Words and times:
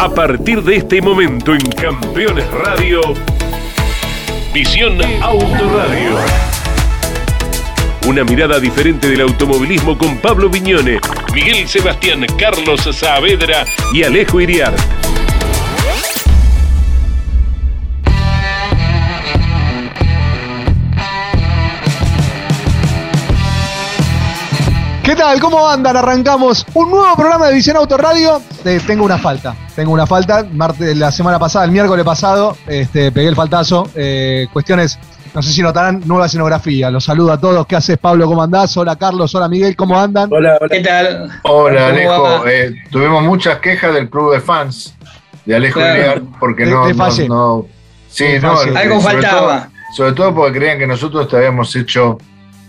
A 0.00 0.08
partir 0.08 0.62
de 0.62 0.76
este 0.76 1.02
momento 1.02 1.52
en 1.52 1.60
Campeones 1.60 2.50
Radio, 2.50 3.02
Visión 4.54 4.98
Autoradio. 5.20 6.16
Una 8.06 8.24
mirada 8.24 8.58
diferente 8.58 9.10
del 9.10 9.20
automovilismo 9.20 9.98
con 9.98 10.16
Pablo 10.16 10.48
Viñone, 10.48 11.00
Miguel 11.34 11.68
Sebastián, 11.68 12.24
Carlos 12.38 12.88
Saavedra 12.96 13.66
y 13.92 14.02
Alejo 14.02 14.40
Iriar. 14.40 14.74
¿Qué 25.10 25.16
tal? 25.16 25.40
¿Cómo 25.40 25.68
andan? 25.68 25.96
Arrancamos 25.96 26.64
un 26.72 26.88
nuevo 26.88 27.16
programa 27.16 27.48
de 27.48 27.54
Visión 27.54 27.76
Autoradio. 27.76 28.40
Eh, 28.64 28.78
tengo 28.86 29.04
una 29.04 29.18
falta. 29.18 29.56
Tengo 29.74 29.90
una 29.90 30.06
falta. 30.06 30.46
Martes, 30.52 30.96
la 30.96 31.10
semana 31.10 31.36
pasada, 31.36 31.64
el 31.64 31.72
miércoles 31.72 32.04
pasado, 32.04 32.56
este, 32.68 33.10
pegué 33.10 33.26
el 33.26 33.34
faltazo. 33.34 33.90
Eh, 33.96 34.46
cuestiones, 34.52 35.00
no 35.34 35.42
sé 35.42 35.50
si 35.50 35.62
notarán, 35.62 36.00
nueva 36.06 36.26
escenografía. 36.26 36.92
Los 36.92 37.06
saludo 37.06 37.32
a 37.32 37.40
todos. 37.40 37.66
¿Qué 37.66 37.74
haces, 37.74 37.98
Pablo? 37.98 38.26
¿Cómo 38.26 38.40
andás? 38.40 38.76
Hola, 38.76 38.94
Carlos. 38.94 39.34
Hola, 39.34 39.48
Miguel. 39.48 39.74
¿Cómo 39.74 39.98
andan? 39.98 40.32
Hola, 40.32 40.58
hola. 40.60 40.68
¿Qué 40.70 40.80
tal? 40.80 41.28
Hola, 41.42 41.88
Alejo. 41.88 42.46
Eh, 42.46 42.76
tuvimos 42.92 43.24
muchas 43.24 43.58
quejas 43.58 43.92
del 43.92 44.08
club 44.08 44.32
de 44.34 44.40
fans 44.40 44.94
de 45.44 45.56
Alejo 45.56 45.80
claro. 45.80 46.22
porque 46.38 46.66
no, 46.66 46.86
de 46.86 46.94
no, 46.94 47.26
no, 47.26 47.66
Sí, 48.08 48.38
no, 48.40 48.60
algo 48.60 49.00
sobre 49.00 49.14
faltaba. 49.22 49.62
Todo, 49.62 49.72
sobre 49.96 50.12
todo 50.12 50.34
porque 50.36 50.58
creían 50.58 50.78
que 50.78 50.86
nosotros 50.86 51.26
te 51.26 51.36
habíamos 51.36 51.74
hecho 51.74 52.16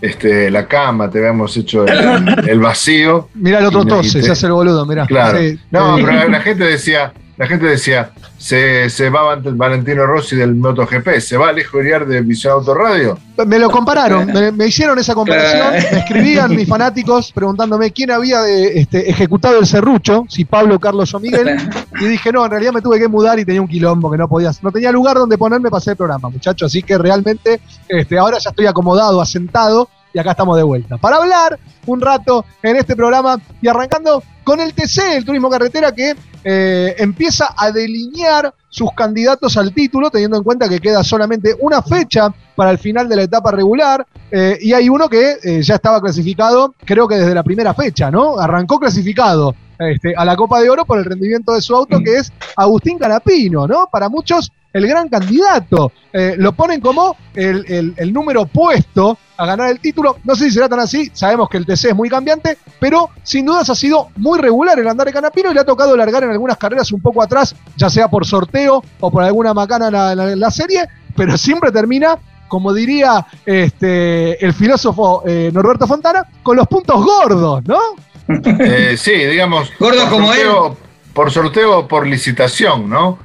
este, 0.02 0.50
la 0.50 0.68
cama, 0.68 1.10
te 1.10 1.20
habíamos 1.20 1.55
hecho 1.55 1.86
el, 1.86 2.50
el 2.50 2.60
vacío. 2.60 3.30
Mirá 3.36 3.60
el 3.60 3.66
otro 3.66 3.86
tose, 3.86 4.22
se 4.22 4.32
hace 4.32 4.48
el 4.48 4.54
boludo, 4.54 4.86
mirá. 4.86 5.05
Claro. 5.05 5.38
Sí, 5.38 5.60
no, 5.70 5.96
pero 5.96 6.27
la, 6.27 6.41
gente 6.41 6.64
decía, 6.64 7.14
la 7.41 7.48
gente 7.48 7.66
decía, 7.66 8.12
se, 8.38 8.88
se 8.88 9.10
va 9.10 9.35
Valentino 9.35 10.05
Rossi 10.05 10.35
del 10.35 10.54
MotoGP, 10.54 11.18
se 11.20 11.38
va 11.38 11.49
Alejo 11.49 11.79
Iriar 11.79 12.05
de 12.05 12.21
Visión 12.21 12.54
Autoradio. 12.54 13.18
Me 13.48 13.57
lo 13.57 13.71
compararon, 13.71 14.27
me, 14.27 14.52
me, 14.52 14.68
hicieron 14.68 14.99
esa 14.99 15.16
comparación, 15.16 15.71
me 15.91 15.99
escribían 16.01 16.55
mis 16.55 16.70
fanáticos 16.70 17.32
preguntándome 17.32 17.90
quién 17.90 18.12
había 18.12 18.41
de, 18.43 18.82
este, 18.82 19.10
ejecutado 19.10 19.57
el 19.57 19.66
serrucho, 19.66 20.24
si 20.29 20.46
Pablo, 20.46 20.79
Carlos 20.79 21.16
o 21.16 21.20
Miguel, 21.20 21.57
y 21.99 22.05
dije, 22.05 22.32
no, 22.32 22.46
en 22.46 22.51
realidad 22.51 22.74
me 22.74 22.82
tuve 22.84 22.99
que 22.99 23.07
mudar 23.07 23.40
y 23.40 23.44
tenía 23.44 23.63
un 23.63 23.68
quilombo 23.68 24.12
que 24.12 24.20
no 24.20 24.27
podía, 24.27 24.51
no 24.62 24.71
tenía 24.71 24.91
lugar 24.91 25.18
donde 25.18 25.35
ponerme 25.35 25.71
para 25.71 25.79
hacer 25.79 25.94
el 25.94 25.98
programa, 25.98 26.29
muchachos, 26.29 26.68
así 26.68 26.84
que 26.84 26.96
realmente 26.99 27.60
este, 27.88 28.20
ahora 28.20 28.38
ya 28.38 28.51
estoy 28.51 28.68
acomodado, 28.68 29.20
asentado, 29.20 29.90
y 30.13 30.20
acá 30.20 30.31
estamos 30.31 30.57
de 30.57 30.63
vuelta. 30.63 30.98
Para 30.98 31.17
hablar 31.17 31.59
un 31.85 32.01
rato 32.01 32.45
en 32.62 32.76
este 32.76 32.95
programa 32.95 33.40
y 33.62 33.67
arrancando 33.67 34.23
con 34.43 34.59
el 34.59 34.73
TC, 34.73 35.17
el 35.17 35.26
Turismo 35.26 35.49
Carretera, 35.49 35.91
que 35.91 36.15
eh, 36.43 36.95
empieza 36.98 37.54
a 37.55 37.71
delinear 37.71 38.54
sus 38.70 38.91
candidatos 38.93 39.57
al 39.57 39.73
título, 39.73 40.09
teniendo 40.09 40.37
en 40.37 40.43
cuenta 40.43 40.70
que 40.70 40.79
queda 40.79 41.04
solamente 41.04 41.55
una 41.59 41.82
fecha 41.82 42.34
para 42.55 42.71
el 42.71 42.77
final 42.77 43.07
de 43.07 43.15
la 43.17 43.23
etapa 43.23 43.51
regular, 43.51 44.05
eh, 44.32 44.57
y 44.62 44.73
hay 44.73 44.89
uno 44.89 45.09
que 45.09 45.37
eh, 45.43 45.62
ya 45.62 45.76
estaba 45.76 46.01
clasificado, 46.01 46.73
creo 46.85 47.07
que 47.07 47.15
desde 47.15 47.35
la 47.35 47.43
primera 47.43 47.73
fecha, 47.73 48.09
¿no? 48.09 48.39
Arrancó 48.39 48.79
clasificado 48.79 49.54
este, 49.77 50.13
a 50.15 50.26
la 50.26 50.35
Copa 50.35 50.62
de 50.62 50.70
Oro 50.70 50.85
por 50.85 50.99
el 50.99 51.05
rendimiento 51.05 51.54
de 51.54 51.62
su 51.62 51.76
auto, 51.76 51.99
que 52.04 52.17
es 52.17 52.32
Agustín 52.55 52.98
Canapino, 52.98 53.67
¿no? 53.67 53.87
Para 53.91 54.09
muchos, 54.09 54.51
el 54.74 54.88
gran 54.88 55.10
candidato. 55.10 55.91
Eh, 56.14 56.36
lo 56.38 56.54
ponen 56.54 56.82
como 56.82 57.16
el, 57.34 57.66
el, 57.68 57.94
el, 57.98 58.14
número 58.14 58.41
opuesto 58.41 59.18
a 59.38 59.46
ganar 59.46 59.70
el 59.70 59.80
título. 59.80 60.18
No 60.24 60.36
sé 60.36 60.46
si 60.46 60.52
será 60.52 60.68
tan 60.68 60.80
así, 60.80 61.10
sabemos 61.13 61.50
que 61.50 61.58
el 61.58 61.66
TC 61.66 61.86
es 61.86 61.96
muy 61.96 62.10
cambiante, 62.10 62.58
pero 62.80 63.10
sin 63.24 63.46
dudas 63.46 63.70
ha 63.70 63.76
sido 63.76 64.09
muy 64.18 64.40
regular 64.40 64.78
el 64.78 64.88
andar 64.88 65.08
de 65.08 65.13
Canapino 65.13 65.52
y 65.52 65.53
le 65.53 65.62
ha 65.62 65.66
tocado 65.66 65.96
largar 65.96 66.24
en 66.24 66.31
algunas 66.31 66.58
carreras 66.58 66.91
un 66.91 67.02
poco 67.02 67.22
atrás, 67.22 67.56
ya 67.78 67.90
sea 67.90 68.08
por 68.08 68.25
sorteo 68.25 68.84
o 69.00 69.12
por 69.12 69.24
alguna 69.24 69.53
macana 69.53 69.88
en 69.88 69.94
la, 69.94 70.12
en 70.12 70.18
la, 70.18 70.31
en 70.31 70.40
la 70.40 70.52
serie, 70.52 70.88
pero 71.16 71.38
siempre 71.38 71.72
termina 71.72 72.18
como 72.51 72.74
diría 72.74 73.25
este, 73.45 74.45
el 74.45 74.53
filósofo 74.53 75.24
eh, 75.25 75.50
Norberto 75.53 75.88
Fontana, 75.88 76.28
con 76.44 76.57
los 76.57 76.68
puntos 76.68 77.01
gordos, 77.01 77.63
¿no? 77.66 77.79
Eh, 78.28 78.95
sí, 78.97 79.13
digamos. 79.13 79.72
Gordo 79.79 80.09
como 80.09 80.28
sorteo, 80.28 80.68
él. 80.68 80.74
Por 81.13 81.31
sorteo 81.31 81.79
o 81.79 81.88
por 81.88 82.06
licitación, 82.06 82.90
¿no? 82.90 83.19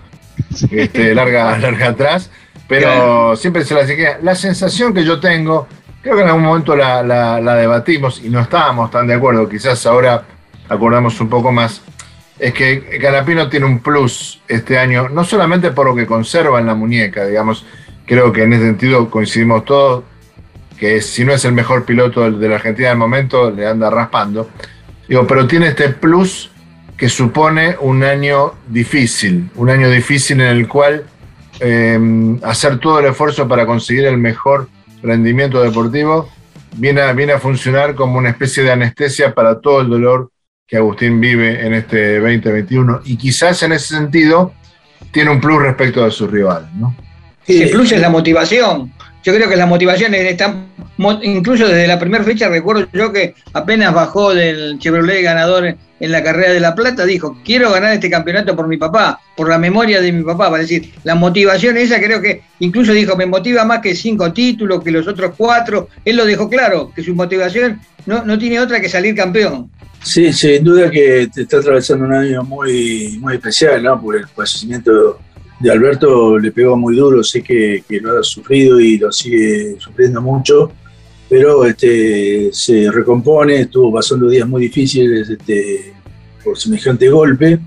Sí. 0.54 0.68
Este, 0.72 1.14
larga, 1.14 1.58
larga 1.60 1.88
atrás. 1.88 2.30
Pero 2.68 2.88
claro. 2.88 3.36
siempre 3.36 3.64
se 3.64 3.74
la 3.74 3.86
queda. 3.86 4.18
La 4.22 4.34
sensación 4.34 4.92
que 4.92 5.04
yo 5.04 5.20
tengo, 5.20 5.68
creo 6.02 6.16
que 6.16 6.22
en 6.22 6.28
algún 6.28 6.42
momento 6.42 6.74
la, 6.74 7.02
la, 7.02 7.40
la, 7.40 7.54
debatimos 7.54 8.20
y 8.22 8.28
no 8.28 8.40
estábamos 8.40 8.90
tan 8.90 9.06
de 9.06 9.14
acuerdo. 9.14 9.48
Quizás 9.48 9.86
ahora 9.86 10.24
acordamos 10.68 11.20
un 11.20 11.28
poco 11.28 11.52
más. 11.52 11.82
Es 12.38 12.52
que 12.52 12.98
Canapino 13.00 13.48
tiene 13.48 13.66
un 13.66 13.78
plus 13.78 14.42
este 14.48 14.78
año, 14.78 15.08
no 15.08 15.24
solamente 15.24 15.70
por 15.70 15.86
lo 15.86 15.94
que 15.94 16.06
conserva 16.06 16.58
en 16.60 16.66
la 16.66 16.74
muñeca, 16.74 17.24
digamos. 17.24 17.64
Creo 18.04 18.32
que 18.32 18.42
en 18.42 18.52
ese 18.52 18.64
sentido 18.64 19.10
coincidimos 19.10 19.64
todos 19.64 20.04
que 20.76 21.00
si 21.00 21.24
no 21.24 21.32
es 21.32 21.44
el 21.44 21.52
mejor 21.52 21.84
piloto 21.84 22.30
de 22.30 22.48
la 22.48 22.56
Argentina 22.56 22.90
del 22.90 22.98
momento, 22.98 23.50
le 23.50 23.66
anda 23.66 23.90
raspando. 23.90 24.50
Digo, 25.08 25.26
pero 25.26 25.46
tiene 25.46 25.68
este 25.68 25.88
plus 25.88 26.50
que 26.96 27.08
supone 27.08 27.76
un 27.80 28.02
año 28.02 28.54
difícil, 28.68 29.50
un 29.56 29.70
año 29.70 29.90
difícil 29.90 30.40
en 30.40 30.48
el 30.48 30.68
cual 30.68 31.04
eh, 31.60 31.98
hacer 32.42 32.78
todo 32.78 33.00
el 33.00 33.06
esfuerzo 33.06 33.46
para 33.46 33.66
conseguir 33.66 34.06
el 34.06 34.18
mejor 34.18 34.68
rendimiento 35.02 35.62
deportivo 35.62 36.28
viene 36.76 37.00
a, 37.00 37.10
a 37.10 37.38
funcionar 37.38 37.94
como 37.94 38.18
una 38.18 38.30
especie 38.30 38.62
de 38.62 38.72
anestesia 38.72 39.34
para 39.34 39.60
todo 39.60 39.80
el 39.80 39.88
dolor 39.88 40.30
que 40.66 40.76
Agustín 40.76 41.20
vive 41.20 41.64
en 41.64 41.74
este 41.74 42.18
2021 42.18 43.02
y 43.04 43.16
quizás 43.16 43.62
en 43.62 43.72
ese 43.72 43.94
sentido 43.94 44.52
tiene 45.12 45.30
un 45.30 45.40
plus 45.40 45.62
respecto 45.62 46.04
de 46.04 46.10
sus 46.10 46.30
rivales, 46.30 46.68
¿no? 46.74 46.96
Sí, 47.46 47.62
el 47.62 47.70
plus 47.70 47.92
es 47.92 48.00
la 48.00 48.10
motivación. 48.10 48.92
Yo 49.26 49.34
creo 49.34 49.48
que 49.48 49.56
la 49.56 49.66
motivación 49.66 50.14
está, 50.14 50.54
incluso 51.22 51.66
desde 51.66 51.88
la 51.88 51.98
primera 51.98 52.22
fecha, 52.22 52.48
recuerdo 52.48 52.86
yo 52.92 53.12
que 53.12 53.34
apenas 53.54 53.92
bajó 53.92 54.32
del 54.32 54.78
Chevrolet 54.78 55.24
ganador 55.24 55.76
en 55.98 56.12
la 56.12 56.22
carrera 56.22 56.52
de 56.52 56.60
La 56.60 56.76
Plata, 56.76 57.04
dijo, 57.04 57.36
quiero 57.44 57.72
ganar 57.72 57.92
este 57.92 58.08
campeonato 58.08 58.54
por 58.54 58.68
mi 58.68 58.76
papá, 58.76 59.18
por 59.36 59.48
la 59.48 59.58
memoria 59.58 60.00
de 60.00 60.12
mi 60.12 60.22
papá, 60.22 60.48
para 60.48 60.62
decir, 60.62 60.92
la 61.02 61.16
motivación 61.16 61.76
esa 61.76 61.98
creo 61.98 62.22
que 62.22 62.42
incluso 62.60 62.92
dijo, 62.92 63.16
me 63.16 63.26
motiva 63.26 63.64
más 63.64 63.80
que 63.80 63.96
cinco 63.96 64.32
títulos, 64.32 64.84
que 64.84 64.92
los 64.92 65.08
otros 65.08 65.32
cuatro, 65.36 65.88
él 66.04 66.14
lo 66.14 66.24
dejó 66.24 66.48
claro, 66.48 66.92
que 66.94 67.02
su 67.02 67.12
motivación 67.12 67.80
no, 68.06 68.24
no 68.24 68.38
tiene 68.38 68.60
otra 68.60 68.80
que 68.80 68.88
salir 68.88 69.16
campeón. 69.16 69.72
Sí, 70.04 70.32
sin 70.32 70.62
duda 70.62 70.88
que 70.88 71.28
te 71.34 71.42
está 71.42 71.56
atravesando 71.56 72.04
un 72.04 72.14
año 72.14 72.44
muy, 72.44 73.18
muy 73.20 73.34
especial, 73.34 73.82
¿no? 73.82 74.00
Por 74.00 74.18
el 74.18 74.28
fallecimiento 74.28 75.18
de 75.60 75.70
Alberto 75.70 76.38
le 76.38 76.52
pegó 76.52 76.76
muy 76.76 76.96
duro, 76.96 77.22
sé 77.22 77.42
que, 77.42 77.82
que, 77.88 78.00
lo 78.00 78.18
ha 78.18 78.22
sufrido 78.22 78.78
y 78.78 78.98
lo 78.98 79.10
sigue 79.10 79.76
sufriendo 79.78 80.20
mucho, 80.20 80.70
pero 81.28 81.64
este, 81.64 82.50
se 82.52 82.90
recompone, 82.90 83.62
estuvo 83.62 83.92
pasando 83.92 84.28
días 84.28 84.48
muy 84.48 84.62
difíciles 84.62 85.28
este, 85.28 85.94
por 86.44 86.58
semejante 86.58 87.08
golpe, 87.08 87.58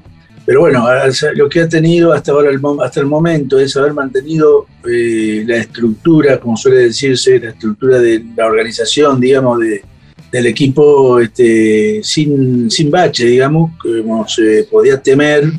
pero 0.46 0.62
bueno, 0.62 0.88
lo 1.36 1.48
que 1.50 1.62
ha 1.62 1.70
tenido 1.70 2.12
hasta 2.12 2.32
ahora, 2.32 2.50
hasta 2.84 3.00
el 3.00 3.06
momento, 3.06 3.60
es 3.60 3.76
haber 3.78 3.94
mantenido 3.94 4.66
eh, 4.90 5.44
la 5.46 5.58
estructura, 5.58 6.40
como 6.40 6.58
suele 6.58 6.80
decirse, 6.86 7.40
la 7.40 7.50
estructura 7.50 8.00
de 8.00 8.24
la 8.36 8.48
organización, 8.48 9.20
digamos, 9.20 9.60
de, 9.60 9.84
del 10.32 10.48
equipo 10.48 11.20
este, 11.20 12.02
sin, 12.04 12.72
sin 12.72 12.90
bache, 12.90 13.26
digamos, 13.26 13.74
como 13.80 14.28
se 14.28 14.64
podía 14.64 15.00
temer 15.02 15.52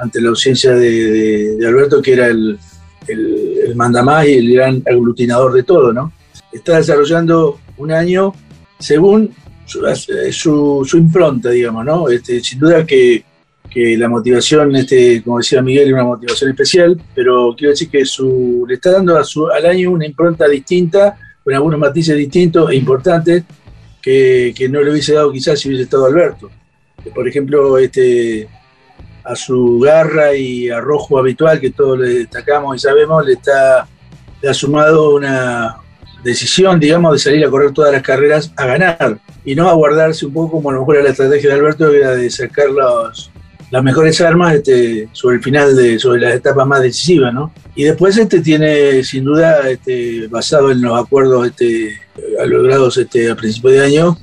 ante 0.00 0.20
la 0.20 0.30
ausencia 0.30 0.72
de, 0.74 1.58
Alberto, 1.66 2.00
que 2.00 2.12
era 2.12 2.26
el, 2.26 2.58
el, 3.06 3.58
el, 3.66 3.76
mandamás 3.76 4.26
y 4.28 4.34
el 4.34 4.54
gran 4.54 4.82
aglutinador 4.86 5.52
de 5.52 5.62
todo, 5.62 5.92
¿no? 5.92 6.12
Está 6.52 6.76
desarrollando 6.76 7.58
un 7.76 7.92
año 7.92 8.32
según 8.78 9.34
su, 9.68 10.96
impronta, 10.96 11.50
digamos, 11.50 11.84
¿no? 11.84 12.08
Este, 12.08 12.40
sin 12.40 12.58
duda 12.58 12.86
que, 12.86 13.24
que, 13.70 13.96
la 13.98 14.08
motivación, 14.08 14.74
este, 14.76 15.22
como 15.22 15.38
decía 15.38 15.62
Miguel, 15.62 15.88
es 15.88 15.94
una 15.94 16.04
motivación 16.04 16.50
especial, 16.50 17.00
pero 17.14 17.54
quiero 17.56 17.70
decir 17.70 17.90
que 17.90 18.04
su, 18.04 18.64
le 18.66 18.74
está 18.74 18.92
dando 18.92 19.16
al 19.16 19.66
año 19.66 19.90
una 19.90 20.06
impronta 20.06 20.48
distinta, 20.48 21.18
con 21.44 21.54
algunos 21.54 21.78
matices 21.78 22.16
distintos 22.16 22.70
e 22.70 22.76
importantes, 22.76 23.44
que, 24.00 24.54
que 24.56 24.68
no 24.68 24.82
le 24.82 24.92
hubiese 24.92 25.14
dado 25.14 25.32
quizás 25.32 25.58
si 25.58 25.68
hubiese 25.68 25.84
estado 25.84 26.06
Alberto. 26.06 26.50
Por 27.14 27.28
ejemplo, 27.28 27.78
este, 27.78 28.48
a 29.28 29.36
su 29.36 29.78
garra 29.80 30.34
y 30.34 30.70
arrojo 30.70 31.18
habitual 31.18 31.60
que 31.60 31.70
todos 31.70 31.98
le 31.98 32.08
destacamos 32.20 32.76
y 32.76 32.78
sabemos, 32.78 33.26
le, 33.26 33.34
está, 33.34 33.86
le 34.40 34.48
ha 34.48 34.54
sumado 34.54 35.14
una 35.14 35.76
decisión, 36.24 36.80
digamos, 36.80 37.12
de 37.12 37.18
salir 37.18 37.44
a 37.44 37.50
correr 37.50 37.72
todas 37.72 37.92
las 37.92 38.02
carreras 38.02 38.52
a 38.56 38.66
ganar 38.66 39.18
y 39.44 39.54
no 39.54 39.68
a 39.68 39.74
guardarse 39.74 40.24
un 40.24 40.32
poco 40.32 40.52
como 40.52 40.70
a 40.70 40.72
lo 40.72 40.80
mejor 40.80 40.96
era 40.96 41.04
la 41.04 41.10
estrategia 41.10 41.50
de 41.50 41.56
Alberto, 41.56 41.90
que 41.90 41.98
era 41.98 42.12
de 42.12 42.30
sacar 42.30 42.70
los, 42.70 43.30
las 43.70 43.82
mejores 43.82 44.18
armas 44.22 44.54
este, 44.54 45.08
sobre 45.12 45.36
el 45.36 45.42
final, 45.42 45.76
de, 45.76 45.98
sobre 45.98 46.22
las 46.22 46.34
etapas 46.34 46.66
más 46.66 46.80
decisivas, 46.80 47.34
¿no? 47.34 47.52
Y 47.74 47.84
después 47.84 48.16
este 48.16 48.40
tiene, 48.40 49.04
sin 49.04 49.24
duda, 49.24 49.68
este, 49.68 50.26
basado 50.28 50.70
en 50.70 50.80
los 50.80 50.98
acuerdos 50.98 51.48
este, 51.48 52.00
logrados 52.46 52.96
este, 52.96 53.30
a 53.30 53.36
principios 53.36 53.74
de 53.74 53.84
año, 53.84 54.18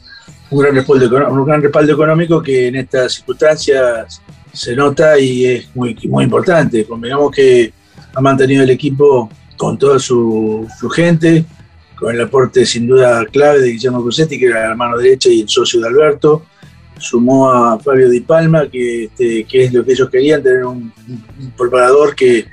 un 0.49 0.59
gran, 0.59 0.75
respaldo, 0.75 1.29
un 1.29 1.45
gran 1.45 1.61
respaldo 1.61 1.93
económico 1.93 2.41
que 2.41 2.67
en 2.67 2.75
estas 2.77 3.13
circunstancias 3.13 4.21
se 4.55 4.75
nota 4.75 5.19
y 5.19 5.45
es 5.45 5.75
muy, 5.75 5.95
muy 6.07 6.23
importante. 6.23 6.85
Convengamos 6.85 7.31
que 7.31 7.73
ha 8.13 8.21
mantenido 8.21 8.63
el 8.63 8.69
equipo 8.69 9.29
con 9.57 9.77
toda 9.77 9.99
su, 9.99 10.67
gente, 10.93 11.45
con 11.97 12.13
el 12.13 12.21
aporte 12.21 12.65
sin 12.65 12.87
duda 12.87 13.25
clave 13.25 13.61
de 13.61 13.71
Guillermo 13.71 14.01
Cruzetti, 14.01 14.39
que 14.39 14.45
era 14.45 14.69
la 14.69 14.75
mano 14.75 14.97
derecha 14.97 15.29
y 15.29 15.41
el 15.41 15.49
socio 15.49 15.81
de 15.81 15.87
Alberto. 15.87 16.45
Sumó 16.97 17.51
a 17.51 17.77
Fabio 17.77 18.09
Di 18.09 18.21
Palma, 18.21 18.69
que, 18.69 19.05
este, 19.05 19.43
que 19.43 19.65
es 19.65 19.73
lo 19.73 19.83
que 19.83 19.91
ellos 19.91 20.09
querían, 20.09 20.41
tener 20.41 20.65
un, 20.65 20.93
preparador 21.57 22.15
que, 22.15 22.45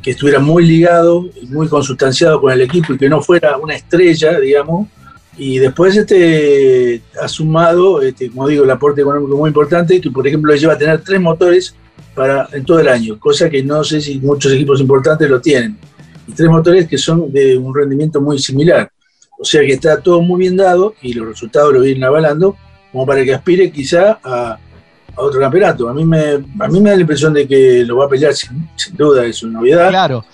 que, 0.00 0.12
estuviera 0.12 0.38
muy 0.38 0.64
ligado 0.64 1.28
y 1.40 1.46
muy 1.48 1.66
consustanciado 1.66 2.40
con 2.40 2.52
el 2.52 2.60
equipo 2.60 2.92
y 2.92 2.98
que 2.98 3.08
no 3.08 3.20
fuera 3.20 3.56
una 3.56 3.74
estrella, 3.74 4.38
digamos. 4.38 4.88
Y 5.38 5.58
después 5.58 5.96
este, 5.96 7.00
ha 7.22 7.28
sumado, 7.28 8.02
este, 8.02 8.28
como 8.28 8.48
digo, 8.48 8.64
el 8.64 8.70
aporte 8.70 9.00
económico 9.02 9.36
muy 9.36 9.48
importante, 9.48 10.00
que 10.00 10.10
por 10.10 10.26
ejemplo 10.26 10.52
le 10.52 10.58
lleva 10.58 10.72
a 10.72 10.78
tener 10.78 11.00
tres 11.02 11.20
motores 11.20 11.74
para, 12.14 12.48
en 12.52 12.64
todo 12.64 12.80
el 12.80 12.88
año, 12.88 13.18
cosa 13.20 13.48
que 13.48 13.62
no 13.62 13.84
sé 13.84 14.00
si 14.00 14.18
muchos 14.18 14.52
equipos 14.52 14.80
importantes 14.80 15.30
lo 15.30 15.40
tienen 15.40 15.78
y 16.28 16.32
tres 16.32 16.50
motores 16.50 16.86
que 16.86 16.98
son 16.98 17.32
de 17.32 17.56
un 17.56 17.74
rendimiento 17.74 18.20
muy 18.20 18.38
similar. 18.38 18.90
O 19.38 19.44
sea 19.44 19.62
que 19.62 19.72
está 19.72 20.00
todo 20.00 20.20
muy 20.20 20.40
bien 20.40 20.56
dado 20.56 20.94
y 21.00 21.14
los 21.14 21.26
resultados 21.26 21.72
lo 21.72 21.80
vienen 21.80 22.04
avalando 22.04 22.56
como 22.92 23.06
para 23.06 23.24
que 23.24 23.34
aspire 23.34 23.70
quizá 23.72 24.18
a, 24.22 24.58
otro 25.18 25.40
campeonato. 25.40 25.88
A 25.88 25.94
mí, 25.94 26.04
me, 26.04 26.34
a 26.58 26.68
mí 26.68 26.80
me 26.80 26.90
da 26.90 26.96
la 26.96 27.02
impresión 27.02 27.32
de 27.32 27.46
que 27.46 27.84
lo 27.84 27.96
va 27.98 28.06
a 28.06 28.08
pelear 28.08 28.34
sin, 28.34 28.68
duda, 28.92 29.24
es 29.24 29.42
una 29.42 29.58
novedad. 29.58 29.90
Claro. 29.90 30.24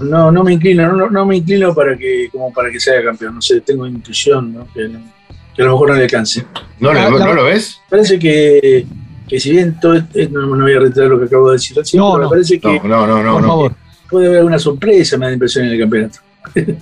No, 0.00 0.30
no 0.30 0.44
me 0.44 0.52
inclino, 0.52 0.92
no, 0.92 1.10
no, 1.10 1.26
me 1.26 1.36
inclino 1.36 1.74
para 1.74 1.96
que, 1.96 2.28
como 2.30 2.52
para 2.52 2.70
que 2.70 2.80
sea 2.80 3.02
campeón. 3.02 3.36
No 3.36 3.42
sé, 3.42 3.60
tengo 3.60 3.86
intuición, 3.86 4.52
¿no? 4.54 4.68
Que, 4.72 4.84
a 4.84 5.64
lo 5.64 5.72
mejor 5.72 5.90
no 5.90 5.94
le 5.96 6.04
alcance. 6.04 6.44
¿No, 6.80 6.92
¿no 6.92 7.34
lo 7.34 7.44
ves? 7.44 7.78
Parece 7.88 8.18
que, 8.18 8.86
que 9.28 9.40
si 9.40 9.50
bien 9.50 9.78
todo, 9.80 9.94
no, 10.30 10.46
no 10.46 10.64
voy 10.64 10.74
a 10.74 10.80
reiterar 10.80 11.10
lo 11.10 11.18
que 11.18 11.26
acabo 11.26 11.50
de 11.50 11.56
decir 11.56 11.76
no, 11.94 12.18
me 12.18 12.28
parece 12.28 12.58
que 12.58 12.80
no, 12.84 13.06
no, 13.06 13.22
no, 13.22 13.32
por 13.34 13.46
favor 13.46 13.72
puede 14.12 14.28
haber 14.28 14.44
una 14.44 14.58
sorpresa, 14.58 15.16
me 15.16 15.26
da 15.26 15.32
impresión 15.32 15.64
en 15.64 15.72
el 15.72 15.80
campeonato. 15.80 16.18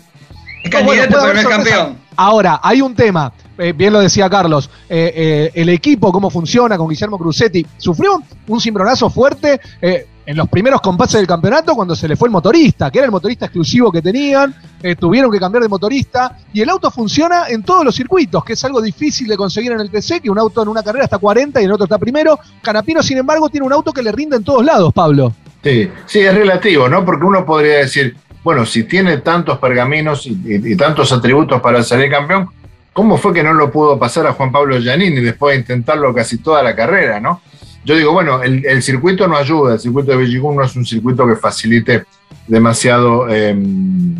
Es 0.62 0.70
candidato, 0.70 1.16
pero 1.22 1.32
no 1.32 1.40
es 1.40 1.46
campeón. 1.46 1.96
Ahora, 2.16 2.60
hay 2.62 2.82
un 2.82 2.94
tema, 2.94 3.32
eh, 3.60 3.72
bien 3.72 3.92
lo 3.92 4.00
decía 4.00 4.30
Carlos, 4.30 4.70
eh, 4.88 5.12
eh, 5.14 5.50
el 5.54 5.68
equipo, 5.68 6.10
cómo 6.10 6.30
funciona 6.30 6.78
con 6.78 6.88
Guillermo 6.88 7.18
Cruzetti, 7.18 7.66
sufrió 7.76 8.22
un 8.46 8.60
cimbronazo 8.60 9.10
fuerte 9.10 9.60
en 9.80 10.36
los 10.36 10.48
primeros 10.48 10.80
compases 10.80 11.14
del 11.14 11.26
campeonato 11.26 11.74
cuando 11.74 11.94
se 11.94 12.08
le 12.08 12.16
fue 12.16 12.28
el 12.28 12.32
motorista, 12.32 12.90
que 12.90 12.98
era 12.98 13.06
el 13.06 13.10
motorista 13.10 13.46
exclusivo 13.46 13.92
que 13.92 14.00
tenían, 14.00 14.54
tuvieron 14.98 15.30
que 15.30 15.38
cambiar 15.38 15.62
de 15.62 15.68
motorista, 15.68 16.38
y 16.52 16.60
el 16.60 16.68
auto 16.70 16.90
funciona 16.90 17.48
en 17.48 17.62
todos 17.62 17.84
los 17.84 17.94
circuitos, 17.94 18.44
que 18.44 18.54
es 18.54 18.64
algo 18.64 18.80
difícil 18.80 19.26
de 19.28 19.36
conseguir 19.36 19.72
en 19.72 19.80
el 19.80 19.90
TC, 19.90 20.20
que 20.22 20.30
un 20.30 20.38
auto 20.38 20.62
en 20.62 20.68
una 20.68 20.82
carrera 20.82 21.04
está 21.04 21.18
40 21.18 21.60
y 21.60 21.64
en 21.64 21.72
otro 21.72 21.84
está 21.84 21.98
primero. 21.98 22.38
Canapino, 22.62 23.02
sin 23.02 23.18
embargo, 23.18 23.48
tiene 23.48 23.66
un 23.66 23.72
auto 23.72 23.92
que 23.92 24.02
le 24.02 24.12
rinde 24.12 24.36
en 24.36 24.44
todos 24.44 24.64
lados, 24.64 24.92
Pablo. 24.92 25.34
Sí, 25.62 25.90
sí, 26.06 26.20
es 26.20 26.34
relativo, 26.34 26.88
¿no? 26.88 27.04
Porque 27.04 27.24
uno 27.24 27.44
podría 27.44 27.78
decir, 27.78 28.16
bueno, 28.42 28.64
si 28.64 28.84
tiene 28.84 29.18
tantos 29.18 29.58
pergaminos 29.58 30.26
y, 30.26 30.76
tantos 30.76 31.12
atributos 31.12 31.60
para 31.60 31.82
salir 31.82 32.10
campeón, 32.10 32.48
¿cómo 32.92 33.16
fue 33.16 33.32
que 33.32 33.42
no 33.42 33.54
lo 33.54 33.70
pudo 33.70 33.98
pasar 33.98 34.26
a 34.26 34.32
Juan 34.32 34.52
Pablo 34.52 34.78
Giannini 34.78 35.20
después 35.20 35.54
de 35.54 35.60
intentarlo 35.60 36.14
casi 36.14 36.38
toda 36.38 36.62
la 36.62 36.74
carrera, 36.74 37.20
¿no? 37.20 37.42
Yo 37.84 37.96
digo, 37.96 38.12
bueno, 38.12 38.42
el, 38.42 38.82
circuito 38.82 39.26
no 39.26 39.36
ayuda, 39.36 39.74
el 39.74 39.80
circuito 39.80 40.10
de 40.10 40.18
Belgium 40.18 40.54
no 40.54 40.64
es 40.64 40.76
un 40.76 40.84
circuito 40.84 41.26
que 41.26 41.36
facilite 41.36 42.04
demasiado 42.46 43.26
em, 43.28 44.14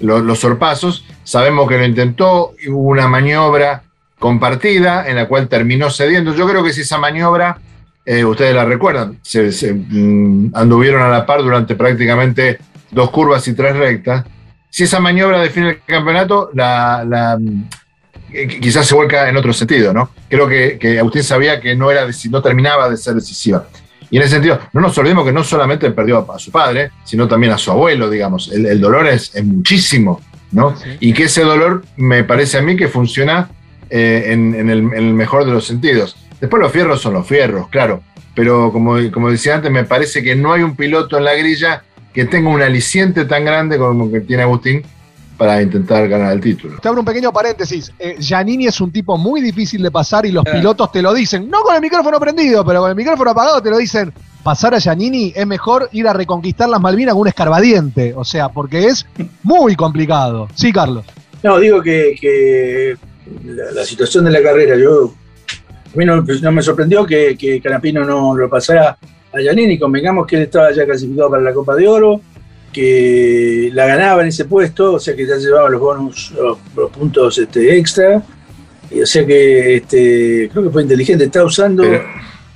los 0.00 0.38
sorpasos. 0.38 1.06
Sabemos 1.24 1.68
que 1.68 1.78
lo 1.78 1.86
intentó, 1.86 2.52
hubo 2.68 2.88
una 2.88 3.08
maniobra 3.08 3.82
compartida 4.18 5.08
en 5.08 5.16
la 5.16 5.26
cual 5.26 5.48
terminó 5.48 5.90
cediendo. 5.90 6.34
Yo 6.34 6.46
creo 6.46 6.62
que 6.62 6.72
si 6.72 6.82
esa 6.82 6.98
maniobra 6.98 7.58
eh, 8.04 8.24
ustedes 8.24 8.54
la 8.54 8.64
recuerdan, 8.64 9.18
mm, 9.34 10.54
anduvieron 10.54 11.02
a 11.02 11.08
la 11.08 11.26
par 11.26 11.42
durante 11.42 11.74
prácticamente 11.74 12.58
dos 12.90 13.10
curvas 13.10 13.46
y 13.48 13.54
tres 13.54 13.76
rectas. 13.76 14.24
Si 14.70 14.84
esa 14.84 15.00
maniobra 15.00 15.40
define 15.40 15.70
el 15.70 15.80
campeonato, 15.84 16.50
la, 16.54 17.38
quizás 18.30 18.86
se 18.86 18.94
vuelca 18.94 19.28
en 19.28 19.36
otro 19.36 19.52
sentido, 19.52 19.92
¿no? 19.92 20.10
Creo 20.28 20.48
que, 20.48 20.78
que 20.78 20.98
Agustín 20.98 21.22
sabía 21.22 21.60
que 21.60 21.74
no, 21.74 21.90
era, 21.90 22.06
no 22.30 22.42
terminaba 22.42 22.88
de 22.90 22.96
ser 22.96 23.14
decisiva. 23.14 23.66
Y 24.10 24.16
en 24.16 24.22
ese 24.22 24.32
sentido, 24.32 24.58
no 24.72 24.80
nos 24.80 24.96
olvidemos 24.96 25.24
que 25.24 25.32
no 25.32 25.44
solamente 25.44 25.90
perdió 25.90 26.30
a, 26.32 26.38
su 26.38 26.50
padre, 26.50 26.90
sino 27.04 27.28
también 27.28 27.52
a 27.52 27.58
su 27.58 27.70
abuelo, 27.70 28.08
digamos. 28.08 28.50
El, 28.52 28.80
dolor 28.80 29.06
es, 29.06 29.32
muchísimo, 29.42 30.20
¿no? 30.50 30.74
Y 31.00 31.12
que 31.12 31.24
ese 31.24 31.42
dolor 31.42 31.84
me 31.96 32.24
parece 32.24 32.58
a 32.58 32.62
mí 32.62 32.76
que 32.76 32.88
funciona 32.88 33.50
eh, 33.90 34.24
en, 34.28 34.54
el, 34.54 34.78
en, 34.78 34.94
el, 34.94 35.14
mejor 35.14 35.44
de 35.44 35.52
los 35.52 35.66
sentidos. 35.66 36.16
Después 36.40 36.62
los 36.62 36.72
fierros 36.72 37.00
son 37.00 37.14
los 37.14 37.26
fierros, 37.26 37.68
claro. 37.68 38.02
Pero 38.34 38.72
como, 38.72 38.96
como 39.10 39.30
decía 39.30 39.56
antes, 39.56 39.70
me 39.70 39.84
parece 39.84 40.22
que 40.22 40.36
no 40.36 40.52
hay 40.52 40.62
un 40.62 40.76
piloto 40.76 41.18
en 41.18 41.24
la 41.24 41.34
grilla 41.34 41.82
que 42.14 42.24
tenga 42.24 42.48
un 42.48 42.62
aliciente 42.62 43.24
tan 43.24 43.44
grande 43.44 43.78
como 43.78 44.10
que 44.10 44.20
tiene 44.20 44.44
Agustín 44.44 44.82
para 45.38 45.62
intentar 45.62 46.06
ganar 46.08 46.32
el 46.32 46.40
título. 46.40 46.78
Te 46.80 46.88
abro 46.88 47.00
un 47.00 47.06
pequeño 47.06 47.32
paréntesis. 47.32 47.92
Eh, 47.98 48.16
Giannini 48.18 48.66
es 48.66 48.80
un 48.80 48.90
tipo 48.90 49.16
muy 49.16 49.40
difícil 49.40 49.80
de 49.82 49.90
pasar 49.90 50.26
y 50.26 50.32
los 50.32 50.44
pilotos 50.44 50.90
te 50.90 51.00
lo 51.00 51.14
dicen. 51.14 51.48
No 51.48 51.62
con 51.62 51.76
el 51.76 51.80
micrófono 51.80 52.18
prendido, 52.18 52.66
pero 52.66 52.80
con 52.80 52.90
el 52.90 52.96
micrófono 52.96 53.30
apagado 53.30 53.62
te 53.62 53.70
lo 53.70 53.78
dicen. 53.78 54.12
Pasar 54.42 54.74
a 54.74 54.78
Giannini 54.78 55.32
es 55.34 55.46
mejor 55.46 55.88
ir 55.92 56.08
a 56.08 56.12
reconquistar 56.12 56.68
las 56.68 56.80
Malvinas 56.80 57.14
con 57.14 57.22
un 57.22 57.28
escarbadiente. 57.28 58.14
O 58.16 58.24
sea, 58.24 58.48
porque 58.48 58.86
es 58.86 59.06
muy 59.44 59.76
complicado. 59.76 60.48
Sí, 60.56 60.72
Carlos. 60.72 61.04
No, 61.44 61.58
digo 61.60 61.80
que, 61.82 62.96
la, 63.44 63.84
situación 63.84 64.24
de 64.24 64.32
la 64.32 64.42
carrera, 64.42 64.76
yo 64.76 65.14
a 65.94 65.96
mí 65.96 66.04
no, 66.04 66.22
me 66.52 66.62
sorprendió 66.62 67.06
que, 67.06 67.36
que, 67.38 67.60
Canapino 67.60 68.04
no 68.04 68.36
lo 68.36 68.50
pasara 68.50 68.98
a 69.32 69.38
Giannini, 69.38 69.78
convengamos 69.78 70.26
que 70.26 70.34
él 70.34 70.42
estaba 70.42 70.72
ya 70.72 70.84
clasificado 70.84 71.30
para 71.30 71.42
la 71.42 71.54
Copa 71.54 71.76
de 71.76 71.86
Oro, 71.86 72.20
que 72.78 73.70
la 73.72 73.86
ganaba 73.86 74.22
en 74.22 74.28
ese 74.28 74.44
puesto, 74.44 74.94
o 74.94 75.00
sea 75.00 75.16
que 75.16 75.26
ya 75.26 75.36
llevaba 75.36 75.68
los 75.68 75.80
bonus, 75.80 76.32
los, 76.76 76.90
puntos 76.90 77.38
este, 77.38 77.76
extra, 77.76 78.22
y 78.90 79.00
o 79.00 79.06
sea 79.06 79.26
que 79.26 79.76
este, 79.76 80.48
creo 80.52 80.64
que 80.64 80.70
fue 80.70 80.82
inteligente, 80.82 81.24
está 81.24 81.44
usando 81.44 81.82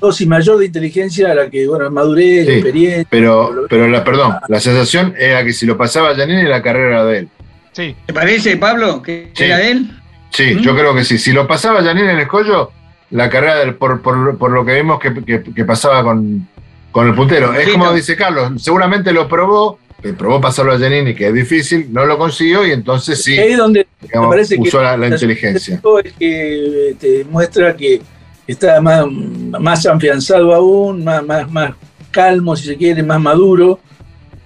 dosis 0.00 0.26
mayor 0.26 0.58
de 0.58 0.66
inteligencia 0.66 1.30
a 1.30 1.34
la 1.34 1.50
que, 1.50 1.66
bueno, 1.66 1.90
madurez, 1.90 2.48
experiencia. 2.48 3.06
Pero, 3.10 3.66
pero 3.68 3.88
la, 3.88 4.04
perdón, 4.04 4.36
la 4.48 4.60
sensación 4.60 5.14
era 5.18 5.44
que 5.44 5.52
si 5.52 5.66
lo 5.66 5.76
pasaba 5.76 6.10
a 6.10 6.14
Giannini 6.14 6.42
la 6.44 6.62
carrera 6.62 6.88
era 6.88 7.04
de 7.04 7.18
él. 7.18 7.28
Sí. 7.72 7.96
¿Te 8.06 8.12
parece, 8.12 8.56
Pablo, 8.56 9.02
que 9.02 9.32
era 9.36 9.60
él? 9.60 9.90
Sí, 10.30 10.56
yo 10.60 10.74
creo 10.76 10.94
que 10.94 11.04
sí. 11.04 11.18
Si 11.18 11.32
lo 11.32 11.46
pasaba 11.46 11.82
Giannini 11.82 12.08
en 12.08 12.16
el 12.16 12.20
escollo, 12.20 12.70
la 13.10 13.28
carrera 13.28 13.56
del, 13.56 13.74
por, 13.74 14.02
por, 14.02 14.50
lo 14.50 14.64
que 14.64 14.74
vimos 14.74 14.98
que, 15.00 15.64
pasaba 15.64 16.02
con, 16.02 16.48
el 16.94 17.14
puntero. 17.14 17.54
Es 17.54 17.68
como 17.68 17.92
dice 17.92 18.16
Carlos, 18.16 18.62
seguramente 18.62 19.12
lo 19.12 19.28
probó, 19.28 19.78
probó 20.18 20.40
pasarlo 20.40 20.72
a 20.72 20.78
Giannini, 20.78 21.14
que 21.14 21.28
es 21.28 21.34
difícil, 21.34 21.92
no 21.92 22.04
lo 22.04 22.18
consiguió 22.18 22.66
y 22.66 22.72
entonces 22.72 23.22
sí 23.22 23.38
es 23.38 23.56
donde 23.56 23.86
parece 24.10 24.56
usó 24.58 24.78
que 24.78 24.84
la, 24.84 25.06
inteligencia. 25.06 25.80
Es 26.04 26.12
que 26.14 26.96
te 26.98 27.24
muestra 27.24 27.76
que 27.76 28.02
está 28.46 28.80
más, 28.80 29.06
más 29.08 29.86
afianzado 29.86 30.52
aún, 30.52 31.04
más, 31.04 31.24
más, 31.24 31.50
más 31.50 31.74
calmo, 32.10 32.56
si 32.56 32.66
se 32.66 32.76
quiere, 32.76 33.02
más 33.02 33.20
maduro, 33.20 33.78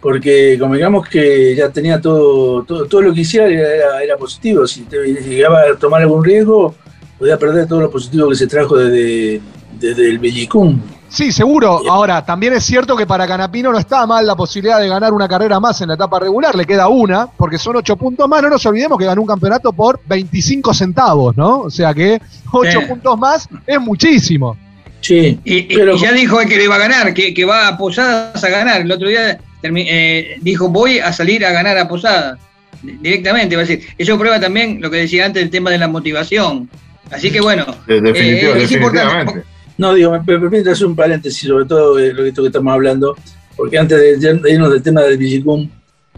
porque 0.01 0.57
como 0.59 0.75
digamos 0.75 1.09
que 1.09 1.55
ya 1.55 1.71
tenía 1.71 2.01
todo, 2.01 2.63
todo, 2.65 3.01
lo 3.01 3.13
que 3.13 3.23
hiciera 3.23 3.49
era, 3.49 4.03
era 4.03 4.17
positivo. 4.17 4.67
Si 4.67 4.83
te 4.83 4.99
llegaba 4.99 5.63
a 5.63 5.77
tomar 5.77 6.03
algún 6.03 6.25
riesgo, 6.25 6.75
podía 7.19 7.39
perder 7.39 7.67
todo 7.67 7.81
lo 7.81 7.91
positivo 7.91 8.29
que 8.29 8.37
se 8.37 8.47
trajo 8.47 8.77
desde, 8.77 9.41
desde 9.81 10.09
el 10.09 10.19
Bellicum. 10.19 10.81
Sí, 11.09 11.33
seguro. 11.33 11.83
Ahora, 11.91 12.25
también 12.25 12.55
es 12.55 12.65
cierto 12.65 12.97
que 12.97 13.07
para 13.07 13.27
Canapino 13.27 13.73
no 13.73 13.79
está 13.79 14.07
mal 14.07 14.27
la 14.27 14.35
posibilidad 14.35 14.81
de 14.81 14.89
ganar 14.89 15.13
una 15.13 15.29
carrera 15.29 15.61
más 15.61 15.81
en 15.81 15.89
la 15.89 15.95
etapa 15.95 16.19
regular. 16.19 16.55
Le 16.55 16.65
queda 16.65 16.89
una, 16.89 17.27
porque 17.27 17.59
son 17.59 17.77
ocho 17.77 17.97
puntos 17.97 18.29
más. 18.29 18.43
No 18.43 18.51
nos 18.51 18.67
olvidemos 18.67 18.99
que 18.99 19.05
ganó 19.05 19.21
un 19.23 19.27
campeonato 19.27 19.73
por 19.73 20.01
25 20.07 20.75
centavos, 20.75 21.37
¿no? 21.37 21.61
O 21.61 21.71
sea 21.71 21.95
que 21.95 22.21
ocho 22.53 22.81
puntos 22.87 23.19
más 23.19 23.49
es 23.67 23.81
muchísimo. 23.81 24.57
Sí. 25.01 25.39
Y, 25.45 25.77
ya 25.99 26.13
dijo 26.13 26.39
que 26.39 26.57
le 26.57 26.65
iba 26.65 26.75
a 26.75 26.79
ganar, 26.79 27.15
que, 27.15 27.45
va 27.45 27.69
a 27.69 27.79
Posadas 27.79 28.43
a 28.43 28.49
ganar. 28.49 28.81
El 28.81 28.91
otro 28.91 29.09
día 29.09 29.39
eh, 29.63 30.37
dijo, 30.41 30.69
voy 30.69 30.99
a 30.99 31.13
salir 31.13 31.45
a 31.47 31.53
ganar 31.53 31.79
a 31.79 31.87
Posadas. 31.89 32.39
Directamente, 32.83 33.57
va 33.57 33.63
a 33.63 33.65
decir. 33.65 33.87
Eso 33.97 34.19
prueba 34.19 34.39
también 34.39 34.81
lo 34.81 34.91
que 34.91 34.99
decía 34.99 35.25
antes, 35.25 35.43
el 35.43 35.51
tema 35.51 35.71
de 35.71 35.79
la 35.79 35.89
motivación 35.89 36.69
Así 37.11 37.31
que 37.31 37.41
bueno, 37.41 37.65
eh, 37.87 38.01
definitivamente. 38.01 39.43
No, 39.79 39.95
digo, 39.95 40.13
me, 40.13 40.21
permite 40.21 40.71
hacer 40.71 40.87
un 40.87 40.97
paréntesis 40.97 41.49
sobre 41.49 41.67
todo 41.67 41.97
de 41.97 42.13
lo 42.13 42.23
que, 42.23 42.47
estamos 42.47 42.73
hablando, 42.73 43.17
porque 43.57 43.79
antes 43.79 44.21
de, 44.21 44.51
irnos 44.51 44.73
del 44.73 44.83
tema 44.83 45.03
del 45.03 45.19
Vigicum, 45.19 45.69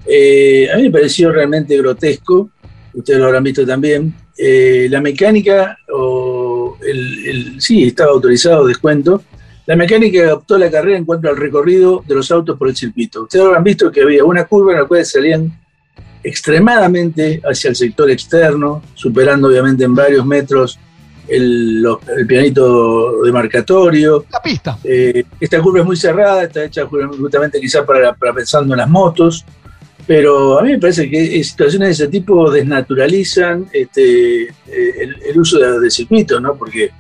eh, 0.07 0.69
a 0.73 0.77
mí 0.77 0.85
me 0.85 0.91
pareció 0.91 1.33
realmente 1.33 1.77
grotesco, 1.77 2.51
ustedes 2.95 3.19
lo 3.19 3.27
habrán 3.27 3.45
visto 3.45 3.67
también, 3.67 4.15
eh, 4.37 4.87
la 4.91 5.01
mecánica, 5.01 5.77
o 5.93 6.79
el, 6.87 7.61
sí, 7.61 7.85
estaba 7.85 8.13
autorizado 8.13 8.67
descuento, 8.67 9.23
la 9.67 9.77
mecánica 9.77 10.23
adoptó 10.23 10.57
la 10.57 10.71
carrera 10.71 10.97
en 10.97 11.05
cuanto 11.05 11.29
al 11.29 11.37
recorrido 11.37 12.03
de 12.07 12.15
los 12.15 12.31
autos 12.31 12.57
por 12.57 12.69
el 12.69 12.77
circuito. 12.77 13.25
Ustedes 13.25 13.45
habrán 13.45 13.65
visto 13.65 13.91
que 13.91 14.01
había 14.01 14.25
una 14.25 14.45
curva 14.45 14.73
en 14.73 14.79
la 14.79 14.87
cual 14.87 15.05
salían 15.05 15.53
extremadamente 16.23 17.43
hacia 17.45 17.69
el 17.71 17.77
sector 17.77 18.11
externo, 18.11 18.83
superando 18.95 19.49
obviamente 19.49 19.85
en 19.85 19.95
varios 19.95 20.25
metros 20.25 20.79
el, 21.29 21.83
los- 21.83 21.99
el 22.17 22.27
pianito 22.27 23.23
demarcatorio. 23.23 24.25
La 24.31 24.41
pista. 24.41 24.79
Eh, 24.85 25.25
esta 25.41 25.61
curva 25.61 25.81
es 25.81 25.87
muy 25.87 25.97
cerrada, 25.97 26.45
está 26.45 26.65
hecha 26.65 26.87
justamente 26.87 27.61
quizás 27.61 27.85
para, 27.85 28.13
para 28.15 28.33
pensando 28.33 28.75
en 28.75 28.79
las 28.79 28.89
motos, 28.89 29.45
pero 30.07 30.59
a 30.59 30.63
mí 30.63 30.73
me 30.73 30.79
parece 30.79 31.09
que 31.11 31.43
situaciones 31.45 31.89
de 31.89 32.05
ese 32.05 32.09
tipo 32.11 32.51
desnaturalizan 32.51 33.67
este, 33.73 34.45
eh, 34.45 34.51
el, 35.01 35.17
el 35.31 35.39
uso 35.39 35.59
de, 35.59 35.81
de 35.81 35.91
circuitos, 35.91 36.41
¿no? 36.41 36.55
Porque 36.57 36.91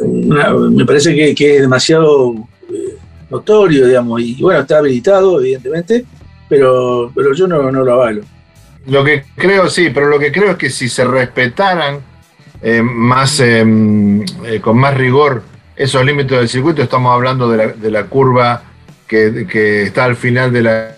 una- 0.00 0.52
me 0.54 0.84
parece 0.84 1.14
que, 1.14 1.34
que 1.34 1.56
es 1.56 1.60
demasiado 1.62 2.34
eh, 2.72 2.96
notorio, 3.30 3.86
digamos, 3.86 4.20
y 4.20 4.40
bueno, 4.40 4.60
está 4.60 4.78
habilitado, 4.78 5.40
evidentemente, 5.40 6.04
pero, 6.48 7.10
pero 7.14 7.34
yo 7.34 7.46
no, 7.46 7.70
no 7.70 7.82
lo 7.84 7.92
avalo. 7.94 8.22
Lo 8.86 9.04
que 9.04 9.24
creo, 9.36 9.68
sí, 9.68 9.90
pero 9.92 10.06
lo 10.08 10.18
que 10.18 10.32
creo 10.32 10.52
es 10.52 10.56
que 10.56 10.70
si 10.70 10.88
se 10.88 11.04
respetaran 11.04 12.00
eh, 12.62 12.82
más, 12.82 13.40
eh, 13.40 13.64
eh, 14.44 14.60
con 14.60 14.76
más 14.78 14.94
rigor 14.96 15.42
esos 15.76 16.04
límites 16.04 16.38
del 16.38 16.48
circuito, 16.48 16.82
estamos 16.82 17.12
hablando 17.14 17.48
de 17.50 17.56
la, 17.56 17.66
de 17.68 17.90
la 17.90 18.04
curva 18.04 18.62
que, 19.06 19.46
que 19.50 19.82
está 19.84 20.04
al 20.04 20.16
final 20.16 20.52
de 20.52 20.62
la, 20.62 20.96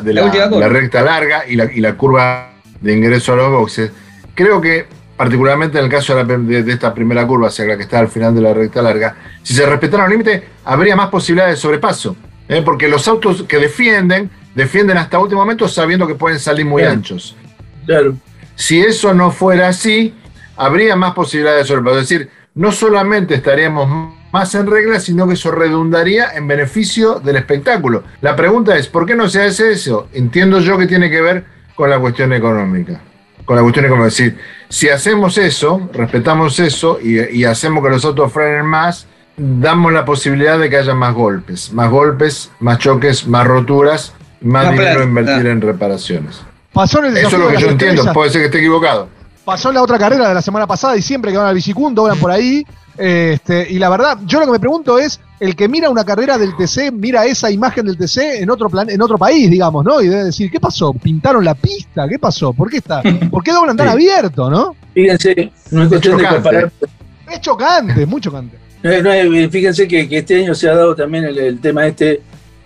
de 0.00 0.12
La 0.14 0.68
recta 0.68 1.02
larga 1.02 1.44
y 1.48 1.56
la, 1.56 1.64
y 1.72 1.80
la 1.80 1.94
curva 1.94 2.50
de 2.80 2.92
ingreso 2.92 3.32
a 3.32 3.36
los 3.36 3.50
boxes. 3.50 3.90
Creo 4.34 4.60
que, 4.60 4.86
particularmente 5.16 5.78
en 5.78 5.84
el 5.86 5.90
caso 5.90 6.14
de, 6.14 6.24
la- 6.24 6.38
de- 6.38 6.62
de 6.62 6.72
esta 6.72 6.94
primera 6.94 7.26
curva, 7.26 7.48
hacia 7.48 7.64
la 7.64 7.76
que 7.76 7.82
está 7.82 7.98
al 7.98 8.08
final 8.08 8.34
de 8.34 8.40
la 8.42 8.54
recta 8.54 8.80
larga, 8.80 9.16
si 9.42 9.54
se 9.54 9.66
respetaran 9.66 10.06
los 10.06 10.12
límites, 10.12 10.42
habría 10.64 10.94
más 10.94 11.08
posibilidades 11.08 11.56
de 11.56 11.60
sobrepaso. 11.60 12.16
¿eh? 12.48 12.62
Porque 12.64 12.86
los 12.88 13.06
autos 13.08 13.42
que 13.42 13.58
defienden, 13.58 14.30
defienden 14.54 14.98
hasta 14.98 15.18
último 15.18 15.40
momento 15.40 15.66
sabiendo 15.66 16.06
que 16.06 16.14
pueden 16.14 16.38
salir 16.38 16.64
muy 16.64 16.82
Claro. 16.82 16.94
anchos. 16.96 17.36
Claro, 17.86 18.14
Si 18.54 18.80
eso 18.80 19.12
no 19.14 19.30
fuera 19.32 19.68
así, 19.68 20.14
habría 20.64 20.96
más 20.96 21.14
posibilidades 21.14 21.64
de 21.64 21.68
sobrepaso. 21.68 21.98
Es 21.98 22.08
decir, 22.08 22.30
no 22.54 22.72
solamente 22.72 23.34
estaríamos 23.34 24.14
más 24.32 24.54
en 24.54 24.66
regla, 24.66 25.00
sino 25.00 25.26
que 25.26 25.34
eso 25.34 25.50
redundaría 25.50 26.32
en 26.34 26.46
beneficio 26.46 27.20
del 27.20 27.36
espectáculo. 27.36 28.04
La 28.20 28.36
pregunta 28.36 28.76
es, 28.76 28.88
¿por 28.88 29.06
qué 29.06 29.14
no 29.14 29.28
se 29.28 29.42
hace 29.42 29.72
eso? 29.72 30.08
Entiendo 30.12 30.60
yo 30.60 30.78
que 30.78 30.86
tiene 30.86 31.10
que 31.10 31.20
ver 31.20 31.44
con 31.74 31.90
la 31.90 31.98
cuestión 31.98 32.32
económica. 32.32 33.00
Con 33.44 33.56
la 33.56 33.62
cuestión 33.62 33.86
económica. 33.86 34.08
Es 34.08 34.16
decir, 34.16 34.38
si 34.68 34.88
hacemos 34.88 35.36
eso, 35.38 35.90
respetamos 35.92 36.58
eso 36.60 36.98
y, 37.02 37.20
y 37.38 37.44
hacemos 37.44 37.82
que 37.82 37.90
los 37.90 38.04
autos 38.04 38.32
frenen 38.32 38.66
más, 38.66 39.06
damos 39.36 39.92
la 39.92 40.04
posibilidad 40.04 40.58
de 40.58 40.70
que 40.70 40.76
haya 40.76 40.94
más 40.94 41.14
golpes. 41.14 41.72
Más 41.72 41.90
golpes, 41.90 42.50
más 42.60 42.78
choques, 42.78 43.26
más 43.26 43.46
roturas, 43.46 44.14
más 44.40 44.70
dinero 44.70 45.00
a 45.00 45.04
invertir 45.04 45.46
en 45.46 45.60
reparaciones. 45.60 46.42
Pasó 46.72 47.00
en 47.00 47.16
el 47.16 47.16
Eso 47.18 47.28
es 47.28 47.38
lo 47.38 47.48
que 47.48 47.58
yo 47.58 47.68
entiendo. 47.68 48.12
Puede 48.12 48.30
ser 48.30 48.40
que 48.42 48.46
esté 48.46 48.58
equivocado. 48.58 49.08
Pasó 49.44 49.70
en 49.70 49.74
la 49.76 49.82
otra 49.82 49.98
carrera 49.98 50.28
de 50.28 50.34
la 50.34 50.42
semana 50.42 50.66
pasada, 50.66 50.94
diciembre, 50.94 51.32
que 51.32 51.38
van 51.38 51.48
al 51.48 51.54
bicicunto, 51.54 52.04
van 52.04 52.18
por 52.18 52.30
ahí. 52.30 52.64
Este, 52.96 53.66
y 53.72 53.78
la 53.78 53.88
verdad, 53.88 54.18
yo 54.26 54.38
lo 54.38 54.46
que 54.46 54.52
me 54.52 54.60
pregunto 54.60 54.98
es, 54.98 55.18
el 55.40 55.56
que 55.56 55.66
mira 55.68 55.88
una 55.90 56.04
carrera 56.04 56.38
del 56.38 56.54
TC, 56.56 56.92
mira 56.92 57.24
esa 57.24 57.50
imagen 57.50 57.86
del 57.86 57.96
TC 57.96 58.42
en 58.42 58.50
otro 58.50 58.68
plan, 58.68 58.88
en 58.90 59.00
otro 59.02 59.18
país, 59.18 59.50
digamos, 59.50 59.84
¿no? 59.84 60.00
Y 60.00 60.08
debe 60.08 60.24
decir, 60.24 60.50
¿qué 60.50 60.60
pasó? 60.60 60.92
¿Pintaron 60.92 61.44
la 61.44 61.54
pista? 61.54 62.06
¿Qué 62.08 62.18
pasó? 62.18 62.52
¿Por 62.52 62.70
qué 62.70 62.76
está? 62.76 63.02
¿Por 63.30 63.42
qué 63.42 63.50
doblan 63.52 63.76
tan 63.76 63.88
Sí. 63.88 63.92
abierto, 63.94 64.48
no? 64.50 64.76
fíjense, 64.94 65.50
no 65.70 65.82
es 65.84 65.88
cuestión 65.88 66.18
de 66.18 66.22
chocante. 66.24 66.42
comparar 66.42 66.72
Es 67.32 67.40
chocante, 67.40 68.06
muy 68.06 68.20
chocante. 68.20 68.58
No, 68.82 69.02
no, 69.02 69.12
eh, 69.12 69.48
fíjense 69.48 69.88
que, 69.88 70.08
que 70.08 70.18
este 70.18 70.44
año 70.44 70.54
se 70.54 70.68
ha 70.68 70.74
dado 70.74 70.94
también 70.94 71.24
el, 71.24 71.38
el 71.38 71.60
tema 71.60 71.86
este, 71.86 72.20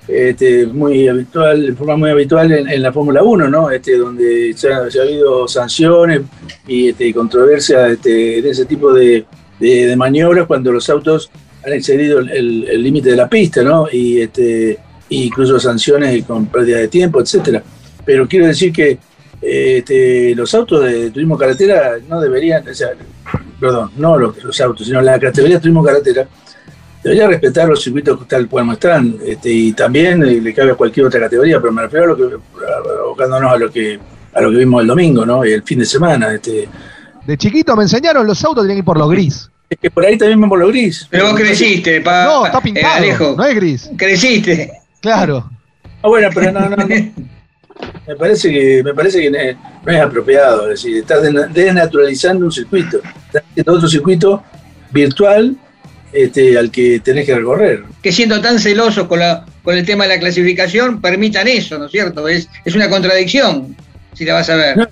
este 0.08 0.66
muy 0.66 1.08
habitual, 1.08 1.66
de 1.66 1.72
forma 1.72 1.96
muy 1.96 2.10
habitual 2.10 2.52
en, 2.52 2.68
en 2.68 2.82
la 2.82 2.92
Fórmula 2.92 3.22
1, 3.22 3.48
¿no? 3.48 3.70
Este, 3.70 3.96
donde 3.96 4.54
se 4.56 4.72
ha, 4.72 4.84
habido 5.02 5.48
sanciones 5.48 6.22
y 6.66 6.90
este, 6.90 7.12
controversia 7.12 7.88
este, 7.88 8.40
de 8.40 8.50
ese 8.50 8.66
tipo 8.66 8.92
de, 8.92 9.24
maniobras 9.96 10.46
cuando 10.46 10.70
los 10.70 10.88
autos 10.90 11.30
han 11.64 11.72
excedido 11.72 12.20
el- 12.20 12.82
límite 12.82 13.10
de 13.10 13.16
la 13.16 13.28
pista, 13.28 13.62
¿no? 13.62 13.88
Y 13.90 14.20
este, 14.20 14.78
incluso 15.08 15.58
sanciones 15.58 16.24
con 16.24 16.46
pérdida 16.46 16.78
de 16.78 16.88
tiempo, 16.88 17.20
etcétera. 17.20 17.62
Pero 18.04 18.28
quiero 18.28 18.46
decir 18.46 18.72
que 18.72 18.98
este, 19.42 20.34
los 20.34 20.54
autos 20.54 20.84
de 20.84 21.10
turismo 21.10 21.36
carretera 21.36 21.96
no 22.08 22.20
deberían, 22.20 22.68
o 22.68 22.74
sea, 22.74 22.90
perdón, 23.58 23.90
no 23.96 24.18
los, 24.18 24.42
los 24.42 24.60
autos, 24.60 24.86
sino 24.86 25.00
la 25.02 25.18
categoría 25.18 25.56
de 25.56 25.62
turismo 25.62 25.82
carretera 25.82 26.28
debería 27.08 27.28
respetar 27.28 27.68
los 27.68 27.82
circuitos 27.82 28.26
tal 28.28 28.48
cual 28.48 28.64
muestran 28.64 29.16
este, 29.24 29.50
y 29.50 29.72
también 29.72 30.22
eh, 30.24 30.40
le 30.40 30.52
cabe 30.54 30.72
a 30.72 30.74
cualquier 30.74 31.06
otra 31.06 31.20
categoría, 31.20 31.60
pero 31.60 31.72
me 31.72 31.82
refiero 31.82 32.04
a 32.04 32.08
lo 32.08 32.16
que, 32.16 32.36
abocándonos 33.02 33.52
a 33.52 33.56
lo 33.58 33.70
que 33.70 33.98
a 34.34 34.40
lo 34.40 34.50
que 34.50 34.56
vimos 34.58 34.82
el 34.82 34.86
domingo, 34.88 35.24
¿no? 35.24 35.44
Y 35.46 35.52
el 35.52 35.62
fin 35.62 35.78
de 35.78 35.86
semana. 35.86 36.34
Este, 36.34 36.68
De 37.26 37.36
chiquito 37.38 37.74
me 37.74 37.84
enseñaron 37.84 38.26
los 38.26 38.44
autos 38.44 38.64
tenían 38.64 38.76
que 38.76 38.80
ir 38.80 38.84
por 38.84 38.98
lo 38.98 39.08
gris. 39.08 39.50
es 39.70 39.78
que 39.78 39.90
por 39.90 40.04
ahí 40.04 40.18
también 40.18 40.40
vemos 40.40 40.58
lo 40.58 40.68
gris. 40.68 41.06
Pero 41.10 41.26
vos 41.26 41.34
creciste, 41.36 42.00
pa, 42.02 42.24
No, 42.24 42.44
está 42.46 42.58
eh, 42.58 42.62
pintado, 42.62 42.96
Alejo. 42.96 43.34
no 43.36 43.44
es 43.44 43.54
gris. 43.54 43.90
Creciste. 43.96 44.72
Claro. 45.00 45.48
Ah, 46.02 46.08
bueno, 46.08 46.28
pero 46.34 46.52
no, 46.52 46.68
no, 46.68 46.76
no. 46.76 46.86
Me 48.06 48.14
parece 48.16 48.50
que, 48.50 48.82
me 48.82 48.94
parece 48.94 49.20
que 49.20 49.30
no 49.30 49.38
es, 49.92 50.00
apropiado. 50.00 50.62
Es 50.70 50.82
decir, 50.82 50.96
estás 50.98 51.22
desna- 51.22 51.46
desnaturalizando 51.48 52.46
un 52.46 52.52
circuito. 52.52 52.98
Estás 53.26 53.42
haciendo 53.50 53.72
otro 53.74 53.88
circuito 53.88 54.42
virtual 54.92 55.56
este, 56.12 56.56
al 56.58 56.70
que 56.70 57.00
tenés 57.00 57.26
que 57.26 57.34
recorrer. 57.34 57.84
que 58.02 58.12
siendo 58.12 58.40
tan 58.40 58.58
celosos 58.58 59.06
con, 59.06 59.18
la, 59.18 59.44
con 59.62 59.76
el 59.76 59.84
tema 59.84 60.04
de 60.04 60.14
la 60.14 60.20
clasificación, 60.20 61.00
permitan 61.00 61.48
eso, 61.48 61.78
¿no 61.78 61.86
es 61.86 61.92
cierto? 61.92 62.28
Es, 62.28 62.48
es 62.64 62.74
una 62.74 62.88
contradicción, 62.88 63.76
si 64.14 64.24
la 64.24 64.34
vas 64.34 64.48
a 64.50 64.56
ver. 64.56 64.76
No. 64.76 64.86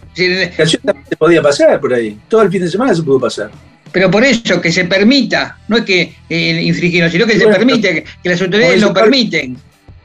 Canción 0.56 0.83
también 0.83 1.06
se 1.09 1.16
podía 1.16 1.42
pasar 1.42 1.80
por 1.80 1.94
ahí. 1.94 2.18
Todo 2.28 2.42
el 2.42 2.50
fin 2.50 2.62
de 2.62 2.68
semana 2.68 2.94
se 2.94 3.02
pudo 3.02 3.21
pasar. 3.21 3.50
Pero 3.92 4.11
por 4.11 4.25
eso, 4.25 4.61
que 4.61 4.73
se 4.73 4.87
permita, 4.87 5.56
no 5.68 5.76
es 5.76 5.85
que 5.85 6.14
eh, 6.28 6.62
infringirlo, 6.62 7.09
sino 7.09 7.26
que 7.26 7.38
se 7.38 7.47
permite, 7.47 7.94
que, 7.94 8.04
que 8.23 8.28
las 8.28 8.42
autoridades 8.42 8.80
lo 8.80 8.92
permiten. 8.92 9.56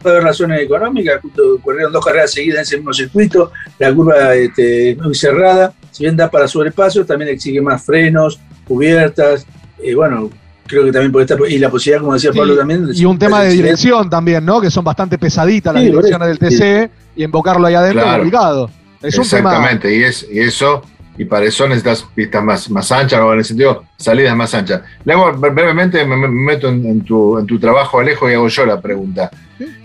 Haber 0.03 0.23
razones 0.23 0.61
económicas, 0.61 1.19
justo 1.21 1.59
corrieron 1.61 1.91
dos 1.91 2.05
carreras 2.05 2.31
seguidas 2.31 2.59
en 2.59 2.61
ese 2.61 2.77
mismo 2.77 2.93
circuito, 2.93 3.51
la 3.79 3.93
curva 3.93 4.35
este, 4.35 4.91
es 4.91 4.97
muy 4.97 5.15
cerrada, 5.15 5.73
si 5.91 6.03
bien 6.03 6.15
da 6.15 6.29
para 6.29 6.47
sobrepaso, 6.47 7.03
también 7.03 7.31
exige 7.31 7.59
más 7.59 7.83
frenos, 7.83 8.39
cubiertas, 8.65 9.45
eh, 9.83 9.95
bueno, 9.95 10.29
creo 10.69 10.85
que 10.85 10.91
también 10.91 11.11
puede 11.11 11.25
estar, 11.25 11.37
y 11.49 11.57
la 11.57 11.69
posibilidad, 11.69 11.99
como 12.01 12.13
decía 12.13 12.31
Sí, 12.31 12.37
Pablo 12.37 12.55
también, 12.55 12.87
Y 12.93 13.03
un 13.05 13.17
tema 13.19 13.41
de 13.41 13.49
dirección 13.49 14.09
también, 14.09 14.45
¿no? 14.45 14.61
Que 14.61 14.69
son 14.71 14.83
bastante 14.85 15.17
pesaditas 15.17 15.73
las 15.73 15.83
Sí, 15.83 15.89
direcciones 15.89 16.27
del. 16.27 16.37
TC 16.37 16.91
y 17.15 17.23
invocarlo 17.23 17.65
ahí 17.67 17.73
adentro 17.73 17.99
es 18.01 18.05
Claro. 18.05 18.17
complicado. 18.23 18.69
Es 19.01 19.17
un 19.17 19.27
tema. 19.27 19.49
Exactamente, 19.49 19.95
y, 19.95 20.03
es, 20.03 20.27
y 20.31 20.39
eso, 20.39 20.83
y 21.17 21.25
para 21.25 21.45
eso 21.45 21.67
necesitas 21.67 22.05
pistas 22.15 22.43
más, 22.43 22.69
más 22.69 22.91
anchas, 22.91 23.19
o 23.19 23.33
en 23.33 23.39
el 23.39 23.45
sentido, 23.45 23.83
salidas 23.97 24.35
más 24.35 24.53
anchas. 24.53 24.81
Le 25.03 25.13
hago 25.13 25.33
brevemente, 25.33 26.05
me, 26.05 26.15
me 26.15 26.27
meto 26.27 26.69
en, 26.69 26.85
en 26.85 27.01
tu, 27.01 27.37
en 27.39 27.45
tu 27.47 27.59
trabajo, 27.59 27.99
Alejo, 27.99 28.29
y 28.29 28.33
hago 28.35 28.47
yo 28.47 28.65
la 28.65 28.79
pregunta. 28.79 29.29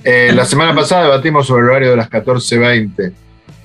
Eh, 0.04 0.30
la 0.34 0.44
semana 0.44 0.74
pasada 0.74 1.04
debatimos 1.04 1.46
sobre 1.46 1.62
el 1.64 1.70
horario 1.70 1.90
de 1.90 1.96
las 1.96 2.10
14.20. 2.10 3.12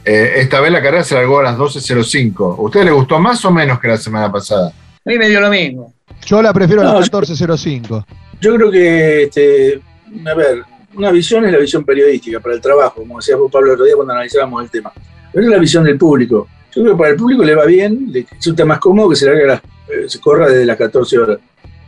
Eh, 0.06 0.34
esta 0.38 0.60
vez 0.62 0.72
la 0.72 0.82
carrera 0.82 1.04
se 1.04 1.14
largó 1.16 1.40
a 1.40 1.44
las 1.44 1.58
12.05. 1.58 2.58
¿A 2.58 2.62
usted 2.62 2.84
le 2.86 2.92
gustó 2.92 3.20
más 3.20 3.44
o 3.46 3.52
menos 3.52 3.80
que 3.80 3.88
la 3.90 3.98
semana 3.98 4.32
pasada? 4.32 4.70
A 4.70 5.10
mí 5.10 5.18
me 5.18 5.30
dio 5.30 5.40
lo 5.42 5.50
mismo. 5.50 5.94
Yo 6.26 6.42
la 6.42 6.54
prefiero 6.54 6.82
a 6.82 6.86
No, 6.86 6.94
las 7.00 7.10
yo- 7.10 7.20
14.05. 7.20 8.06
Yo 8.42 8.56
creo 8.56 8.72
que, 8.72 9.24
este, 9.24 9.82
a 10.26 10.34
ver, 10.34 10.64
una 10.96 11.12
visión 11.12 11.46
es 11.46 11.52
la 11.52 11.58
visión 11.58 11.84
periodística 11.84 12.40
para 12.40 12.56
el 12.56 12.62
trabajo, 12.62 12.96
como 13.02 13.18
decía 13.18 13.36
Pablo 13.52 13.68
el 13.68 13.74
otro 13.74 13.86
día 13.86 13.96
cuando 13.96 14.14
analizábamos 14.14 14.64
el 14.64 14.70
tema. 14.70 14.92
Pero 15.32 15.46
es 15.46 15.52
la 15.52 15.58
visión 15.60 15.84
del 15.84 15.98
público. 15.98 16.48
Yo 16.76 16.82
creo 16.84 16.94
que 16.96 16.98
para 17.00 17.10
el 17.12 17.16
público 17.16 17.44
le 17.44 17.56
va 17.56 17.66
bien, 17.66 18.08
le 18.12 18.26
resulta 18.32 18.64
más 18.66 18.80
cómodo 18.80 19.10
que 19.10 19.16
se, 19.16 19.30
a 19.30 19.34
las- 19.34 19.62
eh, 19.90 20.06
se 20.08 20.20
corra 20.20 20.48
desde 20.48 20.66
las 20.66 20.78
14 20.78 21.18
horas. 21.18 21.40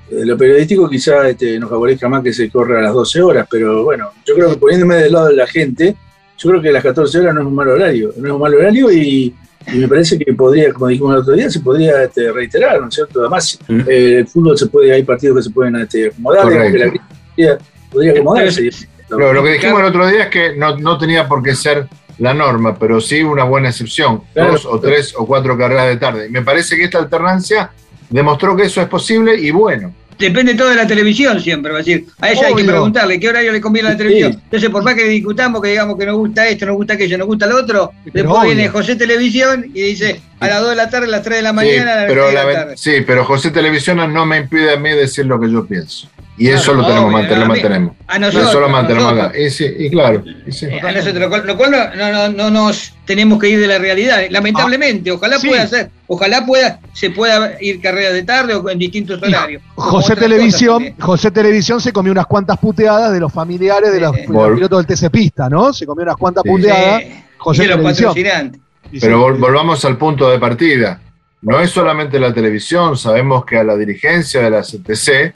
De 0.10 0.26
lo 0.26 0.38
periodístico 0.38 0.90
quizá 0.90 1.30
este, 1.30 1.58
nos 1.58 1.70
favorezca 1.70 2.10
más 2.10 2.22
que 2.22 2.34
se 2.34 2.50
corra 2.50 2.80
a 2.80 2.82
las 2.82 2.94
12 2.94 3.22
horas, 3.22 3.48
pero 3.50 3.84
bueno, 3.86 4.10
yo 4.26 4.36
creo 4.36 4.50
que 4.50 4.58
poniéndome 4.58 4.96
del 4.96 5.14
lado 5.14 5.28
de 5.28 5.36
la 5.36 5.48
gente, 5.48 5.96
yo 6.38 6.50
creo 6.50 6.62
que 6.62 6.72
las 6.72 6.84
14 6.84 7.20
horas 7.20 7.34
no 7.34 7.42
es 7.42 7.48
un 7.48 7.56
mal 7.56 7.70
horario, 7.70 8.12
no 8.18 8.28
es 8.28 8.34
un 8.34 8.42
mal 8.42 8.54
horario 8.54 8.92
y, 8.92 9.34
y 9.74 9.78
me 9.78 9.88
parece 9.88 10.18
que 10.18 10.34
podría, 10.34 10.72
como 10.74 10.88
dijimos 10.88 11.14
el 11.14 11.20
otro 11.22 11.34
día, 11.34 11.50
se 11.50 11.60
podría 11.60 12.04
este, 12.04 12.32
reiterar, 12.32 12.82
¿no 12.82 12.88
es 12.88 12.96
cierto? 12.96 13.20
Además, 13.22 13.60
Mm. 13.68 13.80
eh, 13.88 14.18
el 14.20 14.28
fútbol 14.28 14.58
se 14.58 14.68
puede, 14.68 14.92
hay 14.94 15.04
partidos 15.04 15.38
que 15.38 15.44
se 15.44 15.50
pueden 15.52 15.76
este, 15.76 16.08
acomodar, 16.08 16.50
digamos 16.50 16.72
que 16.72 16.78
la 16.80 16.92
podría, 17.36 17.58
podría 17.92 18.12
acomodarse. 18.14 18.70
Lo, 19.10 19.34
lo 19.34 19.44
que 19.44 19.54
dijimos 19.54 19.80
el 19.80 19.86
otro 19.88 20.08
día 20.08 20.24
es 20.24 20.30
que 20.30 20.56
no, 20.56 20.78
no 20.78 20.98
tenía 20.98 21.28
por 21.28 21.44
qué 21.44 21.54
ser 21.54 21.88
la 22.18 22.34
norma, 22.34 22.78
pero 22.78 23.02
sí 23.02 23.24
una 23.24 23.44
buena 23.44 23.70
excepción. 23.70 24.22
Claro. 24.34 24.54
Dos 24.54 24.66
o 24.66 24.80
tres 24.80 25.14
o 25.18 25.26
cuatro 25.26 25.58
carreras 25.58 25.88
de 25.88 25.98
tarde. 25.98 26.28
Y 26.28 26.30
me 26.30 26.42
parece 26.44 26.76
que 26.78 26.84
esta 26.86 27.00
alternancia 27.00 27.72
demostró 28.10 28.56
que 28.56 28.64
eso 28.64 28.82
es 28.82 28.88
posible 28.88 29.36
y 29.36 29.52
bueno. 29.52 29.94
Depende 30.22 30.54
todo 30.54 30.70
de 30.70 30.76
la 30.76 30.86
televisión 30.88 31.42
siempre, 31.42 31.72
va 31.72 31.80
a 31.80 31.82
decir. 31.82 32.06
A 32.20 32.32
ella 32.32 32.48
hay 32.48 32.56
que 32.56 32.64
preguntarle 32.64 33.20
qué 33.20 33.30
horario 33.30 33.52
le 33.52 33.60
conviene 33.60 33.90
a 33.90 33.92
la 33.94 33.98
televisión. 33.98 34.34
Sí. 34.34 34.40
Entonces, 34.44 34.70
por 34.70 34.84
más 34.84 34.94
que 34.94 35.06
discutamos, 35.06 35.62
que 35.62 35.70
digamos 35.70 35.98
que 35.98 36.06
nos 36.06 36.16
gusta 36.16 36.48
esto, 36.48 36.66
nos 36.68 36.76
gusta 36.76 36.94
aquello, 36.94 37.18
nos 37.18 37.28
gusta 37.28 37.48
lo 37.48 37.58
otro, 37.58 37.92
Pero 38.06 38.14
después 38.14 38.40
obvio. 38.44 38.56
viene 38.56 38.70
José 38.70 38.96
Televisión 38.96 39.66
y 39.74 39.82
dice 39.82 40.22
a 40.42 40.48
las 40.48 40.60
2 40.62 40.70
de 40.72 40.76
la 40.76 40.90
tarde, 40.90 41.06
a 41.08 41.10
las 41.10 41.22
3 41.24 41.38
de 41.38 41.42
la 41.44 41.50
Sí, 41.52 41.56
mañana, 41.56 41.92
a 41.94 41.96
las 41.98 42.06
pero 42.08 42.22
6 42.24 42.30
de 42.30 42.34
la 42.36 42.42
la 42.42 42.46
ve- 42.48 42.54
tarde. 42.56 42.78
sí, 42.78 42.92
pero 43.08 43.26
José 43.26 43.52
Televisión 43.52 44.14
no 44.14 44.26
me 44.26 44.38
impide 44.38 44.74
a 44.74 44.78
mí 44.78 44.90
decir 44.90 45.26
lo 45.26 45.40
que 45.40 45.50
yo 45.52 45.66
pienso. 45.66 46.08
Y 46.38 46.48
eso 46.48 46.74
lo 46.74 46.84
tenemos, 46.88 47.14
obvio, 47.14 47.28
lo 47.28 47.36
a 47.36 47.40
mí- 47.40 47.48
mantenemos. 47.50 47.96
A 48.08 48.18
nosotros. 48.18 48.50
eso 48.50 48.60
lo 48.62 48.70
mantenemos 48.70 49.12
nosotros. 49.14 49.30
acá. 49.30 49.40
Y, 49.40 49.50
sí, 49.52 49.66
y 49.78 49.90
claro. 49.92 50.24
y 50.48 50.52
sí. 50.52 50.66
Eh, 50.66 50.82
a 50.82 50.92
nosotros, 50.92 51.16
lo 51.20 51.30
cual, 51.30 51.46
lo 51.46 51.58
cual 51.58 51.72
no, 51.72 51.96
no- 51.96 52.12
no- 52.12 52.30
no 52.30 52.50
nos 52.50 52.94
tenemos 53.06 53.38
que 53.40 53.50
ir 53.50 53.60
de 53.60 53.68
la 53.68 53.78
realidad. 53.78 54.22
Lamentablemente, 54.32 55.12
ojalá 55.12 55.38
sí. 55.38 55.50
pueda 55.50 55.68
ser, 55.68 55.92
ojalá 56.08 56.44
pueda, 56.46 56.80
se 56.94 57.12
pueda 57.12 57.58
ir 57.62 57.80
carrera 57.80 58.12
de 58.12 58.24
tarde 58.24 58.56
o 58.56 58.68
en 58.72 58.80
distintos 58.80 59.22
horarios. 59.22 59.62
José 59.76 60.16
Televisión, 60.16 60.84
cosas. 60.84 60.96
José 61.06 61.32
Televisión 61.32 61.80
se 61.80 61.94
comió 61.94 62.12
unas 62.12 62.26
cuantas 62.26 62.58
puteadas 62.58 63.12
de 63.14 63.20
los 63.20 63.32
familiares 63.32 63.92
de 63.92 64.00
los, 64.00 64.16
pilotos 64.18 64.80
del 64.80 64.88
TC 64.98 65.12
Pista, 65.12 65.48
¿no? 65.48 65.72
Se 65.74 65.86
comió 65.86 66.04
unas 66.04 66.16
cuantas 66.18 66.42
Sí. 66.44 66.50
puteadas. 66.50 67.02
Sí, 67.04 67.24
José 67.38 67.64
y 67.64 67.68
de 67.68 67.72
los 67.72 67.78
Televisión. 67.82 68.10
patrocinantes. 68.10 68.62
Pero 69.00 69.22
vol- 69.28 69.40
volvamos 69.40 69.84
al 69.86 69.98
punto 69.98 70.30
de 70.30 70.40
partida. 70.40 71.02
No 71.42 71.60
es 71.60 71.72
solamente 71.72 72.20
la 72.20 72.34
televisión, 72.34 72.98
sabemos 72.98 73.46
que 73.46 73.58
a 73.58 73.64
la 73.64 73.76
dirigencia 73.76 74.42
de 74.42 74.50
la 74.52 74.62
CTC, 74.62 75.34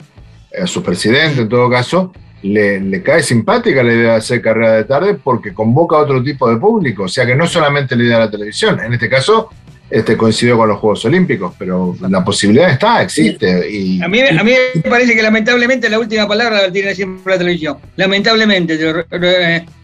a 0.62 0.66
su 0.66 0.82
presidente 0.82 1.42
en 1.42 1.48
todo 1.48 1.68
caso, 1.68 2.12
le, 2.42 2.80
le 2.80 3.02
cae 3.02 3.22
simpática 3.22 3.82
la 3.82 3.92
idea 3.92 4.10
de 4.12 4.16
hacer 4.18 4.40
carrera 4.40 4.72
de 4.74 4.84
tarde 4.84 5.14
porque 5.14 5.52
convoca 5.52 5.96
a 5.96 6.00
otro 6.00 6.22
tipo 6.22 6.48
de 6.48 6.56
público. 6.58 7.04
O 7.04 7.08
sea 7.08 7.26
que 7.26 7.34
no 7.34 7.44
es 7.44 7.50
solamente 7.50 7.96
la 7.96 8.04
idea 8.04 8.18
de 8.18 8.24
la 8.26 8.30
televisión. 8.30 8.78
En 8.80 8.92
este 8.92 9.08
caso, 9.08 9.50
este 9.90 10.16
coincidió 10.16 10.56
con 10.56 10.68
los 10.68 10.78
Juegos 10.78 11.04
Olímpicos, 11.06 11.54
pero 11.58 11.96
la 12.08 12.24
posibilidad 12.24 12.70
está, 12.70 13.02
existe. 13.02 13.68
Y, 13.68 14.00
A 14.02 14.06
mí, 14.08 14.20
a 14.20 14.44
mí 14.44 14.52
me 14.74 14.82
parece 14.82 15.14
que 15.14 15.22
lamentablemente 15.22 15.88
la 15.88 15.98
última 15.98 16.28
palabra 16.28 16.62
la 16.62 16.72
tiene 16.72 16.94
siempre 16.94 17.32
la 17.34 17.38
televisión. 17.38 17.78
Lamentablemente, 17.96 18.76
te 18.78 18.92
lo 18.92 19.04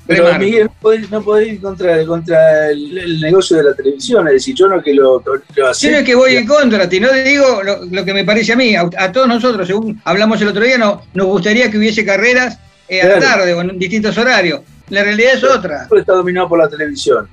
Pero. 0.06 0.38
Miguel, 0.38 0.64
no 0.64 0.74
podés, 0.80 1.10
no 1.10 1.22
podés 1.22 1.48
ir 1.52 1.60
contra, 1.60 2.04
contra 2.04 2.70
el, 2.70 2.98
el 2.98 3.20
negocio 3.20 3.56
de 3.58 3.62
la 3.64 3.74
televisión, 3.74 4.26
es 4.28 4.34
decir, 4.34 4.54
yo 4.54 4.66
no 4.68 4.82
que 4.82 4.92
lo, 4.94 5.22
lo 5.24 5.42
Yo 5.54 5.64
no 5.64 5.70
es 5.98 6.04
que 6.04 6.14
voy 6.14 6.36
en 6.36 6.46
contra, 6.46 6.88
te 6.88 6.98
no 6.98 7.08
te 7.08 7.22
digo 7.22 7.62
lo, 7.62 7.84
lo 7.84 8.04
que 8.04 8.12
me 8.12 8.24
parece 8.24 8.52
a 8.52 8.56
mí. 8.56 8.74
A, 8.74 8.88
a 8.98 9.12
todos 9.12 9.28
nosotros, 9.28 9.66
según 9.66 10.00
hablamos 10.04 10.40
el 10.42 10.48
otro 10.48 10.64
día, 10.64 10.76
no, 10.76 11.02
nos 11.14 11.26
gustaría 11.26 11.70
que 11.70 11.78
hubiese 11.78 12.04
carreras 12.04 12.58
eh, 12.88 13.00
a 13.00 13.08
la 13.08 13.20
tarde 13.20 13.54
o 13.54 13.60
en 13.60 13.78
distintos 13.78 14.18
horarios. 14.18 14.60
La 14.90 15.04
realidad 15.04 15.34
es 15.34 15.44
otra. 15.44 15.84
fútbol 15.84 16.00
está 16.00 16.12
dominado 16.14 16.48
por 16.48 16.58
la 16.58 16.68
televisión. 16.68 17.28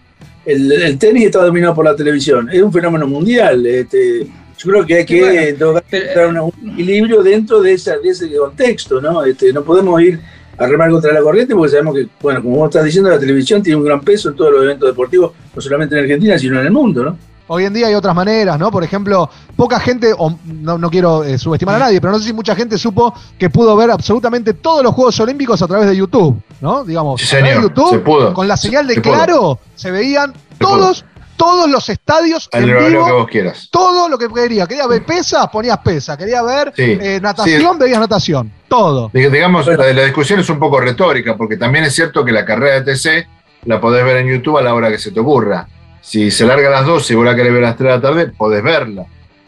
El, 0.46 0.72
el 0.72 0.98
tenis 0.98 1.26
está 1.26 1.44
dominado 1.44 1.76
por 1.76 1.86
la 1.86 1.96
televisión. 1.96 2.50
Es 2.52 2.62
un 2.62 2.72
fenómeno 2.72 3.08
mundial. 3.08 3.66
Este, 3.66 4.28
yo 4.58 4.72
creo 4.72 4.86
que 4.86 4.96
hay 4.96 5.06
que 5.06 5.54
Bueno, 5.60 5.82
pero- 5.90 6.46
un 6.46 6.72
equilibrio 6.74 7.22
dentro 7.24 7.62
de, 7.62 7.74
esa, 7.74 7.98
de 7.98 8.10
ese 8.10 8.32
contexto, 8.36 9.02
¿no? 9.02 9.24
Este, 9.24 9.52
no 9.52 9.64
podemos 9.64 10.02
ir 10.02 10.20
a 10.60 10.68
remar 10.68 10.92
contra 10.92 11.13
la 11.13 11.22
corriente 11.22 11.56
porque 11.56 11.72
sabemos 11.72 11.96
que, 11.96 12.08
bueno, 12.22 12.44
como 12.44 12.58
vos 12.58 12.70
estás 12.70 12.84
diciendo, 12.84 13.10
la 13.10 13.18
televisión 13.20 13.63
tiene 13.63 13.78
un 13.78 13.86
gran 13.86 14.01
peso 14.01 14.30
en 14.30 14.36
todos 14.36 14.51
los 14.51 14.63
eventos 14.63 14.89
deportivos, 14.89 15.32
no 15.56 15.62
solamente 15.62 15.96
en 15.98 16.01
Argentina, 16.04 16.38
sino 16.38 16.60
en 16.60 16.66
el 16.66 16.72
mundo, 16.72 17.04
¿no? 17.04 17.18
Hoy 17.51 17.66
en 17.66 17.74
día 17.74 17.88
hay 17.88 17.96
otras 17.96 18.13
maneras, 18.13 18.60
¿no? 18.60 18.70
Por 18.70 18.84
ejemplo, 18.84 19.28
poca 19.56 19.80
gente, 19.80 20.13
o 20.16 20.38
no, 20.46 20.78
no 20.78 20.89
quiero 20.92 21.24
eh, 21.24 21.36
subestimar 21.39 21.75
a 21.78 21.80
nadie, 21.80 22.00
pero 22.00 22.13
no 22.13 22.20
sé 22.20 22.25
si 22.25 22.34
mucha 22.34 22.56
gente 22.56 22.78
supo 22.78 23.12
que 23.39 23.50
pudo 23.50 23.75
ver 23.75 23.89
absolutamente 23.89 24.54
todos 24.54 24.84
los 24.84 24.94
Juegos 24.94 25.20
Olímpicos 25.20 25.60
a 25.63 25.68
través 25.68 25.88
de 25.89 25.96
YouTube, 25.96 26.39
¿no? 26.62 26.84
Digamos, 26.84 27.20
Sí, 27.22 27.25
a 27.25 27.30
través 27.39 27.46
de 27.46 27.54
señor, 27.56 27.70
YouTube, 27.70 27.89
se 27.89 28.00
pudo. 28.00 28.34
con 28.36 28.48
la 28.48 28.56
señal 28.56 28.86
de 28.86 28.94
Se 28.96 29.01
pudo. 29.01 29.13
Claro, 29.13 29.60
se 29.74 29.89
veían 29.89 30.32
Se 30.34 30.39
todos, 30.60 31.06
todos 31.39 31.69
los 31.69 31.88
estadios 31.88 32.50
al 32.51 32.69
en 32.69 32.77
vivo, 32.89 33.05
que 33.05 33.12
vos 33.13 33.27
quieras. 33.29 33.69
todo 33.72 34.10
lo 34.10 34.17
que 34.17 34.27
quería. 34.27 34.67
Quería 34.67 34.86
ver 34.88 35.05
pesas, 35.05 35.48
ponías 35.48 35.77
pesa. 35.77 36.17
Quería 36.17 36.43
ver 36.43 36.74
Sí. 36.75 36.98
eh, 37.01 37.19
natación, 37.22 37.79
veías 37.79 37.98
natación. 38.00 38.51
Todo. 38.67 39.10
Dig- 39.12 39.31
Digamos, 39.31 39.65
la, 39.65 39.77
la 39.93 40.03
discusión 40.03 40.41
es 40.41 40.50
un 40.50 40.60
poco 40.60 40.81
retórica, 40.81 41.38
porque 41.38 41.55
también 41.55 41.86
es 41.86 41.96
cierto 41.96 42.25
que 42.25 42.34
la 42.34 42.43
carrera 42.43 42.81
de 42.81 42.93
TC 42.93 43.27
la 43.65 43.79
podés 43.79 44.03
ver 44.03 44.17
en 44.17 44.27
YouTube 44.27 44.58
a 44.58 44.62
la 44.62 44.74
hora 44.74 44.89
que 44.91 44.98
se 45.00 45.12
te 45.12 45.19
ocurra. 45.22 45.65
Si 46.01 46.29
se 46.29 46.46
larga 46.46 46.67
a 46.67 46.72
las 46.72 46.86
12 46.86 47.13
y 47.13 47.15
vos 47.15 47.25
la 47.25 47.36
querés 47.36 47.53
ver 47.53 47.63
a 47.63 47.67
las 47.69 47.77
3 47.77 47.89
de 47.89 47.96
la 47.96 48.01
tarde, 48.01 48.27
podés 48.38 48.62
verla. 48.62 49.05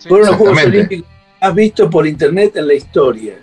Fueron 0.08 0.28
los 0.28 0.36
Juegos. 0.38 0.64
Olímpicos 0.64 1.08
más 1.42 1.54
vistos 1.56 1.90
por 1.90 2.08
internet 2.08 2.56
en 2.56 2.68
la 2.68 2.74
historia. 2.74 3.34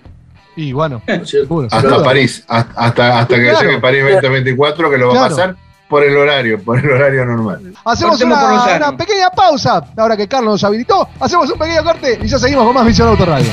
Y 0.57 0.73
bueno, 0.73 1.03
Hasta. 1.71 2.03
París, 2.03 2.45
hasta, 2.49 2.73
hasta, 2.81 3.19
hasta 3.21 3.35
que 3.37 3.43
Claro. 3.51 3.61
llegue 3.69 3.81
París 3.81 4.03
2024, 4.23 4.91
que 4.91 4.99
lo 4.99 5.07
va 5.09 5.13
Claro. 5.13 5.27
a 5.27 5.29
pasar 5.29 5.57
por 5.89 6.05
el 6.05 6.17
horario, 6.17 6.63
por 6.63 6.79
el 6.79 6.91
horario 6.91 7.25
normal. 7.25 7.73
Hacemos 7.85 8.21
una 8.21 8.97
pequeña 8.97 9.31
pausa, 9.31 9.83
ahora 9.97 10.17
que 10.17 10.29
Carlos 10.29 10.53
nos 10.53 10.65
habilitó. 10.65 11.09
Hacemos 11.19 11.51
un 11.51 11.59
pequeño 11.59 11.83
corte 11.83 12.19
y 12.23 12.27
ya 12.27 12.39
seguimos 12.39 12.67
con 12.67 12.75
más 12.75 12.87
Visión 12.87 13.09
Autoradio. 13.09 13.51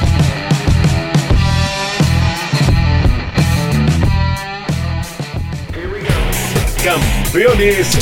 Campeones 6.84 7.98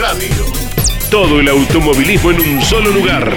Radio. 0.00 0.44
Todo 1.10 1.40
el 1.40 1.48
automovilismo 1.48 2.30
en 2.30 2.40
un 2.40 2.62
solo 2.62 2.90
lugar. 2.90 3.28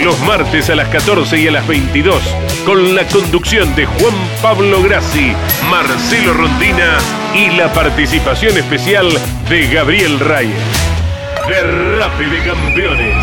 Los 0.01 0.17
martes 0.21 0.69
a 0.69 0.75
las 0.75 0.87
14 0.87 1.37
y 1.37 1.47
a 1.49 1.51
las 1.51 1.67
22, 1.67 2.23
con 2.65 2.95
la 2.95 3.05
conducción 3.07 3.75
de 3.75 3.85
Juan 3.85 4.13
Pablo 4.41 4.81
Grassi, 4.81 5.33
Marcelo 5.69 6.33
Rondina 6.33 6.97
y 7.35 7.49
la 7.57 7.73
participación 7.73 8.57
especial 8.57 9.09
de 9.49 9.67
Gabriel 9.67 10.17
Reyes. 10.19 10.55
Derrape 11.49 12.25
de 12.27 12.39
Campeones. 12.39 13.17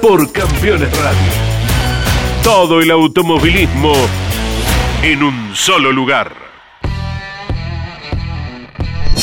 Por 0.00 0.30
Campeones 0.30 0.96
Radio. 0.96 1.32
Todo 2.44 2.80
el 2.80 2.92
automovilismo 2.92 3.92
en 5.02 5.22
un 5.24 5.56
solo 5.56 5.90
lugar. 5.90 6.32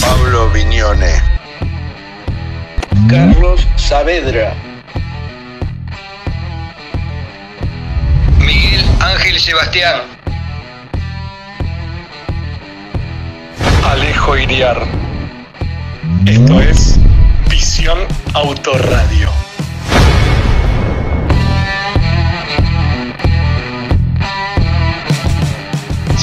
Pablo 0.02 0.50
Viñone. 0.50 1.33
Carlos 3.08 3.68
Saavedra. 3.76 4.54
Miguel 8.40 8.86
Ángel 9.00 9.40
Sebastián. 9.40 10.02
Alejo 13.86 14.38
Iriar. 14.38 14.88
Esto 16.26 16.62
es 16.62 17.00
Visión 17.50 18.00
Autoradio. 18.34 19.43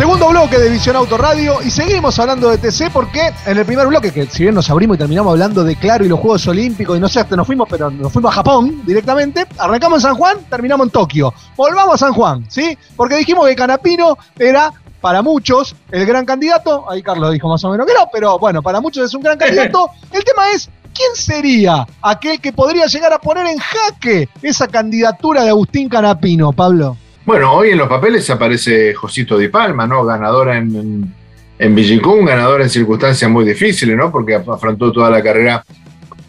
Segundo 0.00 0.30
bloque 0.30 0.58
de 0.58 0.70
Visión 0.70 0.96
Autoradio 0.96 1.58
y 1.62 1.70
seguimos 1.70 2.18
hablando 2.18 2.48
de 2.48 2.56
TC 2.56 2.90
porque 2.90 3.34
en 3.44 3.58
el 3.58 3.66
primer 3.66 3.86
bloque, 3.86 4.10
que 4.10 4.24
si 4.24 4.44
bien 4.44 4.54
nos 4.54 4.70
abrimos 4.70 4.96
y 4.96 4.98
terminamos 4.98 5.30
hablando 5.32 5.62
de 5.62 5.76
Claro 5.76 6.06
y 6.06 6.08
los 6.08 6.18
Juegos 6.18 6.46
Olímpicos 6.46 6.96
y 6.96 7.00
no 7.00 7.06
sé 7.06 7.20
hasta 7.20 7.36
nos 7.36 7.46
fuimos, 7.46 7.68
pero 7.68 7.90
nos 7.90 8.10
fuimos 8.10 8.32
a 8.32 8.36
Japón 8.36 8.80
directamente, 8.86 9.46
arrancamos 9.58 9.98
en 9.98 10.00
San 10.00 10.16
Juan, 10.16 10.38
terminamos 10.48 10.86
en 10.86 10.90
Tokio. 10.90 11.34
Volvamos 11.54 11.96
a 11.96 11.98
San 11.98 12.14
Juan, 12.14 12.46
¿sí? 12.48 12.78
Porque 12.96 13.16
dijimos 13.16 13.46
que 13.46 13.54
Canapino 13.54 14.16
era 14.38 14.72
para 15.02 15.20
muchos 15.20 15.76
el 15.90 16.06
gran 16.06 16.24
candidato, 16.24 16.90
ahí 16.90 17.02
Carlos 17.02 17.30
dijo 17.34 17.50
más 17.50 17.62
o 17.64 17.70
menos 17.70 17.86
que 17.86 17.92
no, 17.92 18.08
pero 18.10 18.38
bueno, 18.38 18.62
para 18.62 18.80
muchos 18.80 19.04
es 19.04 19.12
un 19.12 19.20
gran 19.20 19.36
candidato. 19.36 19.90
El 20.12 20.24
tema 20.24 20.44
es, 20.54 20.70
¿quién 20.94 21.14
sería 21.14 21.86
aquel 22.00 22.40
que 22.40 22.54
podría 22.54 22.86
llegar 22.86 23.12
a 23.12 23.18
poner 23.18 23.46
en 23.48 23.58
jaque 23.58 24.30
esa 24.40 24.66
candidatura 24.66 25.42
de 25.42 25.50
Agustín 25.50 25.90
Canapino, 25.90 26.52
Pablo? 26.52 26.96
Bueno, 27.30 27.52
hoy 27.52 27.70
en 27.70 27.78
los 27.78 27.86
papeles 27.86 28.28
aparece 28.28 28.92
Josito 28.92 29.38
Di 29.38 29.46
Palma, 29.46 29.86
¿no? 29.86 30.04
Ganadora 30.04 30.58
en, 30.58 31.14
en, 31.60 31.74
Villicún, 31.76 32.24
ganadora 32.24 32.64
en 32.64 32.70
circunstancias 32.70 33.30
muy 33.30 33.44
difíciles, 33.44 33.96
¿no? 33.96 34.10
Porque 34.10 34.34
afrontó 34.34 34.90
toda 34.90 35.10
la 35.10 35.22
carrera 35.22 35.64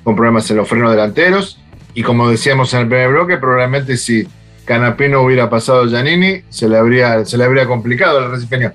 con 0.03 0.15
problemas 0.15 0.47
en 0.51 0.57
los 0.57 0.69
frenos 0.69 0.91
delanteros. 0.91 1.59
Y 1.95 2.03
como 2.03 2.29
decíamos 2.29 2.71
en 2.75 2.81
el 2.81 2.87
primer 2.87 3.09
bloque, 3.09 3.37
probablemente 3.37 3.97
si, 3.97 4.27
Canapino 4.63 5.23
hubiera 5.23 5.49
pasado 5.49 5.81
a 5.81 5.87
Giannini, 5.87 6.43
se 6.49 6.69
le 6.69 6.77
habría, 6.77 7.25
se 7.25 7.35
le 7.35 7.45
habría 7.45 7.65
complicado 7.65 8.19
al 8.19 8.29
recifeño. 8.29 8.71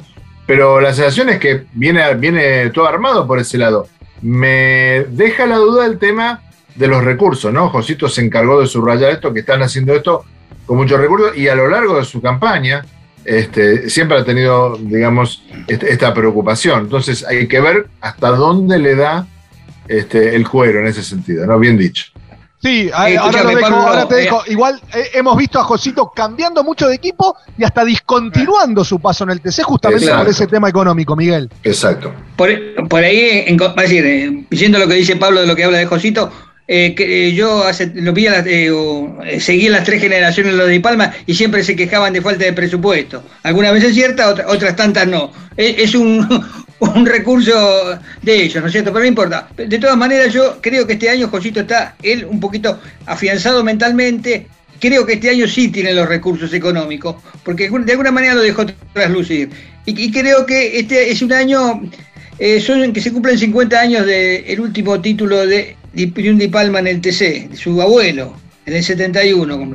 Pero 0.48 0.80
la 0.80 0.92
sensación 0.92 1.28
es 1.28 1.38
que 1.38 1.66
viene, 1.74 2.12
viene 2.16 2.70
todo 2.70 2.88
armado 2.88 3.24
por 3.28 3.38
ese 3.38 3.56
lado. 3.56 3.86
Me 4.20 5.04
deja 5.10 5.46
la 5.46 5.58
duda 5.58 5.86
el 5.86 6.00
tema 6.00 6.42
de 6.74 6.88
los 6.88 7.04
recursos, 7.04 7.52
¿no? 7.52 7.68
Josito 7.68 8.08
se 8.08 8.24
encargó 8.24 8.60
de 8.60 8.66
subrayar 8.66 9.12
esto, 9.12 9.32
que 9.32 9.40
están 9.40 9.62
haciendo 9.62 9.94
esto 9.94 10.24
con 10.66 10.76
muchos 10.76 11.00
recursos 11.00 11.36
y 11.36 11.48
a 11.48 11.54
lo 11.54 11.68
largo 11.68 11.96
de 11.98 12.04
su 12.04 12.20
campaña 12.20 12.84
este, 13.24 13.90
siempre 13.90 14.18
ha 14.18 14.24
tenido, 14.24 14.76
digamos, 14.80 15.42
este, 15.66 15.90
esta 15.90 16.14
preocupación. 16.14 16.80
Entonces 16.80 17.24
hay 17.24 17.48
que 17.48 17.60
ver 17.60 17.88
hasta 18.00 18.30
dónde 18.30 18.78
le 18.78 18.94
da 18.94 19.26
este, 19.88 20.36
el 20.36 20.48
cuero 20.48 20.80
en 20.80 20.86
ese 20.86 21.02
sentido, 21.02 21.46
¿no? 21.46 21.58
Bien 21.58 21.76
dicho. 21.76 22.06
Sí, 22.62 22.90
ahora, 22.92 24.08
te 24.08 24.14
dejo. 24.16 24.42
Igual 24.46 24.80
eh, 24.94 25.10
hemos 25.14 25.36
visto 25.36 25.60
a 25.60 25.64
Josito 25.64 26.10
cambiando 26.14 26.64
mucho 26.64 26.88
de 26.88 26.96
equipo 26.96 27.36
y 27.56 27.64
hasta 27.64 27.84
discontinuando 27.84 28.82
su 28.82 28.98
paso 28.98 29.24
en 29.24 29.30
el 29.30 29.40
TC 29.40 29.62
justamente 29.62 30.08
por 30.12 30.26
ese 30.26 30.46
tema 30.46 30.68
económico, 30.68 31.14
Miguel. 31.14 31.50
Exacto. 31.62 32.12
Por, 32.34 32.48
ahí, 32.48 33.44
en, 33.46 33.56
decir, 33.56 34.04
eh, 34.06 34.78
lo 34.78 34.88
que 34.88 34.94
dice 34.94 35.16
Pablo 35.16 35.42
de 35.42 35.46
lo 35.46 35.54
que 35.54 35.64
habla 35.64 35.78
de 35.78 35.86
Josito, 35.86 36.32
eh, 36.68 36.94
que, 36.94 37.32
yo 37.32 37.64
hace, 37.64 37.92
lo 37.94 38.12
vi 38.12 38.24
las, 38.24 38.44
seguí 39.42 39.68
las 39.68 39.84
tres 39.84 40.00
generaciones 40.00 40.54
los 40.54 40.68
de 40.68 40.80
Palma 40.80 41.12
y 41.26 41.34
siempre 41.34 41.62
se 41.62 41.76
quejaban 41.76 42.12
de 42.12 42.22
falta 42.22 42.44
de 42.44 42.52
presupuesto. 42.52 43.24
Algunas 43.42 43.72
veces 43.72 43.94
cierta, 43.94 44.30
otras 44.30 44.76
tantas 44.76 45.06
no. 45.06 45.32
es 45.56 45.94
un, 45.94 46.26
un 46.78 47.06
recurso 47.06 47.98
de 48.22 48.42
ellos, 48.42 48.60
¿no 48.60 48.66
es 48.66 48.72
cierto? 48.72 48.92
Pero 48.92 49.02
no 49.02 49.08
importa. 49.08 49.48
De 49.56 49.78
todas 49.78 49.96
maneras, 49.96 50.32
yo 50.32 50.58
creo 50.60 50.86
que 50.86 50.94
este 50.94 51.10
año 51.10 51.28
Josito 51.28 51.60
está, 51.60 51.94
él, 52.02 52.24
un 52.24 52.40
poquito 52.40 52.78
afianzado 53.06 53.64
mentalmente. 53.64 54.46
Creo 54.80 55.06
que 55.06 55.14
este 55.14 55.30
año 55.30 55.46
sí 55.48 55.68
tiene 55.68 55.94
los 55.94 56.08
recursos 56.08 56.52
económicos, 56.52 57.16
porque 57.44 57.70
de 57.70 57.92
alguna 57.92 58.10
manera 58.10 58.34
lo 58.34 58.42
dejó 58.42 58.66
traslucir. 58.92 59.50
Y, 59.86 60.10
creo 60.10 60.44
que 60.44 60.80
este 60.80 61.10
es 61.10 61.22
un 61.22 61.32
año, 61.32 61.80
eh, 62.38 62.60
son 62.60 62.92
que 62.92 63.00
se 63.00 63.12
cumplen 63.12 63.38
50 63.38 63.80
años 63.80 64.04
del 64.04 64.60
último 64.60 65.00
título 65.00 65.46
de 65.46 65.76
Di 65.96 66.48
Palma 66.48 66.80
en 66.80 66.86
el 66.88 67.00
TC, 67.00 67.54
su 67.54 67.80
abuelo, 67.80 68.36
en 68.66 68.76
el 68.76 68.84
71. 68.84 69.74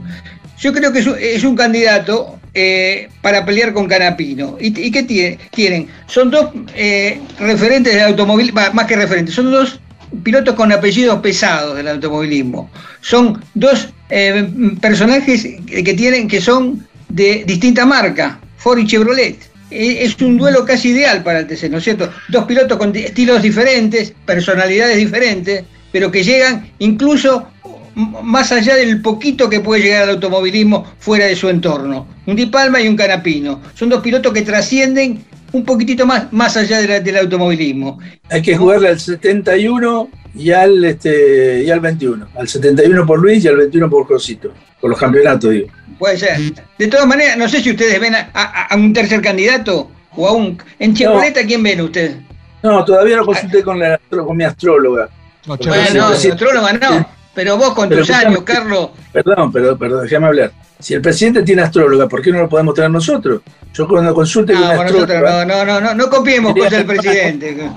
Yo 0.60 0.72
creo 0.72 0.94
que 0.94 1.00
es 1.00 1.44
un, 1.44 1.56
candidato 1.56 2.40
eh, 2.54 3.10
para 3.22 3.44
pelear 3.44 3.74
con 3.74 3.88
Canapino. 3.88 4.56
¿Y, 4.60 4.92
qué 4.92 5.40
tienen? 5.52 5.88
Son 6.06 6.30
dos 6.30 6.52
eh, 6.76 7.20
referentes 7.40 7.96
del 7.96 8.04
automovilismo, 8.04 8.62
más 8.74 8.86
que 8.86 8.96
referentes, 8.96 9.34
son 9.34 9.50
dos 9.50 9.80
pilotos 10.22 10.54
con 10.54 10.72
apellidos 10.72 11.20
pesados 11.22 11.76
del 11.76 11.88
automovilismo. 11.88 12.70
Son 13.02 13.44
dos 13.56 13.90
eh, 14.12 14.48
personajes 14.80 15.48
que 15.66 15.94
tienen 15.96 16.28
que 16.28 16.40
son 16.40 16.88
de 17.10 17.44
distinta 17.48 17.84
marca, 17.84 18.40
Ford 18.58 18.78
y 18.78 18.86
Chevrolet. 18.86 19.38
Es 19.72 20.22
un 20.22 20.38
duelo 20.38 20.66
casi 20.66 20.90
ideal 20.90 21.24
para 21.24 21.40
el 21.40 21.48
TC, 21.48 21.72
¿no 21.72 21.80
es 21.80 21.86
cierto? 21.86 22.12
Dos 22.28 22.44
pilotos 22.44 22.78
con 22.78 22.96
estilos 22.96 23.42
diferentes, 23.42 24.14
personalidades 24.26 24.98
diferentes, 24.98 25.64
pero 25.92 26.12
que 26.12 26.24
llegan 26.24 26.72
incluso 26.80 27.48
más 27.96 28.52
allá 28.52 28.76
del 28.76 29.02
poquito 29.02 29.50
que 29.50 29.60
puede 29.60 29.84
llegar 29.84 30.04
al 30.04 30.12
automovilismo 30.12 30.86
fuera 31.00 31.26
de 31.26 31.36
su 31.36 31.50
entorno. 31.50 32.08
Un 32.26 32.36
Di 32.36 32.46
Palma 32.46 32.82
y 32.82 32.88
un 32.88 32.96
Canapino. 32.96 33.62
Son 33.74 33.90
dos 33.90 34.02
pilotos 34.02 34.34
que 34.34 34.42
trascienden 34.44 35.24
un 35.52 35.66
poquitito 35.66 36.06
más, 36.06 36.32
más 36.32 36.56
allá 36.56 36.80
del 36.80 37.18
automovilismo. 37.18 38.00
Hay 38.30 38.42
que 38.42 38.56
jugarle 38.56 38.90
al 38.90 39.00
71 39.00 40.10
y 40.36 40.52
al, 40.52 40.84
este, 40.86 41.64
y 41.64 41.70
al 41.70 41.82
21. 41.82 42.28
Al 42.36 42.48
71 42.48 43.06
por 43.06 43.20
Luis 43.20 43.44
y 43.44 43.48
al 43.50 43.58
21 43.58 43.90
por 43.90 44.08
Cosito. 44.08 44.54
Por 44.80 44.90
los 44.90 45.00
campeonatos, 45.00 45.52
digo. 45.52 45.68
Puede 46.00 46.18
ser. 46.18 46.38
De 46.78 46.88
todas 46.88 47.06
maneras, 47.06 47.38
no 47.38 47.48
sé 47.48 47.62
si 47.62 47.72
ustedes 47.72 48.00
ven 48.00 48.16
a, 48.16 48.70
un 48.76 48.94
tercer 48.94 49.22
candidato 49.22 49.92
o 50.16 50.28
a 50.28 50.32
un... 50.32 50.58
¿En 50.80 50.96
Chevrolet 50.96 51.38
a 51.38 51.46
quién 51.46 51.62
ven 51.62 51.82
ustedes? 51.82 52.16
No, 52.64 52.84
todavía 52.86 53.18
no 53.18 53.26
consulté 53.26 53.64
con, 53.64 53.80
la, 53.80 54.00
con 54.10 54.36
mi 54.36 54.44
astróloga. 54.44 55.10
No, 55.46 55.58
bueno, 55.58 56.06
astróloga 56.08 56.74
no. 56.74 57.10
Pero 57.34 57.58
vos 57.58 57.74
con 57.74 57.90
tus 57.90 58.10
años, 58.10 58.42
Carlos. 58.44 58.90
Perdón, 59.14 59.52
pero, 59.52 59.78
perdón, 59.78 60.04
déjame 60.04 60.28
hablar. 60.28 60.52
Si 60.80 60.94
el 60.94 61.02
presidente 61.02 61.44
tiene 61.44 61.62
astróloga, 61.62 62.08
¿por 62.08 62.22
qué 62.22 62.32
no 62.32 62.40
lo 62.40 62.50
podemos 62.50 62.74
tener 62.74 62.90
nosotros? 62.90 63.42
Yo 63.74 63.88
cuando 63.88 64.14
consulte 64.14 64.54
con 64.54 64.64
una 64.64 64.74
astróloga. 64.74 65.46
No, 65.46 65.66
no, 65.66 65.80
no, 65.80 65.94
no, 65.94 66.10
copiemos 66.10 66.54
cosas 66.54 66.72
del 66.72 66.86
presidente. 66.86 67.58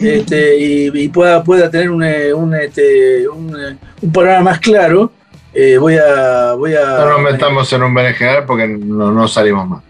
Este, 0.00 0.56
y, 0.58 1.08
pueda, 1.10 1.44
pueda 1.44 1.70
tener 1.70 1.90
un, 1.90 2.02
eh, 2.02 2.32
un, 2.32 2.54
este, 2.54 3.28
un, 3.28 3.78
un 4.00 4.12
programa 4.12 4.50
más 4.50 4.58
claro, 4.58 5.12
eh, 5.54 5.76
voy 5.76 5.96
a. 5.96 6.54
Voy 6.54 6.74
a 6.74 6.80
no 6.80 7.10
nos 7.10 7.20
metamos 7.20 7.72
en 7.72 7.82
un 7.82 7.94
general 7.96 8.44
porque 8.46 8.66
no, 8.66 9.12
no 9.12 9.28
salimos 9.28 9.68
más. 9.68 9.82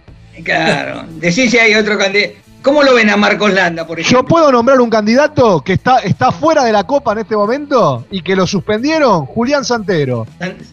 Claro, 0.43 1.05
decís 1.19 1.51
si 1.51 1.59
hay 1.59 1.75
otro 1.75 1.97
candidato. 1.97 2.35
¿Cómo 2.63 2.85
lo 2.85 2.95
ven 2.95 3.11
a 3.11 3.17
Marcos 3.17 3.53
Landa, 3.53 3.85
por 3.87 3.99
ejemplo? 3.99 4.21
Yo 4.21 4.25
puedo 4.25 4.53
nombrar 4.53 4.81
un 4.81 4.89
candidato 4.89 5.63
que 5.63 5.73
está, 5.73 5.99
está 5.99 6.31
fuera 6.31 6.65
de 6.65 6.73
la 6.73 6.85
Copa 6.85 7.13
en 7.13 7.19
este 7.19 7.35
momento 7.35 8.07
y 8.11 8.23
que 8.23 8.37
lo 8.37 8.47
suspendieron, 8.47 9.27
Julián 9.27 9.65
Santero. 9.65 10.27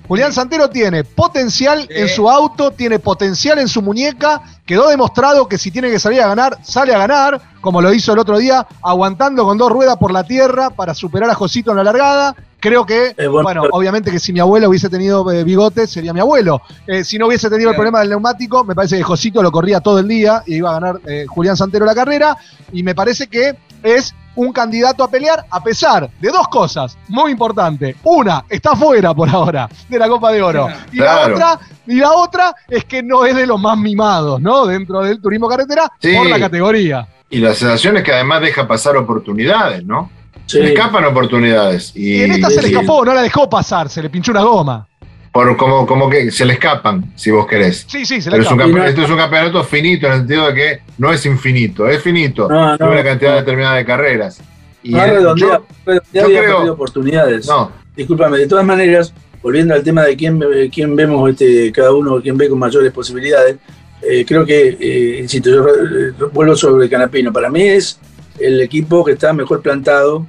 Julián 0.08 0.32
Santero 0.32 0.70
tiene 0.70 1.04
potencial 1.04 1.88
en 1.90 2.08
su 2.08 2.30
auto, 2.30 2.72
tiene 2.72 3.00
potencial 3.00 3.58
en 3.58 3.68
su 3.68 3.82
muñeca, 3.82 4.42
quedó 4.68 4.88
demostrado 4.90 5.48
que 5.48 5.58
si 5.58 5.72
tiene 5.72 5.90
que 5.90 5.98
salir 5.98 6.22
a 6.22 6.28
ganar, 6.28 6.60
sale 6.64 6.94
a 6.94 7.00
ganar, 7.00 7.42
como 7.60 7.82
lo 7.82 7.92
hizo 7.92 8.14
el 8.14 8.20
otro 8.20 8.38
día, 8.38 8.68
aguantando 8.84 9.44
con 9.44 9.58
dos 9.58 9.72
ruedas 9.72 9.98
por 9.98 10.12
la 10.12 10.24
tierra 10.24 10.70
para 10.70 10.94
superar 10.94 11.30
a 11.32 11.36
Josito 11.36 11.72
en 11.72 11.78
la 11.78 11.84
largada. 11.84 12.36
Creo 12.60 12.86
que, 12.86 13.14
eh, 13.18 13.28
bueno, 13.28 13.64
obviamente 13.72 14.12
que 14.12 14.20
si 14.20 14.34
mi 14.34 14.40
abuelo 14.40 14.70
hubiese 14.70 14.90
tenido 14.90 15.30
eh, 15.32 15.44
bigote, 15.44 15.88
sería 15.88 16.14
mi 16.14 16.20
abuelo. 16.20 16.62
Eh, 16.88 17.04
si 17.06 17.18
no 17.18 17.28
hubiese 17.28 17.50
tenido 17.50 17.70
el 17.70 17.76
problema 17.76 18.00
del 18.00 18.10
neumático, 18.10 18.66
me 18.66 18.76
parece 18.76 18.98
que 18.98 19.04
Josito 19.04 19.42
lo 19.42 19.52
corría 19.52 19.80
todo 19.80 20.00
el 20.00 20.08
día 20.08 20.44
y 20.46 20.56
iba 20.56 20.72
a 20.72 20.74
ganar 20.80 21.02
Julián 21.28 21.56
Santero 21.56 21.86
la 21.86 21.96
carrera. 21.96 22.36
Y 22.74 22.84
me 22.84 22.94
parece 22.94 23.28
que 23.28 23.56
es 23.82 24.14
un 24.36 24.52
candidato 24.52 25.04
a 25.04 25.10
pelear 25.10 25.46
a 25.50 25.64
pesar 25.64 26.10
de 26.20 26.30
dos 26.30 26.50
cosas 26.50 26.98
muy 27.08 27.32
importantes. 27.32 27.96
Una, 28.04 28.44
está 28.50 28.76
fuera 28.76 29.14
por 29.14 29.30
ahora 29.30 29.70
de 29.88 29.98
la 30.00 30.10
Copa 30.10 30.32
de 30.32 30.42
Oro. 30.42 30.68
Y, 30.92 30.98
la 30.98 31.28
otra, 31.28 31.60
y 31.88 31.96
la 31.96 32.12
otra 32.12 32.56
es 32.68 32.84
que 32.84 33.02
no 33.02 33.26
es 33.26 33.36
de 33.36 33.48
los 33.48 33.60
más 33.60 33.78
mimados, 33.78 34.42
¿no? 34.42 34.66
Dentro 34.66 35.02
del 35.02 35.22
turismo 35.22 35.48
carretera 35.48 35.90
por 36.02 36.26
la 36.28 36.40
categoría. 36.40 37.08
Y 37.30 37.40
la 37.40 37.54
sensación 37.54 37.96
es 37.98 38.04
que 38.04 38.12
además 38.12 38.42
deja 38.42 38.68
pasar 38.68 38.98
oportunidades, 38.98 39.86
¿no? 39.86 40.10
Se 40.50 40.64
le 40.64 40.70
escapan 40.70 41.06
oportunidades. 41.06 41.92
Y, 41.96 42.24
en 42.24 42.32
esta 42.32 42.50
se 42.50 42.64
le 42.64 42.70
escapó, 42.70 43.06
no 43.06 43.14
la 43.14 43.22
dejó 43.22 43.48
pasar, 43.48 43.88
se 43.88 44.02
le 44.02 44.10
pinchó 44.10 44.32
una 44.32 44.42
goma. 44.42 44.88
Por, 45.32 45.56
como, 45.56 45.86
como 45.86 46.10
que 46.10 46.32
se 46.32 46.44
le 46.44 46.54
escapan, 46.54 47.14
si 47.16 47.30
vos 47.30 47.46
querés. 47.46 47.86
Sí, 47.88 48.04
sí, 48.04 48.20
se 48.20 48.32
le 48.32 48.40
escapan. 48.40 48.76
Es 48.80 48.90
esto 48.90 49.04
es 49.04 49.12
un 49.12 49.18
campeonato 49.18 49.64
finito 49.64 50.08
en 50.08 50.14
el 50.14 50.20
sentido 50.20 50.48
de 50.48 50.54
que 50.56 50.82
no 50.98 51.14
es 51.14 51.24
infinito, 51.28 51.88
es 51.88 52.02
finito. 52.02 52.50
No, 52.50 52.76
no, 52.78 52.92
una 52.92 53.04
cantidad 53.04 53.36
determinada 53.36 53.76
de 53.76 53.86
carreras. 53.86 54.42
Y 54.82 54.94
no, 54.94 55.36
yo, 55.36 55.66
creo, 56.12 56.74
oportunidades. 56.74 57.46
No. 57.46 57.72
Discúlpame, 57.96 58.40
de 58.40 58.48
todas 58.48 58.66
maneras, 58.66 59.14
volviendo 59.44 59.76
al 59.76 59.84
tema 59.84 60.02
de 60.02 60.16
quién, 60.16 60.44
quién 60.74 60.96
vemos 60.96 61.30
este, 61.30 61.72
cada 61.72 61.94
uno, 61.94 62.20
quién 62.24 62.36
ve 62.38 62.50
con 62.50 62.58
mayores 62.58 62.92
posibilidades, 62.92 63.58
eh, 64.02 64.26
creo 64.26 64.44
que, 64.48 64.78
eh, 64.80 65.20
insisto, 65.22 65.52
yo 65.52 66.30
vuelvo 66.32 66.56
sobre 66.56 66.90
Canapino. 66.90 67.32
Para 67.32 67.52
mí 67.52 67.62
es 67.62 68.00
el 68.40 68.60
equipo 68.62 69.06
que 69.06 69.12
está 69.12 69.32
mejor 69.32 69.62
plantado 69.62 70.26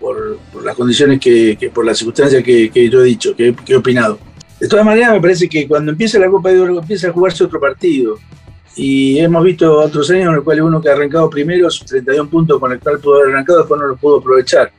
por, 0.00 0.38
las 0.62 0.74
condiciones 0.74 1.20
que, 1.20 1.70
por 1.72 1.84
las 1.84 1.98
circunstancias 1.98 2.42
que, 2.42 2.90
yo 2.90 3.00
he 3.02 3.04
dicho, 3.04 3.34
que, 3.34 3.54
he 3.66 3.76
opinado. 3.76 4.18
De 4.60 4.68
todas 4.68 4.84
maneras, 4.84 5.12
me 5.12 5.20
parece 5.20 5.48
que 5.48 5.68
cuando 5.68 5.92
empieza 5.92 6.18
la 6.18 6.28
Copa 6.28 6.50
de 6.50 6.60
Oro, 6.60 6.80
empieza 6.80 7.08
a 7.08 7.12
jugarse 7.12 7.44
otro 7.44 7.60
partido. 7.60 8.18
Y 8.76 9.18
hemos 9.18 9.44
visto 9.44 9.78
otros 9.78 10.10
años 10.10 10.28
en 10.28 10.36
los 10.36 10.44
cuales 10.44 10.62
uno 10.62 10.80
que 10.80 10.88
ha 10.88 10.92
arrancado 10.92 11.28
primero, 11.28 11.70
sus 11.70 11.86
31 11.86 12.28
puntos 12.28 12.60
con 12.60 12.72
el 12.72 12.78
cual 12.78 12.98
pudo 13.00 13.16
haber 13.16 13.34
arrancado, 13.34 13.60
después 13.60 13.80
no 13.80 13.86
lo 13.88 13.96
pudo 13.96 14.18
aprovechar. 14.18 14.70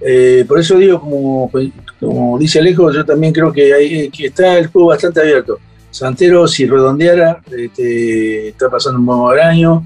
Eh, 0.00 0.44
por 0.46 0.58
eso 0.58 0.76
digo, 0.76 1.00
como, 1.00 1.50
como 2.00 2.38
dice 2.38 2.58
Alejo, 2.58 2.90
yo 2.92 3.04
también 3.04 3.32
creo 3.32 3.52
que, 3.52 3.72
hay, 3.72 4.10
que 4.10 4.26
está 4.26 4.58
el 4.58 4.66
juego 4.66 4.88
bastante 4.88 5.20
abierto. 5.20 5.58
Santero, 5.90 6.48
si 6.48 6.66
redondeara, 6.66 7.42
este, 7.56 8.48
está 8.48 8.70
pasando 8.70 8.98
un 8.98 9.06
buen 9.06 9.38
año, 9.38 9.84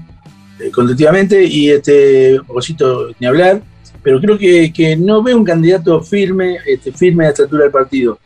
eh, 0.59 1.47
y 1.47 1.69
este, 1.69 2.39
Rosito, 2.47 3.09
ni 3.19 3.27
hablar, 3.27 3.61
pero 4.07 4.21
creo 4.21 4.37
que, 4.37 4.95
no 4.95 5.21
ve 5.21 5.35
un 5.35 5.43
candidato 5.43 6.01
firme, 6.01 6.59
este, 6.65 6.93
firme 6.93 7.25
a 7.25 7.27
la 7.27 7.31
estatura 7.33 7.63
del 7.63 7.73
partido. 7.73 8.19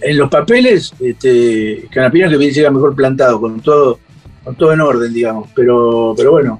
En 0.00 0.18
los 0.18 0.28
papeles, 0.28 0.92
este, 0.98 1.86
Canapino 1.92 2.28
que 2.28 2.36
viene 2.36 2.52
llega 2.52 2.72
mejor 2.72 2.96
plantado, 2.96 3.40
con 3.40 3.60
todo, 3.60 4.00
con 4.42 4.56
todo 4.56 4.72
en 4.72 4.80
orden, 4.80 5.14
digamos, 5.14 5.48
pero, 5.54 6.12
pero 6.16 6.32
bueno, 6.32 6.58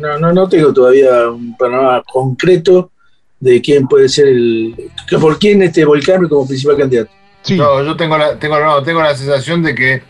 no, 0.00 0.18
no, 0.18 0.32
no 0.32 0.48
tengo 0.48 0.72
todavía 0.72 1.28
un 1.28 1.54
panorama 1.54 2.02
concreto 2.10 2.92
de 3.40 3.60
quién 3.60 3.86
puede 3.86 4.08
ser 4.08 4.28
el, 4.28 4.74
por 5.20 5.38
quién 5.38 5.62
este 5.62 5.84
volcarme 5.84 6.30
como 6.30 6.48
principal 6.48 6.78
candidato. 6.78 7.10
No, 7.50 7.84
yo 7.84 7.94
tengo 7.94 8.16
la, 8.16 8.38
tengo, 8.38 8.58
no, 8.58 8.82
tengo 8.82 9.02
la 9.02 9.14
sensación 9.14 9.62
de 9.62 9.74
que 9.74 10.02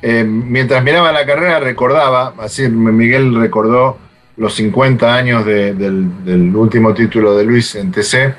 eh, 0.00 0.24
mientras 0.24 0.82
miraba 0.82 1.12
la 1.12 1.26
carrera 1.26 1.60
recordaba, 1.60 2.32
así 2.38 2.66
Miguel 2.66 3.34
recordó 3.34 3.98
los 4.36 4.54
50 4.54 5.14
años 5.14 5.44
del, 5.44 6.54
último 6.56 6.94
título 6.94 7.36
de 7.36 7.44
Luis 7.44 7.74
en 7.74 7.92
TC, 7.92 8.34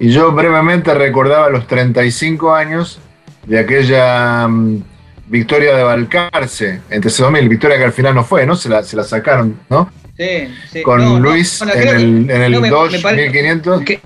y 0.00 0.10
yo 0.10 0.32
brevemente 0.32 0.94
recordaba 0.94 1.48
los 1.48 1.66
35 1.66 2.54
años 2.54 2.98
de 3.46 3.58
aquella, 3.58 4.46
mm, 4.48 4.82
victoria 5.26 5.76
de 5.76 5.82
Balcarce 5.82 6.80
en 6.90 7.02
TC2000, 7.02 7.48
victoria 7.48 7.78
que 7.78 7.84
al 7.84 7.92
final 7.92 8.14
no 8.14 8.24
fue, 8.24 8.46
¿no? 8.46 8.56
Se 8.56 8.68
la, 8.68 8.82
se 8.82 8.96
la 8.96 9.04
sacaron, 9.04 9.58
¿no? 9.68 9.90
Sí, 10.16 10.48
sí. 10.72 10.82
Con 10.82 11.00
No, 11.04 11.20
Luis 11.20 11.62
no, 11.64 11.72
en 11.72 11.88
el, 11.88 12.30
en 12.30 12.42
el 12.42 12.52
no, 12.52 12.60
me- 12.60 12.68
me 12.70 12.76
2500. 12.76 13.82
que- 13.82 14.00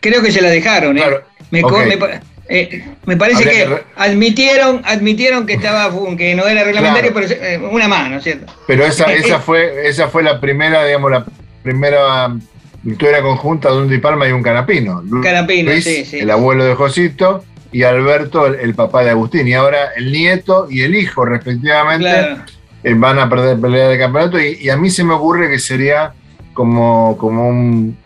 creo 0.00 0.20
que 0.22 0.32
se 0.32 0.40
la 0.42 0.50
dejaron, 0.50 0.96
¿eh? 0.98 1.00
Claro, 1.02 1.22
Me, 1.50 1.62
co- 1.62 1.68
ok. 1.68 1.86
me 1.86 1.96
pa- 1.96 2.20
eh, 2.48 2.84
me 3.06 3.16
parece 3.16 3.38
Habría 3.44 3.66
que, 3.78 3.82
admitieron, 3.96 4.82
admitieron 4.84 5.46
que 5.46 5.54
estaba 5.54 5.90
que 6.16 6.34
no 6.34 6.46
era 6.46 6.64
reglamentario, 6.64 7.12
Claro. 7.12 7.26
pero 7.28 7.42
eh, 7.42 7.58
una 7.70 7.88
mano, 7.88 8.20
¿cierto? 8.20 8.52
Pero 8.66 8.84
esa, 8.84 9.12
Eh, 9.12 9.18
esa 9.24 9.38
fue, 9.38 9.88
esa 9.88 10.08
fue 10.08 10.22
la 10.22 10.40
primera, 10.40 10.84
digamos, 10.84 11.10
la 11.10 11.24
primera 11.62 12.34
victoria 12.82 13.22
conjunta 13.22 13.70
de 13.70 13.78
un 13.78 13.88
Di 13.88 13.98
Palma 13.98 14.28
y 14.28 14.32
un 14.32 14.42
Canapino. 14.42 15.02
Canapino, 15.22 15.70
Luis, 15.70 15.84
sí, 15.84 16.04
sí. 16.04 16.18
el 16.18 16.30
abuelo 16.30 16.64
de 16.64 16.74
Josito, 16.74 17.44
y 17.72 17.82
Alberto, 17.82 18.46
el, 18.46 18.56
el 18.56 18.74
papá 18.74 19.02
de 19.02 19.10
Agustín. 19.10 19.48
Y 19.48 19.54
ahora 19.54 19.88
el 19.96 20.12
nieto 20.12 20.66
y 20.70 20.82
el 20.82 20.94
hijo, 20.94 21.24
respectivamente, 21.24 22.06
Claro. 22.08 22.36
eh, 22.84 22.94
van 22.94 23.18
a 23.18 23.28
perder 23.28 23.58
pelea 23.58 23.88
de 23.88 23.98
campeonato. 23.98 24.38
Y, 24.38 24.58
y 24.60 24.68
a 24.70 24.76
mí 24.76 24.90
se 24.90 25.02
me 25.02 25.14
ocurre 25.14 25.48
que 25.50 25.58
sería 25.58 26.12
como, 26.52 27.16
como 27.18 27.48
un 27.48 27.96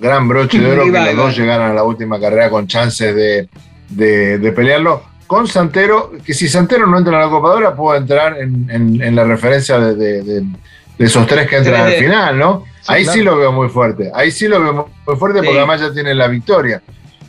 gran 0.00 0.26
broche 0.26 0.58
de 0.58 0.72
oro 0.72 0.84
que 0.84 0.90
los 0.90 1.14
dos 1.14 1.16
¿no? 1.28 1.30
llegaran 1.30 1.70
a 1.70 1.74
la 1.74 1.84
última 1.84 2.18
carrera 2.18 2.50
con 2.50 2.66
chances 2.66 3.14
de, 3.14 3.48
de- 3.96 4.38
de 4.38 4.52
pelearlo. 4.52 5.02
Con 5.26 5.46
Santero, 5.48 6.12
que 6.24 6.34
si 6.34 6.48
Santero 6.48 6.86
no 6.86 6.98
entra 6.98 7.14
en 7.14 7.20
la 7.20 7.30
copadora, 7.30 7.74
puedo 7.74 7.96
entrar 7.96 8.38
en, 8.38 8.68
en- 8.70 9.02
en 9.02 9.14
la 9.16 9.24
referencia 9.24 9.78
de, 9.78 9.94
de- 9.94 10.22
de- 10.22 10.40
de 10.98 11.04
esos 11.06 11.26
tres 11.26 11.48
que 11.48 11.56
entran 11.56 11.86
al 11.86 11.92
final, 11.92 12.38
¿no? 12.38 12.64
Ahí 12.86 13.04
claro. 13.04 13.18
sí 13.18 13.24
lo 13.24 13.36
veo 13.38 13.52
muy 13.52 13.68
fuerte. 13.68 14.10
Ahí 14.14 14.30
sí 14.30 14.46
lo 14.48 14.60
veo 14.60 14.88
muy 15.06 15.16
fuerte 15.16 15.38
Sí. 15.40 15.44
porque 15.46 15.58
además 15.58 15.80
ya 15.80 15.92
tienen 15.92 16.18
la 16.18 16.28
victoria. 16.28 16.82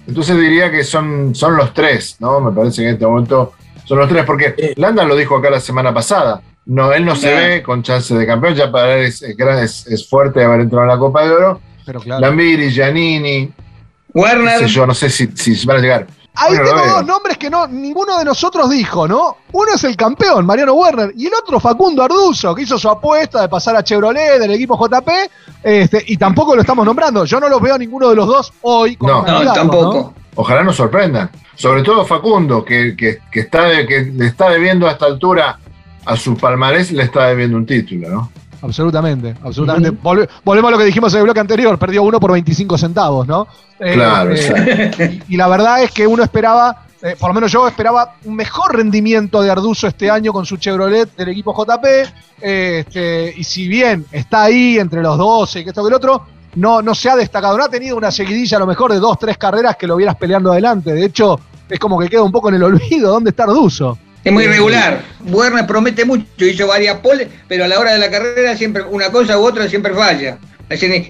Entonces 0.06 0.38
diría 0.38 0.70
que 0.70 0.84
son, 0.84 1.34
son 1.34 1.56
los 1.56 1.74
tres, 1.74 2.18
¿no? 2.20 2.42
Me 2.42 2.52
parece 2.52 2.82
que 2.82 2.88
en 2.90 2.94
este 2.96 3.06
momento 3.08 3.54
son 3.86 4.00
los 4.00 4.10
tres, 4.10 4.26
porque 4.26 4.74
Landa 4.76 5.06
lo 5.06 5.16
dijo 5.16 5.38
acá 5.38 5.50
la 5.50 5.60
semana 5.62 5.94
pasada. 5.94 6.42
No, 6.66 6.92
él 6.94 7.06
no 7.06 7.16
se 7.16 7.34
ve 7.34 7.64
con 7.64 7.84
chance 7.84 8.14
de 8.14 8.26
campeón, 8.26 8.56
ya 8.56 8.72
para 8.72 8.96
él 8.96 9.06
es, 9.06 9.22
es 9.22 9.86
es- 9.88 10.10
fuerte 10.10 10.44
haber 10.44 10.62
entrado 10.62 10.84
en 10.84 10.90
la 10.90 10.98
Copa 10.98 11.24
de 11.26 11.32
Oro. 11.32 11.62
Pero 11.86 12.00
claro. 12.02 12.22
Lambiri, 12.22 12.70
Giannini, 12.70 13.48
qué 13.48 13.54
Warner, 14.14 14.60
sé 14.60 14.68
yo, 14.68 14.86
no 14.86 14.94
sé 14.94 15.10
si, 15.10 15.28
si 15.36 15.66
van 15.66 15.78
a 15.78 15.82
llegar. 15.82 16.08
Ahí 16.36 16.56
Bueno, 16.58 16.72
tengo 16.82 16.88
dos 16.96 17.06
nombres 17.06 17.38
que 17.38 17.50
no 17.50 17.68
ninguno 17.68 18.18
de 18.18 18.26
nosotros 18.26 18.70
dijo, 18.70 19.08
¿no? 19.08 19.38
Uno 19.52 19.74
es 19.76 19.84
el 19.84 19.96
campeón, 19.96 20.46
Mariano 20.48 20.74
Werner, 20.74 21.14
y 21.16 21.28
el 21.28 21.34
otro 21.34 21.60
Facundo 21.60 22.02
Arduzo, 22.04 22.56
que 22.56 22.64
hizo 22.64 22.78
su 22.80 22.90
apuesta 22.90 23.42
de 23.42 23.50
pasar 23.50 23.76
a 23.76 23.84
Chevrolet 23.84 24.40
del 24.40 24.52
equipo 24.52 24.76
JP, 24.78 25.10
este, 25.62 26.04
y 26.08 26.18
tampoco 26.18 26.56
lo 26.56 26.62
estamos 26.62 26.86
nombrando. 26.86 27.24
Yo 27.26 27.40
no 27.40 27.48
los 27.50 27.62
veo 27.62 27.76
a 27.76 27.78
ninguno 27.78 28.10
de 28.10 28.16
los 28.16 28.28
dos 28.28 28.54
hoy 28.62 28.96
como 28.96 29.14
No. 29.26 29.44
no, 29.44 29.54
tampoco. 29.54 30.14
Ojalá 30.36 30.64
nos 30.64 30.76
sorprendan. 30.76 31.30
Sobre 31.56 31.84
todo 31.84 32.04
Facundo, 32.04 32.66
que, 32.66 32.96
que- 32.98 33.20
que 33.32 33.40
está 33.42 33.66
de- 33.66 33.86
que 33.86 34.02
le 34.02 34.26
está 34.26 34.50
debiendo 34.50 34.88
a 34.88 34.92
esta 34.94 35.06
altura 35.06 35.60
a 36.06 36.16
su 36.18 36.36
palmarés, 36.36 36.92
le 36.92 37.04
está 37.04 37.28
debiendo 37.28 37.56
un 37.58 37.66
título, 37.68 38.10
¿no? 38.10 38.32
Absolutamente, 38.64 39.36
absolutamente. 39.44 39.92
Volve- 40.02 40.28
volvemos 40.44 40.70
a 40.70 40.72
lo 40.72 40.78
que 40.78 40.86
dijimos 40.86 41.14
en 41.14 41.18
el 41.20 41.24
bloque 41.26 41.40
anterior, 41.42 41.78
perdió 41.78 42.02
uno 42.04 42.20
por 42.20 42.32
25 42.32 42.78
centavos, 42.78 43.28
¿no? 43.28 43.46
Eh, 43.80 43.94
Claro, 43.94 44.32
eh, 44.34 45.22
y, 45.28 45.34
y 45.34 45.38
la 45.38 45.48
verdad 45.50 45.84
es 45.84 45.92
que 45.92 46.08
uno 46.08 46.24
esperaba, 46.24 46.86
eh, 47.02 47.16
por 47.20 47.30
lo 47.30 47.34
menos 47.34 47.52
yo 47.52 47.68
esperaba 47.68 48.16
un 48.24 48.36
mejor 48.36 48.76
rendimiento 48.76 49.42
de 49.42 49.52
Arduzo 49.52 49.88
este 49.88 50.10
año 50.10 50.32
con 50.32 50.46
su 50.46 50.56
Chevrolet 50.56 51.14
del 51.18 51.30
equipo 51.30 51.54
JP, 51.54 51.86
eh, 52.42 52.84
este, 52.88 53.34
y 53.36 53.44
si 53.44 53.68
bien 53.68 54.06
está 54.12 54.44
ahí 54.44 54.78
entre 54.80 55.02
los 55.02 55.18
12 55.18 55.60
y 55.60 55.64
que 55.66 55.70
esto 55.72 55.84
que 55.84 55.90
el 55.90 55.94
otro, 55.96 56.26
no, 56.56 56.82
no 56.82 56.96
se 56.96 57.10
ha 57.10 57.18
destacado, 57.18 57.58
no 57.58 57.66
ha 57.66 57.70
tenido 57.70 57.98
una 57.98 58.12
seguidilla 58.12 58.56
a 58.58 58.60
lo 58.62 58.68
mejor 58.68 58.94
de 58.94 59.00
dos, 59.00 59.20
tres 59.20 59.38
carreras 59.38 59.76
que 59.76 59.88
lo 59.88 59.98
vieras 59.98 60.16
peleando 60.16 60.52
adelante, 60.54 60.94
de 60.94 61.04
hecho 61.04 61.38
es 61.68 61.80
como 61.80 62.00
que 62.00 62.08
queda 62.08 62.24
un 62.24 62.32
poco 62.32 62.48
en 62.48 62.56
el 62.56 62.64
olvido, 62.64 63.12
¿dónde 63.12 63.32
está 63.32 63.44
Arduzo? 63.44 63.98
Es 64.24 64.32
muy 64.32 64.44
irregular. 64.46 65.02
Werner 65.26 65.66
promete 65.68 66.06
mucho, 66.06 66.26
hizo 66.46 66.68
varias 66.68 66.98
poles, 67.00 67.28
pero 67.48 67.66
a 67.66 67.68
la 67.68 67.80
hora 67.80 67.92
de 67.94 68.00
la 68.00 68.10
carrera 68.10 68.56
siempre 68.56 68.84
una 68.84 69.10
cosa 69.12 69.38
u 69.38 69.44
otra 69.44 69.68
siempre 69.68 69.94
falla. 69.94 70.38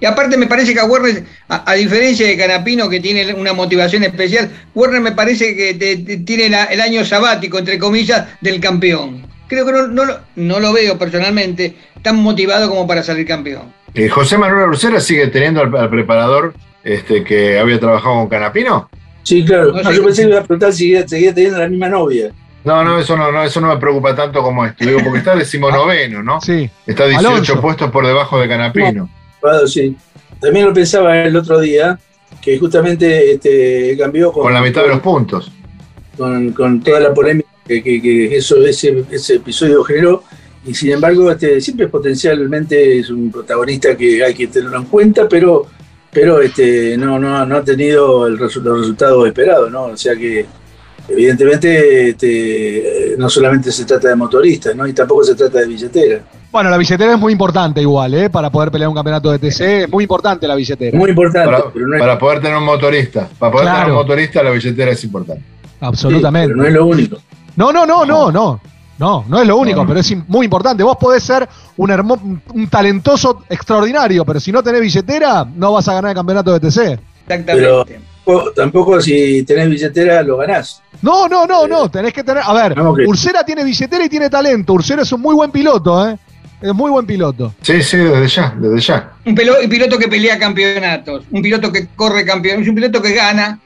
Y 0.01 0.05
aparte 0.05 0.35
me 0.35 0.47
parece 0.47 0.73
que 0.73 0.79
a 0.79 0.85
Werner, 0.85 1.23
a, 1.47 1.71
a 1.71 1.75
diferencia 1.75 2.27
de 2.27 2.35
Canapino 2.35 2.89
que 2.89 2.99
tiene 2.99 3.33
una 3.33 3.53
motivación 3.53 4.03
especial, 4.03 4.49
Werner 4.75 4.99
me 4.99 5.11
parece 5.13 5.55
que 5.55 5.73
te- 5.75 5.97
te- 5.97 6.17
tiene 6.17 6.49
la- 6.49 6.65
el 6.65 6.81
año 6.81 7.05
sabático, 7.05 7.59
entre 7.59 7.79
comillas, 7.79 8.25
del 8.41 8.59
campeón. 8.59 9.25
Creo 9.47 9.65
que 9.65 9.71
no, 9.71 9.87
no 9.87 10.05
lo- 10.05 10.19
no 10.35 10.59
lo 10.59 10.73
veo 10.73 10.97
personalmente 10.97 11.75
tan 12.01 12.17
motivado 12.17 12.67
como 12.67 12.85
para 12.87 13.03
salir 13.03 13.25
campeón. 13.27 13.71
Eh, 13.93 14.09
José 14.09 14.37
Manuel 14.37 14.69
Ursera 14.69 14.99
sigue 14.99 15.27
teniendo 15.27 15.61
al, 15.61 15.73
al 15.77 15.89
preparador 15.89 16.55
este, 16.83 17.23
que 17.23 17.57
había 17.59 17.79
trabajado 17.79 18.15
con 18.15 18.27
Canapino. 18.29 18.89
Sí, 19.21 19.45
claro. 19.45 19.71
No 19.71 19.81
No, 19.83 19.89
sé. 19.91 19.95
yo 19.95 20.03
pensé 20.03 20.23
que 20.23 20.29
iba 20.29 20.39
a 20.39 20.43
preguntar 20.43 20.73
si 20.73 20.79
seguía, 20.79 21.07
seguía 21.07 21.33
teniendo 21.33 21.59
la 21.59 21.67
misma 21.69 21.87
novia. 21.87 22.31
No, 22.63 22.83
no, 22.83 22.97
eso 22.99 23.17
no, 23.17 23.31
no, 23.31 23.43
eso 23.43 23.59
no 23.59 23.67
me 23.67 23.77
preocupa 23.77 24.15
tanto 24.15 24.41
como 24.41 24.65
esto. 24.65 24.85
Digo, 24.85 24.99
porque 25.03 25.19
está 25.19 25.35
decimonoveno, 25.35 26.23
¿no? 26.23 26.39
Sí. 26.41 26.69
Está 26.87 27.05
18 27.07 27.27
Alonso. 27.29 27.61
puestos 27.61 27.91
por 27.91 28.07
debajo 28.07 28.39
de 28.39 28.47
Canapino. 28.47 29.09
Claro, 29.41 29.67
sí. 29.67 29.95
También 30.39 30.65
lo 30.67 30.73
pensaba 30.73 31.17
el 31.23 31.35
otro 31.35 31.59
día, 31.59 31.99
que 32.41 32.57
justamente 32.57 33.33
este, 33.33 33.97
cambió 33.97 34.31
con, 34.31 34.43
Con 34.43 34.53
la 34.53 34.61
mitad 34.61 34.81
de 34.83 34.89
los 34.89 34.99
puntos. 35.01 35.51
con, 36.17 36.51
con 36.53 36.81
toda 36.81 36.99
la 36.99 37.13
polémica 37.13 37.49
que, 37.67 37.81
que- 37.83 38.01
que 38.01 38.37
eso, 38.37 38.57
ese, 38.65 39.03
ese 39.11 39.35
episodio 39.35 39.83
generó. 39.83 40.23
Y 40.65 40.73
sin 40.73 40.91
embargo, 40.93 41.29
este, 41.31 41.59
siempre 41.59 41.87
potencialmente 41.89 42.99
es 42.99 43.09
un 43.09 43.29
protagonista 43.31 43.97
que 43.97 44.23
hay 44.23 44.33
que 44.33 44.47
tenerlo 44.47 44.77
en 44.77 44.85
cuenta, 44.85 45.27
pero, 45.27 45.65
pero 46.11 46.41
este, 46.41 46.95
no, 46.97 47.19
no, 47.19 47.45
no 47.45 47.57
ha 47.57 47.63
tenido 47.63 48.25
el 48.27 48.39
resu- 48.39 48.61
los 48.61 48.79
resultados 48.79 49.27
esperados, 49.27 49.69
¿no? 49.69 49.83
O 49.87 49.97
sea 49.97 50.15
que 50.15 50.45
evidentemente 51.07 52.09
este, 52.09 53.15
no 53.17 53.29
solamente 53.29 53.71
se 53.71 53.85
trata 53.85 54.09
de 54.09 54.15
motoristas, 54.15 54.75
¿no? 54.75 54.87
Y 54.87 54.93
tampoco 54.93 55.23
se 55.23 55.35
trata 55.35 55.59
de 55.59 55.67
billetera. 55.67 56.21
Bueno, 56.51 56.69
la 56.69 56.77
billetera 56.77 57.13
es 57.13 57.19
muy 57.19 57.31
importante 57.33 57.81
igual, 57.81 58.13
¿eh? 58.13 58.29
Para 58.29 58.49
poder 58.51 58.69
pelear 58.71 58.87
un 58.89 58.95
campeonato 58.95 59.31
de 59.31 59.39
TC, 59.39 59.83
es 59.83 59.89
muy 59.89 60.03
importante 60.03 60.47
la 60.47 60.55
billetera. 60.55 60.97
Muy 60.97 61.09
importante, 61.09 61.49
Para, 61.51 61.71
pero 61.73 61.87
no 61.87 61.95
es, 61.95 61.99
para 61.99 62.17
poder 62.19 62.41
tener 62.41 62.57
un 62.57 62.63
motorista. 62.65 63.27
Para 63.39 63.51
poder 63.51 63.65
Claro. 63.65 63.79
tener 63.79 63.91
un 63.91 63.97
motorista, 63.97 64.43
la 64.43 64.51
billetera 64.51 64.91
es 64.91 65.03
importante. 65.03 65.43
Absolutamente. 65.81 66.47
pero 66.49 66.57
no 66.61 66.67
es 66.67 66.73
lo 66.73 66.85
único. 66.85 67.17
No, 67.55 67.71
no, 67.71 67.85
no, 67.85 68.05
no, 68.05 68.31
no. 68.31 68.61
No, 68.99 69.25
no 69.27 69.41
es 69.41 69.47
lo 69.47 69.57
único, 69.57 69.81
No. 69.81 69.87
pero 69.87 69.99
es 69.99 70.13
muy 70.27 70.45
importante. 70.45 70.83
Vos 70.83 70.95
podés 70.97 71.23
ser 71.23 71.49
un, 71.77 71.89
hermo- 71.89 72.39
un 72.53 72.67
talentoso 72.69 73.43
extraordinario, 73.49 74.23
pero 74.23 74.39
si 74.39 74.51
no 74.51 74.61
tenés 74.61 74.81
billetera, 74.81 75.43
no 75.55 75.73
vas 75.73 75.87
a 75.87 75.95
ganar 75.95 76.11
el 76.11 76.15
campeonato 76.15 76.53
de 76.53 76.59
TC. 76.59 76.99
Exactamente. 77.27 77.99
Tampoco 78.55 79.01
si 79.01 79.43
tenés 79.43 79.69
billetera 79.69 80.21
lo 80.23 80.37
ganás. 80.37 80.81
No, 81.01 81.27
no, 81.27 81.45
no, 81.45 81.67
no. 81.67 81.89
Tenés 81.89 82.13
que 82.13 82.23
tener. 82.23 82.43
A 82.45 82.53
ver. 82.53 82.75
Ursera 83.07 83.43
tiene 83.43 83.63
billetera 83.63 84.05
y 84.05 84.09
tiene 84.09 84.29
talento. 84.29 84.73
Ursera 84.73 85.01
es 85.01 85.11
un 85.11 85.21
muy 85.21 85.35
buen 85.35 85.51
piloto, 85.51 86.07
¿eh? 86.09 86.17
Es 86.61 86.73
muy 86.73 86.89
buen 86.91 87.05
piloto. 87.05 87.53
Sí, 87.61 87.83
sí, 87.83 87.97
desde 87.97 88.27
ya, 88.27 88.55
desde 88.57 88.79
ya. 88.79 89.11
Un 89.25 89.35
pelo- 89.35 89.61
un 89.61 89.69
piloto 89.69 89.97
que 89.97 90.07
pelea 90.07 90.39
campeonatos, 90.39 91.25
un 91.29 91.41
piloto 91.41 91.69
que 91.73 91.87
corre 91.93 92.23
campeonatos, 92.25 92.63
es 92.63 92.69
un 92.69 92.75
piloto 92.75 93.01
que 93.01 93.13
gana, 93.13 93.59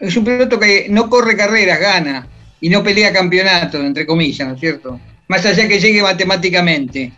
es 0.00 0.16
un 0.16 0.24
piloto 0.24 0.58
que 0.58 0.86
no 0.90 1.08
corre 1.08 1.36
carreras, 1.36 1.78
gana 1.78 2.26
y 2.60 2.68
no 2.68 2.82
pelea 2.82 3.12
campeonatos, 3.12 3.80
entre 3.84 4.04
comillas, 4.06 4.48
¿no 4.48 4.54
es 4.54 4.60
cierto? 4.60 4.98
Más 5.28 5.46
allá 5.46 5.68
que 5.68 5.78
llegue 5.78 6.02
matemáticamente. 6.02 7.12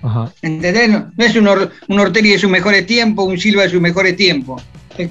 Ajá. 0.00 0.32
¿Entendés? 0.42 0.88
No, 0.90 1.10
no 1.16 1.24
es 1.24 1.34
un, 1.34 1.48
Or- 1.48 1.72
un 1.88 1.98
Ortelli 1.98 2.30
de 2.30 2.38
sus 2.38 2.48
mejores 2.50 2.86
tiempos, 2.86 3.26
un 3.26 3.36
Silva 3.38 3.64
de 3.64 3.70
sus 3.70 3.80
mejores 3.80 4.16
tiempos. 4.16 4.62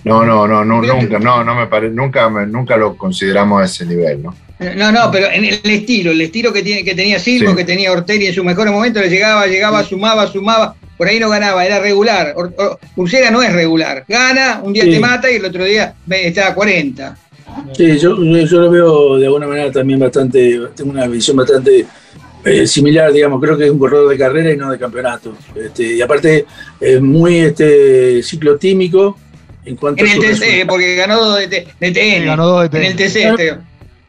No, 0.04 0.26
no, 0.26 0.47
no, 0.47 0.63
no 0.65 0.82
nunca, 0.82 1.19
no, 1.19 1.43
no 1.43 1.56
me 1.56 1.67
parece, 1.67 1.93
nunca, 1.93 2.30
nunca 2.30 2.78
lo 2.78 2.95
consideramos 2.97 3.62
a 3.62 3.65
ese 3.65 3.86
nivel, 3.86 4.23
¿no? 4.23 4.36
No, 4.76 4.91
no, 4.91 5.12
pero 5.12 5.28
en 5.32 5.45
el 5.45 5.60
estilo, 5.63 6.12
el 6.12 6.21
estilo 6.21 6.52
que, 6.52 6.63
tiene, 6.63 6.84
que 6.84 6.95
tenía 6.95 7.19
Silva, 7.19 7.52
Sí. 7.52 7.58
que 7.58 7.63
tenía 7.63 7.91
Ortelli 7.91 8.26
en 8.28 8.34
sus 8.34 8.43
mejores 8.43 8.73
momentos, 8.73 9.04
le 9.04 9.10
llegaba, 9.10 9.45
llegaba, 9.45 9.84
sumaba, 9.84 10.26
sumaba, 10.28 10.76
por 10.97 11.08
ahí 11.08 11.19
no 11.19 11.30
ganaba, 11.30 11.63
era 11.65 11.80
regular. 11.80 12.34
Ursera 12.95 13.30
no 13.30 13.43
es 13.43 13.54
regular, 13.54 14.04
gana, 14.08 14.62
un 14.63 14.73
día 14.73 14.84
Sí. 14.84 14.91
te 14.91 15.00
mata 15.00 15.30
y 15.32 15.36
el 15.36 15.45
otro 15.45 15.63
día 15.63 15.93
ve, 16.06 16.28
está 16.28 16.47
a 16.47 16.54
40. 16.56 17.15
Sí, 17.76 17.97
yo, 18.00 18.17
yo- 18.23 18.45
yo 18.45 18.60
lo 18.62 18.71
veo 18.71 19.17
de 19.17 19.26
alguna 19.26 19.47
manera 19.47 19.71
también 19.71 20.00
bastante, 20.00 20.60
tengo 20.76 20.91
una 20.91 21.08
visión 21.08 21.38
bastante 21.38 21.86
eh, 22.45 22.65
similar, 22.65 23.12
digamos, 23.12 23.41
creo 23.41 23.58
que 23.58 23.65
es 23.65 23.71
un 23.71 23.80
corredor 23.80 24.10
de 24.10 24.17
carrera 24.17 24.52
y 24.52 24.56
no 24.58 24.71
de 24.71 24.78
campeonato. 24.80 25.36
Este, 25.56 25.95
y 25.95 26.02
aparte 26.02 26.45
es 26.80 27.02
muy 27.02 27.39
este, 27.39 28.21
ciclotímico 28.23 29.17
en 29.67 29.75
cuanto 29.75 30.03
En 30.03 30.10
a 30.10 30.13
el 30.13 30.19
TC, 30.19 30.27
resultado. 30.30 30.67
porque 30.67 30.95
ganó 30.95 31.17
dos 31.19 31.39
de, 31.39 31.47
T- 31.47 31.67
de 31.80 31.91
TN. 31.91 32.25
Ganó 32.25 32.47
dos 32.47 32.62
de 32.63 32.69
TN. 32.69 32.77
En 32.77 32.91
el 32.91 32.95
TC, 32.95 33.15
este. 33.30 33.58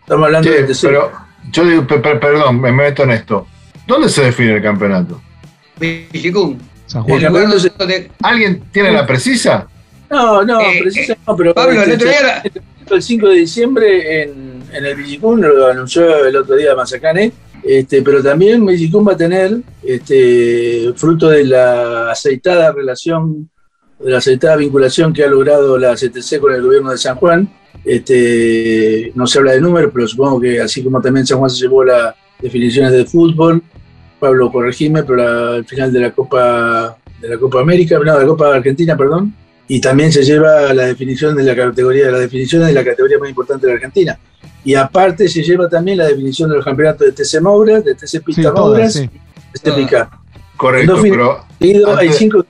Estamos 0.01 0.27
hablando 0.27 0.49
Sí, 0.51 0.55
de 0.57 0.63
TC. 0.65 0.81
pero 0.87 1.13
yo 1.51 1.65
digo, 1.65 1.87
pe- 1.87 1.99
pe- 1.99 2.17
perdón, 2.17 2.61
me 2.61 2.73
meto 2.73 3.03
en 3.03 3.11
esto. 3.11 3.47
¿Dónde 3.87 4.09
se 4.09 4.23
define 4.25 4.57
el 4.57 4.63
campeonato? 4.63 5.21
San 6.87 7.05
El 7.07 7.29
Juan. 7.29 7.53
El 7.53 7.73
donde- 7.79 8.11
¿Alguien 8.23 8.63
tiene 8.73 8.93
la 8.93 9.07
precisa? 9.07 9.67
No, 10.11 10.43
no, 10.45 10.61
Eh, 10.61 10.79
precisa 10.83 11.13
eh, 11.13 11.19
no, 11.27 11.37
pero 11.37 11.55
Pablo, 11.55 11.83
el 11.83 11.91
este, 11.91 11.95
otro 11.95 12.09
día 12.09 12.43
se- 12.43 12.95
el 12.95 13.03
5 13.03 13.29
de 13.29 13.35
diciembre 13.35 14.23
en, 14.23 14.63
en 14.73 14.87
el 14.87 14.95
Villicún, 14.97 15.43
lo 15.43 15.67
anunció 15.67 16.25
el 16.25 16.35
otro 16.37 16.57
día 16.57 16.75
Mazacane, 16.75 17.31
este, 17.63 18.01
pero 18.01 18.23
también 18.23 18.65
Villicún 18.65 19.07
va 19.07 19.13
a 19.13 19.17
tener, 19.17 19.59
este, 19.83 20.93
fruto 20.97 21.29
de 21.29 21.45
la 21.45 22.11
aceitada 22.11 22.73
relación, 22.73 23.51
la 24.01 24.19
aceitada 24.19 24.57
vinculación 24.57 25.13
que 25.13 25.25
ha 25.25 25.29
logrado 25.29 25.79
la 25.79 25.95
CTC 25.95 26.39
con 26.41 26.55
el 26.55 26.63
gobierno 26.63 26.91
de 26.91 26.99
San 26.99 27.17
Juan, 27.17 27.49
este, 27.85 29.13
no 29.15 29.27
se 29.27 29.39
habla 29.39 29.53
de 29.53 29.61
números, 29.61 29.91
pero 29.93 30.07
supongo 30.07 30.41
que 30.41 30.61
así 30.61 30.83
como 30.83 31.01
también 31.01 31.27
San 31.27 31.39
Juan 31.39 31.51
se 31.51 31.61
llevó 31.61 31.85
la, 31.85 32.15
definiciones 32.41 32.93
de 32.93 33.05
fútbol. 33.05 33.63
Pablo, 34.21 34.51
corregime, 34.51 35.05
pero 35.05 35.17
la- 35.17 35.55
al 35.57 35.65
final 35.65 35.93
de 35.93 36.01
la 36.01 36.11
Copa 36.13 36.97
de 37.21 37.29
la 37.29 37.39
Copa 37.39 37.61
América, 37.61 37.99
no, 37.99 38.15
de 38.15 38.21
la 38.21 38.27
Copa 38.27 38.55
Argentina, 38.55 38.97
perdón. 38.97 39.35
Y 39.67 39.81
también 39.81 40.11
se 40.13 40.23
lleva 40.23 40.73
la 40.73 40.87
definición 40.87 41.37
de 41.37 41.43
la 41.45 41.55
categoría, 41.55 42.11
la 42.11 42.19
definición 42.21 42.65
de 42.65 42.73
la 42.73 42.85
categoría 42.85 43.19
más 43.19 43.29
importante 43.29 43.67
de 43.67 43.73
la 43.73 43.77
Argentina. 43.77 44.19
Y 44.65 44.75
aparte 44.75 45.29
se 45.29 45.43
lleva 45.43 45.69
también 45.69 45.99
la 45.99 46.07
definición 46.07 46.49
de 46.51 46.57
los 46.57 46.65
campeonatos 46.65 47.07
de 47.07 47.13
TC 47.13 47.41
Moura, 47.41 47.81
de 47.81 47.95
TC 47.95 48.23
Pista 48.25 48.53
Mouras 48.53 48.95
sí. 48.95 49.11
TC 49.53 49.75
Picá. 49.75 50.11
Correcto, 50.57 50.97
pero 51.59 51.97
hay 51.97 52.13
cinco 52.13 52.45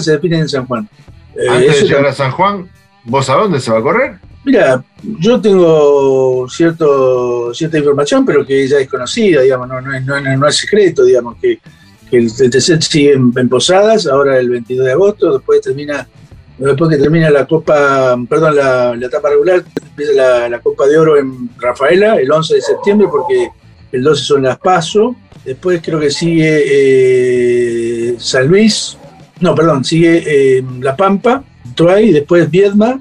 se 0.00 0.12
definen 0.12 0.40
en 0.40 0.48
San 0.48 0.66
Juan. 0.66 0.88
Eh, 1.36 1.48
antes 1.48 1.80
de 1.82 1.88
llegar 1.88 2.06
a 2.06 2.12
San 2.12 2.30
Juan, 2.32 2.68
¿vos 3.04 3.28
a 3.30 3.34
dónde 3.34 3.60
se 3.60 3.70
va 3.70 3.78
a 3.78 3.82
correr? 3.82 4.16
Mira, 4.44 4.84
yo 5.02 5.40
tengo 5.40 6.46
cierto, 6.48 7.52
cierta 7.54 7.78
información, 7.78 8.26
pero 8.26 8.44
que 8.44 8.66
ya 8.68 8.78
es 8.78 8.88
conocida, 8.88 9.40
digamos, 9.40 9.68
no, 9.68 9.80
no 9.80 9.94
es, 9.94 10.04
no 10.04 10.16
es- 10.16 10.38
no 10.38 10.46
es 10.46 10.56
secreto, 10.56 11.02
digamos, 11.04 11.36
que, 11.40 11.58
que 12.10 12.18
el 12.18 12.30
TTC 12.30 12.80
sigue 12.82 13.12
en, 13.14 13.32
en 13.36 13.48
Posadas, 13.48 14.06
ahora 14.06 14.38
el 14.38 14.50
22 14.50 14.84
de 14.84 14.92
agosto, 14.92 15.32
después 15.32 15.62
termina, 15.62 16.06
después 16.58 16.90
que 16.90 16.98
termina 17.02 17.30
la 17.30 17.46
Copa, 17.46 18.16
perdón, 18.28 18.56
la, 18.56 18.94
la 18.94 19.06
etapa 19.06 19.30
regular, 19.30 19.64
empieza 19.82 20.12
la, 20.12 20.48
la 20.50 20.58
Copa 20.60 20.86
de 20.86 20.98
Oro 20.98 21.16
en 21.16 21.48
Rafaela, 21.58 22.16
el 22.16 22.30
11 22.30 22.54
de 22.56 22.60
septiembre, 22.60 23.08
porque 23.10 23.48
el 23.92 24.02
12 24.02 24.24
son 24.24 24.42
las 24.42 24.58
PASO, 24.58 25.16
después 25.42 25.80
creo 25.82 25.98
que 26.00 26.10
sigue 26.10 26.62
eh, 28.08 28.14
San 28.18 28.46
Luis, 28.48 28.98
no, 29.44 29.54
perdón, 29.54 29.84
sigue 29.84 30.22
eh, 30.26 30.64
La 30.80 30.96
Pampa, 30.96 31.44
Troy, 31.74 32.12
después 32.12 32.50
Viedma, 32.50 32.98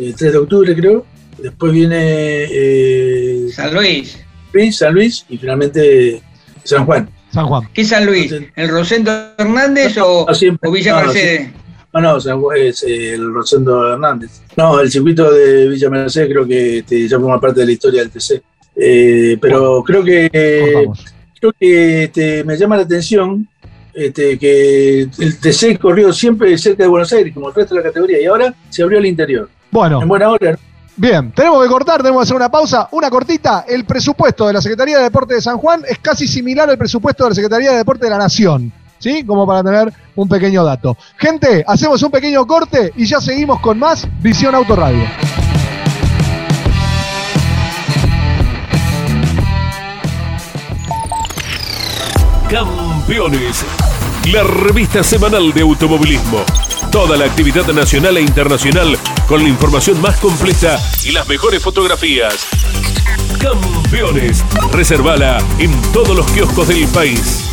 el 0.00 0.14
3 0.14 0.32
de 0.32 0.38
octubre 0.38 0.76
creo. 0.76 1.04
Después 1.42 1.72
viene 1.72 1.96
eh, 1.98 3.48
San 3.52 3.74
Luis. 3.74 4.16
Luis, 4.52 4.76
San 4.76 4.94
Luis 4.94 5.26
y 5.28 5.38
finalmente 5.38 6.22
San 6.62 6.86
Juan. 6.86 7.10
San 7.32 7.46
Juan. 7.48 7.68
¿Qué 7.74 7.84
San 7.84 8.06
Luis? 8.06 8.32
¿El 8.54 8.68
Rosendo 8.68 9.10
Hernández 9.36 9.98
o, 9.98 10.24
No, 10.28 10.34
siempre- 10.34 10.68
o 10.68 10.72
Villa 10.72 10.92
no, 10.92 11.06
Mercedes? 11.06 11.50
No, 11.92 12.00
no, 12.00 12.20
San 12.20 12.40
Juan 12.40 12.58
es 12.58 12.84
eh, 12.84 13.14
el 13.14 13.34
Rosendo 13.34 13.92
Hernández. 13.92 14.40
No, 14.56 14.78
el 14.78 14.88
circuito 14.88 15.32
de 15.32 15.66
Villa 15.66 15.90
Mercedes 15.90 16.28
creo 16.30 16.46
que 16.46 16.78
este, 16.78 17.08
ya 17.08 17.18
forma 17.18 17.40
parte 17.40 17.58
de 17.60 17.66
la 17.66 17.72
historia 17.72 18.02
del 18.02 18.10
TC. 18.10 18.40
Eh, 18.76 19.36
pero 19.40 19.82
creo 19.82 20.04
que 20.04 20.30
creo 21.40 21.52
que 21.58 22.04
este, 22.04 22.44
me 22.44 22.56
llama 22.56 22.76
la 22.76 22.84
atención 22.84 23.48
este, 23.94 24.38
que 24.38 25.02
el 25.02 25.38
TC 25.38 25.78
corrió 25.78 26.12
siempre 26.12 26.56
cerca 26.58 26.84
de 26.84 26.88
Buenos 26.88 27.12
Aires, 27.12 27.34
como 27.34 27.48
el 27.48 27.54
resto 27.54 27.74
de 27.74 27.80
la 27.80 27.86
categoría, 27.88 28.20
y 28.20 28.26
ahora 28.26 28.54
se 28.70 28.82
abrió 28.82 28.98
al 28.98 29.06
interior. 29.06 29.48
Bueno. 29.70 30.02
En 30.02 30.08
buena 30.08 30.28
hora. 30.28 30.52
¿no? 30.52 30.58
Bien, 30.96 31.32
tenemos 31.32 31.62
que 31.62 31.70
cortar, 31.70 32.02
tenemos 32.02 32.20
que 32.20 32.24
hacer 32.24 32.36
una 32.36 32.50
pausa, 32.50 32.88
una 32.92 33.08
cortita. 33.08 33.64
El 33.66 33.84
presupuesto 33.84 34.46
de 34.46 34.52
la 34.52 34.60
Secretaría 34.60 34.98
de 34.98 35.04
Deporte 35.04 35.34
de 35.34 35.40
San 35.40 35.56
Juan 35.56 35.82
es 35.88 35.98
casi 35.98 36.28
similar 36.28 36.68
al 36.68 36.76
presupuesto 36.76 37.24
de 37.24 37.30
la 37.30 37.34
Secretaría 37.34 37.70
de 37.70 37.78
Deporte 37.78 38.04
de 38.04 38.10
la 38.10 38.18
Nación. 38.18 38.72
¿Sí? 38.98 39.24
Como 39.24 39.46
para 39.46 39.64
tener 39.64 39.92
un 40.14 40.28
pequeño 40.28 40.62
dato. 40.62 40.96
Gente, 41.16 41.64
hacemos 41.66 42.00
un 42.04 42.10
pequeño 42.12 42.46
corte 42.46 42.92
y 42.94 43.04
ya 43.04 43.20
seguimos 43.20 43.58
con 43.60 43.78
más 43.78 44.06
Visión 44.22 44.54
Autoradio. 44.54 45.04
Campeones, 53.02 53.64
la 54.32 54.44
revista 54.44 55.02
semanal 55.02 55.52
de 55.52 55.62
automovilismo. 55.62 56.44
Toda 56.92 57.16
la 57.16 57.24
actividad 57.24 57.66
nacional 57.72 58.16
e 58.16 58.20
internacional 58.20 58.96
con 59.26 59.42
la 59.42 59.48
información 59.48 60.00
más 60.00 60.20
completa 60.20 60.78
y 61.02 61.10
las 61.10 61.26
mejores 61.26 61.60
fotografías. 61.60 62.46
Campeones, 63.40 64.44
reservala 64.70 65.38
en 65.58 65.72
todos 65.92 66.16
los 66.16 66.30
kioscos 66.30 66.68
del 66.68 66.86
país. 66.88 67.44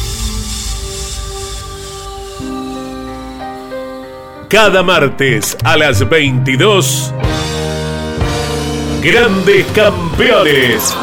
Cada 4.49 4.83
martes 4.83 5.57
a 5.63 5.77
las 5.77 6.07
22. 6.07 7.11
Grandes 9.01 9.65
campeones. 9.73 10.95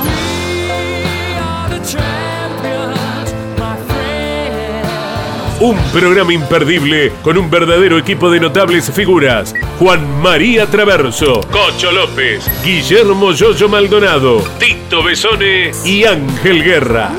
Un 5.59 5.79
programa 5.91 6.35
imperdible 6.35 7.13
con 7.23 7.39
un 7.39 7.51
verdadero 7.51 7.97
equipo 7.97 8.31
de 8.31 8.41
notables 8.41 8.91
figuras. 8.93 9.55
Juan 9.79 10.21
María 10.21 10.67
Traverso, 10.67 11.41
Cocho 11.51 11.91
López, 11.93 12.47
Guillermo 12.63 13.33
Yoyo 13.33 13.67
Maldonado, 13.67 14.45
Tito 14.59 15.03
Besone 15.03 15.71
y 15.83 16.05
Ángel 16.05 16.63
Guerra. 16.63 17.11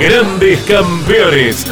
Grandes 0.00 0.60
campeones. 0.62 1.66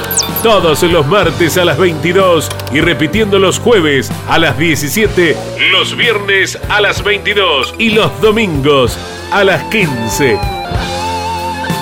Todos 0.44 0.84
los 0.84 1.04
martes 1.06 1.58
a 1.58 1.64
las 1.64 1.76
22 1.76 2.48
y 2.72 2.80
repitiendo 2.80 3.40
los 3.40 3.58
jueves 3.58 4.12
a 4.28 4.38
las 4.38 4.56
17, 4.56 5.36
los 5.72 5.96
viernes 5.96 6.58
a 6.68 6.80
las 6.80 7.02
22 7.02 7.74
y 7.76 7.90
los 7.90 8.20
domingos 8.20 8.96
a 9.32 9.42
las 9.42 9.64
15. 9.64 10.38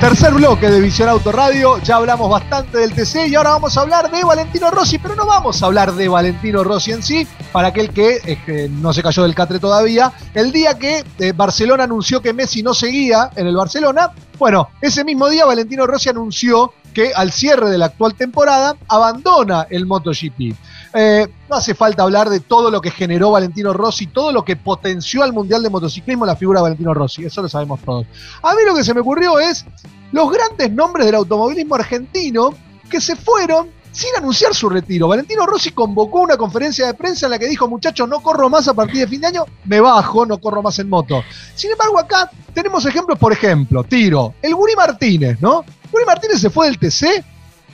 Tercer 0.00 0.32
bloque 0.32 0.70
de 0.70 0.80
Visión 0.80 1.10
Autoradio, 1.10 1.76
ya 1.82 1.96
hablamos 1.96 2.30
bastante 2.30 2.78
del 2.78 2.94
TC 2.94 3.28
y 3.28 3.34
ahora 3.34 3.50
vamos 3.50 3.76
a 3.76 3.82
hablar 3.82 4.10
de 4.10 4.24
Valentino 4.24 4.70
Rossi, 4.70 4.96
pero 4.96 5.14
no 5.14 5.26
vamos 5.26 5.62
a 5.62 5.66
hablar 5.66 5.92
de 5.92 6.08
Valentino 6.08 6.64
Rossi 6.64 6.92
en 6.92 7.02
sí, 7.02 7.26
para 7.52 7.68
aquel 7.68 7.90
que, 7.90 8.38
que 8.46 8.70
no 8.70 8.94
se 8.94 9.02
cayó 9.02 9.24
del 9.24 9.34
catre 9.34 9.58
todavía. 9.58 10.10
El 10.32 10.52
día 10.52 10.78
que 10.78 11.04
eh, 11.18 11.32
Barcelona 11.36 11.84
anunció 11.84 12.22
que 12.22 12.32
Messi 12.32 12.62
no 12.62 12.72
seguía 12.72 13.28
en 13.36 13.46
el 13.46 13.54
Barcelona, 13.54 14.10
bueno, 14.38 14.70
ese 14.80 15.04
mismo 15.04 15.28
día 15.28 15.44
Valentino 15.44 15.86
Rossi 15.86 16.08
anunció 16.08 16.72
que 16.92 17.12
al 17.14 17.32
cierre 17.32 17.70
de 17.70 17.78
la 17.78 17.86
actual 17.86 18.14
temporada 18.14 18.76
abandona 18.88 19.66
el 19.70 19.86
MotoGP. 19.86 20.54
Eh, 20.92 21.28
no 21.48 21.56
hace 21.56 21.74
falta 21.74 22.02
hablar 22.02 22.28
de 22.28 22.40
todo 22.40 22.70
lo 22.70 22.80
que 22.80 22.90
generó 22.90 23.30
Valentino 23.30 23.72
Rossi, 23.72 24.08
todo 24.08 24.32
lo 24.32 24.44
que 24.44 24.56
potenció 24.56 25.22
al 25.22 25.32
Mundial 25.32 25.62
de 25.62 25.70
Motociclismo 25.70 26.26
la 26.26 26.34
figura 26.34 26.58
de 26.58 26.64
Valentino 26.64 26.94
Rossi, 26.94 27.24
eso 27.24 27.42
lo 27.42 27.48
sabemos 27.48 27.80
todos. 27.80 28.06
A 28.42 28.54
mí 28.54 28.62
lo 28.66 28.74
que 28.74 28.82
se 28.82 28.92
me 28.92 29.00
ocurrió 29.00 29.38
es 29.38 29.64
los 30.10 30.30
grandes 30.32 30.72
nombres 30.72 31.06
del 31.06 31.14
automovilismo 31.14 31.76
argentino 31.76 32.50
que 32.90 33.00
se 33.00 33.14
fueron 33.14 33.68
sin 33.92 34.10
anunciar 34.16 34.54
su 34.54 34.68
retiro. 34.68 35.08
Valentino 35.08 35.46
Rossi 35.46 35.70
convocó 35.70 36.20
una 36.20 36.36
conferencia 36.36 36.86
de 36.86 36.94
prensa 36.94 37.26
en 37.26 37.32
la 37.32 37.38
que 37.38 37.48
dijo, 37.48 37.68
muchachos, 37.68 38.08
no 38.08 38.20
corro 38.20 38.48
más 38.48 38.68
a 38.68 38.74
partir 38.74 39.00
de 39.00 39.08
fin 39.08 39.20
de 39.20 39.28
año, 39.28 39.44
me 39.64 39.80
bajo, 39.80 40.26
no 40.26 40.38
corro 40.38 40.62
más 40.62 40.78
en 40.78 40.88
moto. 40.88 41.22
Sin 41.54 41.70
embargo, 41.70 41.98
acá 41.98 42.30
tenemos 42.54 42.84
ejemplos, 42.86 43.18
por 43.18 43.32
ejemplo, 43.32 43.84
tiro, 43.84 44.34
el 44.42 44.54
Guri 44.54 44.74
Martínez, 44.76 45.40
¿no? 45.40 45.64
Guri 45.90 46.04
Martínez 46.04 46.40
se 46.40 46.50
fue 46.50 46.66
del 46.66 46.78
TC, 46.78 47.24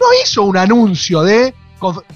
no 0.01 0.07
hizo 0.23 0.43
un 0.43 0.57
anuncio 0.57 1.23
de 1.23 1.55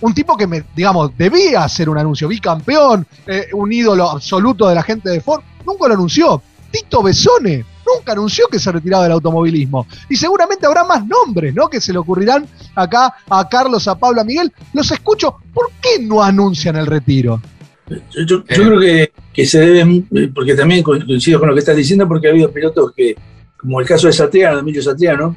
un 0.00 0.14
tipo 0.14 0.36
que, 0.36 0.46
me, 0.46 0.64
digamos, 0.74 1.16
debía 1.16 1.64
hacer 1.64 1.88
un 1.88 1.98
anuncio, 1.98 2.28
bicampeón, 2.28 3.06
eh, 3.26 3.48
un 3.52 3.70
ídolo 3.72 4.10
absoluto 4.10 4.68
de 4.68 4.74
la 4.74 4.82
gente 4.82 5.10
de 5.10 5.20
Ford, 5.20 5.42
nunca 5.66 5.86
lo 5.88 5.94
anunció. 5.94 6.42
Tito 6.70 7.02
Besone 7.02 7.64
nunca 7.96 8.12
anunció 8.12 8.46
que 8.48 8.58
se 8.58 8.70
retiraba 8.72 9.04
del 9.04 9.12
automovilismo. 9.12 9.86
Y 10.08 10.16
seguramente 10.16 10.66
habrá 10.66 10.84
más 10.84 11.06
nombres, 11.06 11.54
¿no? 11.54 11.68
Que 11.68 11.80
se 11.80 11.92
le 11.92 11.98
ocurrirán 11.98 12.46
acá 12.74 13.14
a 13.28 13.48
Carlos, 13.48 13.86
a 13.88 13.98
Pablo, 13.98 14.20
a 14.20 14.24
Miguel. 14.24 14.52
Los 14.72 14.90
escucho. 14.90 15.36
¿Por 15.54 15.70
qué 15.80 16.02
no 16.02 16.22
anuncian 16.22 16.76
el 16.76 16.86
retiro? 16.86 17.40
Yo, 17.88 17.96
yo- 18.24 18.44
yo 18.44 18.44
creo 18.64 18.78
que, 18.80 19.12
que 19.32 19.46
se 19.46 19.58
debe, 19.60 20.04
porque 20.34 20.54
también 20.54 20.82
co- 20.82 20.92
coincido 21.04 21.38
con 21.40 21.48
lo 21.48 21.54
que 21.54 21.60
estás 21.60 21.76
diciendo, 21.76 22.06
porque 22.06 22.28
ha 22.28 22.30
habido 22.30 22.50
pilotos 22.52 22.92
que, 22.94 23.16
como 23.56 23.80
el 23.80 23.86
caso 23.86 24.06
de 24.06 24.12
Satriano, 24.12 24.60
Emilio 24.60 24.82
Satriano, 24.82 25.34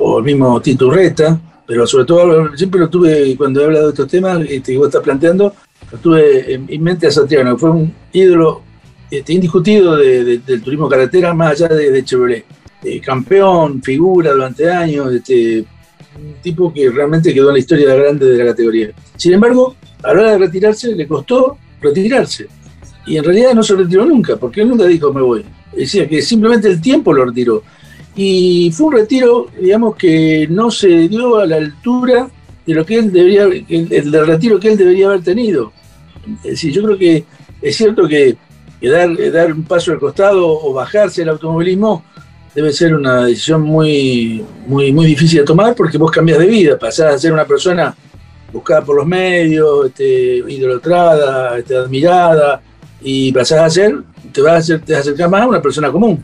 o 0.00 0.18
el 0.18 0.24
mismo 0.24 0.60
Tito 0.60 0.86
Urreta, 0.86 1.40
pero 1.66 1.86
sobre 1.86 2.04
todo 2.04 2.56
siempre 2.56 2.78
lo 2.80 2.88
tuve, 2.88 3.34
cuando 3.36 3.60
he 3.60 3.64
hablado 3.64 3.86
de 3.86 3.90
estos 3.90 4.06
temas, 4.08 4.40
este, 4.48 4.72
que 4.72 4.78
vos 4.78 4.86
estás 4.88 5.02
planteando, 5.02 5.52
lo 5.90 5.98
tuve 5.98 6.54
en, 6.54 6.66
en 6.68 6.82
mente 6.82 7.06
a 7.06 7.10
Satriano, 7.10 7.54
que 7.54 7.60
fue 7.60 7.70
un 7.70 7.94
ídolo 8.12 8.62
este, 9.18 9.32
indiscutido 9.32 9.96
de- 9.96 10.24
de- 10.24 10.38
del 10.38 10.62
turismo 10.62 10.88
carretera, 10.88 11.32
más 11.34 11.52
allá 11.60 11.74
de, 11.74 11.90
de 11.90 12.04
Chevrolet. 12.04 12.44
Eh, 12.82 13.00
campeón, 13.00 13.82
figura 13.82 14.32
durante 14.32 14.70
años, 14.70 15.12
este, 15.12 15.60
un 16.16 16.34
tipo 16.42 16.72
que 16.72 16.90
realmente 16.90 17.32
quedó 17.32 17.48
en 17.48 17.54
la 17.54 17.58
historia 17.60 17.94
grande 17.94 18.26
de 18.26 18.38
la 18.38 18.50
categoría. 18.50 18.90
Sin 19.16 19.32
embargo, 19.32 19.74
a 20.02 20.12
la 20.14 20.20
hora 20.20 20.30
de 20.32 20.38
retirarse, 20.38 20.94
le 20.94 21.06
costó 21.06 21.56
retirarse. 21.80 22.46
Y 23.06 23.16
en 23.16 23.24
realidad 23.24 23.54
no 23.54 23.62
se 23.62 23.74
retiró 23.74 24.04
nunca, 24.04 24.36
porque 24.36 24.62
él 24.62 24.68
nunca 24.68 24.84
dijo 24.86 25.12
me 25.12 25.20
voy. 25.22 25.44
Decía 25.74 26.08
que 26.08 26.22
simplemente 26.22 26.68
el 26.68 26.80
tiempo 26.80 27.12
lo 27.12 27.24
retiró. 27.24 27.62
Y 28.16 28.70
fue 28.72 28.86
un 28.86 28.92
retiro, 28.94 29.46
digamos, 29.60 29.96
que 29.96 30.46
no 30.48 30.70
se 30.70 31.08
dio 31.08 31.38
a 31.38 31.46
la 31.46 31.56
altura 31.56 32.28
de 32.64 32.74
lo 32.74 32.86
que 32.86 32.96
él 32.98 33.12
debería, 33.12 33.44
el, 33.44 33.66
el 33.90 34.26
retiro 34.26 34.60
que 34.60 34.68
él 34.68 34.78
debería 34.78 35.06
haber 35.06 35.22
tenido. 35.22 35.72
Es 36.44 36.52
decir, 36.52 36.72
yo 36.72 36.82
creo 36.84 36.96
que 36.98 37.24
es 37.60 37.76
cierto 37.76 38.06
que 38.06 38.36
que 38.84 38.90
dar, 38.90 39.10
eh, 39.20 39.30
dar 39.30 39.52
un 39.52 39.64
paso 39.64 39.92
al 39.92 39.98
costado 39.98 40.46
o 40.46 40.72
bajarse 40.72 41.22
del 41.22 41.30
automovilismo 41.30 42.04
debe 42.54 42.72
ser 42.72 42.94
una 42.94 43.24
decisión 43.24 43.62
muy, 43.62 44.44
muy, 44.66 44.92
muy 44.92 45.06
difícil 45.06 45.40
de 45.40 45.44
tomar 45.44 45.74
porque 45.74 45.98
vos 45.98 46.10
cambias 46.10 46.38
de 46.38 46.46
vida, 46.46 46.78
pasás 46.78 47.14
a 47.14 47.18
ser 47.18 47.32
una 47.32 47.44
persona 47.44 47.94
buscada 48.52 48.84
por 48.84 48.96
los 48.96 49.06
medios, 49.06 49.86
este, 49.86 50.36
idolatrada, 50.36 51.58
este, 51.58 51.76
admirada, 51.76 52.62
y 53.02 53.32
pasás 53.32 53.60
a 53.60 53.70
ser, 53.70 53.96
te 54.32 54.40
vas 54.40 54.52
a, 54.52 54.56
hacer, 54.58 54.80
te 54.82 54.92
vas 54.92 54.98
a 54.98 55.02
acercar 55.02 55.28
más 55.28 55.42
a 55.42 55.46
una 55.48 55.60
persona 55.60 55.90
común. 55.90 56.22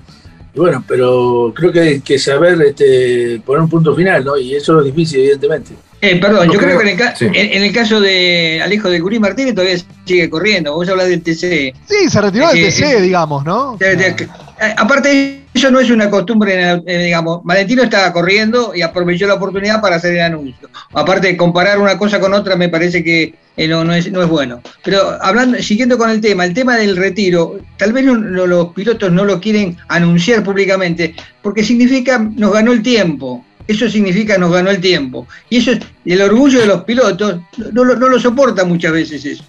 Y 0.54 0.58
bueno, 0.58 0.84
pero 0.86 1.52
creo 1.54 1.72
que 1.72 1.80
hay 1.80 2.00
que 2.00 2.18
saber 2.18 2.61
este, 2.62 3.42
poner 3.44 3.62
un 3.62 3.68
punto 3.68 3.94
final, 3.94 4.24
¿no? 4.24 4.38
Y 4.38 4.54
eso 4.54 4.78
es 4.78 4.84
difícil, 4.84 5.20
evidentemente. 5.20 5.72
Eh, 6.03 6.16
perdón, 6.16 6.51
yo 6.51 6.59
creo, 6.59 6.78
que 6.78 6.84
en 6.84 6.88
el, 6.92 6.96
ca- 6.96 7.14
en- 7.20 7.34
en 7.53 7.62
el 7.62 7.72
caso 7.74 8.01
de 8.01 8.61
Alejo 8.64 8.88
de 8.88 9.01
Curí 9.03 9.18
Martínez 9.18 9.55
todavía 9.55 9.76
sigue 10.07 10.30
corriendo. 10.30 10.72
Vos 10.74 10.88
hablas 10.88 11.09
del 11.09 11.22
TC. 11.22 11.74
Sí, 11.86 12.09
se 12.09 12.20
retiró 12.22 12.48
del 12.48 12.57
Eh, 12.59 12.64
TC, 12.70 12.92
eh, 12.96 13.01
digamos, 13.03 13.44
¿no? 13.44 13.76
De- 13.78 13.96
de- 13.96 14.16
que- 14.16 14.24
eh, 14.24 14.74
aparte, 14.78 15.42
eso 15.53 15.70
no 15.70 15.78
es 15.78 15.90
una 15.90 16.09
costumbre, 16.09 16.55
en 16.55 16.61
el- 16.61 16.82
eh, 16.86 17.05
digamos, 17.05 17.40
Valentino 17.44 17.82
estaba 17.82 18.12
corriendo 18.14 18.72
y 18.74 18.80
aprovechó 18.80 19.26
la 19.26 19.34
oportunidad 19.34 19.82
para 19.82 19.96
hacer 19.96 20.14
el 20.14 20.22
anuncio. 20.22 20.70
Aparte 20.94 21.26
de 21.26 21.36
comparar 21.36 21.78
una 21.78 21.98
cosa 21.98 22.18
con 22.18 22.32
otra, 22.32 22.57
me 22.57 22.70
parece 22.70 23.05
que 23.05 23.34
eh, 23.59 23.68
no, 23.68 23.84
no 23.84 23.92
es, 23.92 24.11
no 24.11 24.22
es 24.22 24.28
bueno. 24.28 24.62
Pero 24.82 25.18
hablando, 25.20 25.59
siguiendo 25.62 25.98
con 25.98 26.09
el 26.09 26.22
tema, 26.22 26.46
el 26.46 26.55
tema 26.55 26.78
del 26.78 26.96
retiro, 26.96 27.59
tal 27.76 27.92
vez 27.92 28.07
no- 28.07 28.16
no- 28.16 28.46
los 28.46 28.68
pilotos 28.72 29.12
no 29.12 29.26
lo 29.26 29.38
quieren 29.38 29.76
anunciar 29.88 30.42
públicamente, 30.42 31.14
porque 31.42 31.62
significa 31.62 32.18
nos 32.18 32.55
ganó 32.55 32.72
el 32.72 32.82
tiempo. 32.82 33.44
Eso 33.71 33.89
significa 33.89 34.37
nos 34.39 34.53
ganó 34.53 34.71
el 34.71 34.81
tiempo. 34.81 35.27
Y 35.49 35.59
eso 35.59 35.73
es 35.73 35.81
el 36.05 36.21
orgullo 36.23 36.61
de 36.61 36.66
los 36.66 36.85
pilotos, 36.85 37.41
no, 37.73 37.85
lo- 37.85 37.97
no 37.97 38.09
lo 38.09 38.18
soporta 38.18 38.64
muchas 38.64 38.93
veces 38.93 39.25
eso. 39.25 39.45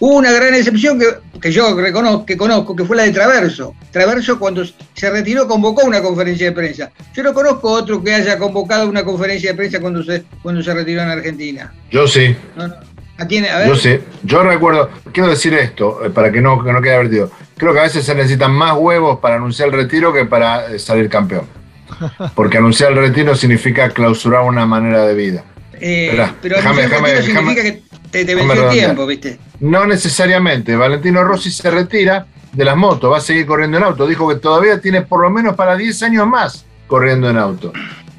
Hubo 0.00 0.16
una 0.16 0.32
gran 0.32 0.54
excepción 0.54 0.98
que, 0.98 1.06
que 1.40 1.50
yo 1.50 1.74
reconozco, 1.80 2.26
que 2.26 2.36
conozco, 2.36 2.76
que 2.76 2.84
fue 2.84 2.96
la 2.96 3.04
de 3.04 3.12
Traverso. 3.12 3.74
Traverso 3.90 4.38
cuando 4.38 4.62
se 4.94 5.10
retiró 5.10 5.46
convocó 5.48 5.84
una 5.86 6.02
conferencia 6.02 6.46
de 6.46 6.52
prensa. 6.52 6.90
Yo 7.14 7.22
no 7.22 7.32
conozco 7.32 7.70
otro 7.70 8.02
que 8.02 8.12
haya 8.14 8.36
convocado 8.38 8.88
una 8.88 9.02
conferencia 9.04 9.50
de 9.52 9.56
prensa 9.56 9.80
cuando 9.80 10.02
se, 10.02 10.24
cuando 10.42 10.62
se 10.62 10.74
retiró 10.74 11.02
en 11.02 11.08
Argentina. 11.08 11.72
Yo 11.90 12.06
sí. 12.06 12.36
No, 12.56 12.68
no. 12.68 12.74
¿A 13.16 13.26
quién? 13.26 13.46
A 13.46 13.58
ver. 13.58 13.68
Yo 13.68 13.76
sí, 13.76 13.98
yo 14.24 14.42
recuerdo, 14.42 14.90
quiero 15.12 15.30
decir 15.30 15.54
esto, 15.54 16.04
eh, 16.04 16.10
para 16.10 16.30
que 16.32 16.40
no, 16.40 16.62
que 16.62 16.72
no 16.72 16.82
quede 16.82 16.94
advertido. 16.96 17.30
Creo 17.56 17.72
que 17.72 17.78
a 17.78 17.84
veces 17.84 18.04
se 18.04 18.14
necesitan 18.14 18.50
más 18.52 18.74
huevos 18.76 19.20
para 19.20 19.36
anunciar 19.36 19.68
el 19.68 19.74
retiro 19.74 20.12
que 20.12 20.24
para 20.26 20.72
eh, 20.72 20.78
salir 20.80 21.08
campeón. 21.08 21.46
Porque 22.34 22.58
anunciar 22.58 22.92
el 22.92 22.98
retiro 22.98 23.34
significa 23.34 23.90
clausurar 23.90 24.42
una 24.44 24.66
manera 24.66 25.04
de 25.06 25.14
vida. 25.14 25.44
Eh, 25.80 26.06
Esperá, 26.06 26.34
pero 26.40 26.56
déjame- 26.56 26.82
anunciar 26.84 26.90
déjame- 26.90 27.12
retiro 27.14 27.26
déjame- 27.34 27.54
significa 27.54 27.62
que 27.62 27.82
te, 28.10 28.24
te 28.24 28.34
venció 28.34 28.64
el 28.70 28.70
tiempo, 28.70 29.06
¿viste? 29.06 29.38
No 29.60 29.86
necesariamente. 29.86 30.76
Valentino 30.76 31.24
Rossi 31.24 31.50
se 31.50 31.70
retira 31.70 32.26
de 32.52 32.64
las 32.64 32.76
motos, 32.76 33.10
va 33.12 33.16
a 33.18 33.20
seguir 33.20 33.46
corriendo 33.46 33.76
en 33.78 33.84
auto. 33.84 34.06
Dijo 34.06 34.28
que 34.28 34.36
todavía 34.36 34.80
tiene 34.80 35.02
por 35.02 35.20
lo 35.20 35.30
menos 35.30 35.56
para 35.56 35.76
10 35.76 36.00
años 36.04 36.26
más 36.26 36.64
corriendo 36.86 37.28
en 37.28 37.36
auto. 37.38 37.72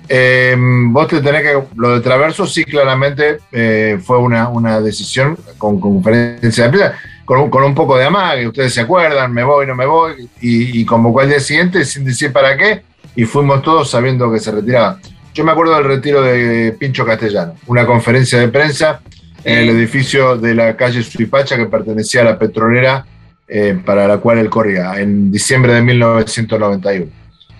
Eh, 0.07 0.55
vos 0.57 1.07
te 1.07 1.21
tenés 1.21 1.41
que. 1.41 1.63
Lo 1.77 1.95
de 1.95 2.01
Traverso 2.01 2.45
sí, 2.45 2.63
claramente 2.63 3.39
eh, 3.51 3.99
fue 4.03 4.17
una, 4.19 4.49
una 4.49 4.79
decisión 4.81 5.37
con 5.57 5.79
conferencia 5.79 6.65
de 6.65 6.69
prensa, 6.69 6.93
con 7.23 7.39
un, 7.39 7.49
con 7.49 7.63
un 7.63 7.73
poco 7.73 7.97
de 7.97 8.05
amague. 8.05 8.47
Ustedes 8.47 8.73
se 8.73 8.81
acuerdan, 8.81 9.33
me 9.33 9.43
voy, 9.43 9.65
no 9.65 9.73
me 9.75 9.85
voy. 9.85 10.29
Y, 10.41 10.81
y 10.81 10.85
convocó 10.85 11.21
al 11.21 11.29
día 11.29 11.39
siguiente 11.39 11.83
sin 11.85 12.05
decir 12.05 12.31
para 12.31 12.55
qué. 12.55 12.83
Y 13.15 13.25
fuimos 13.25 13.61
todos 13.61 13.89
sabiendo 13.89 14.31
que 14.31 14.39
se 14.39 14.51
retiraba. 14.51 14.99
Yo 15.33 15.43
me 15.43 15.51
acuerdo 15.51 15.75
del 15.75 15.85
retiro 15.85 16.21
de 16.21 16.75
Pincho 16.79 17.05
Castellano, 17.05 17.55
una 17.67 17.85
conferencia 17.85 18.39
de 18.39 18.47
prensa 18.47 19.01
en 19.43 19.59
el 19.59 19.69
edificio 19.69 20.37
de 20.37 20.55
la 20.55 20.75
calle 20.75 21.03
Suipacha 21.03 21.55
que 21.57 21.67
pertenecía 21.67 22.21
a 22.21 22.25
la 22.25 22.39
petrolera 22.39 23.05
eh, 23.47 23.79
para 23.85 24.07
la 24.07 24.17
cual 24.17 24.39
él 24.39 24.49
corría, 24.49 24.99
en 24.99 25.31
diciembre 25.31 25.73
de 25.73 25.81
1991. 25.81 27.05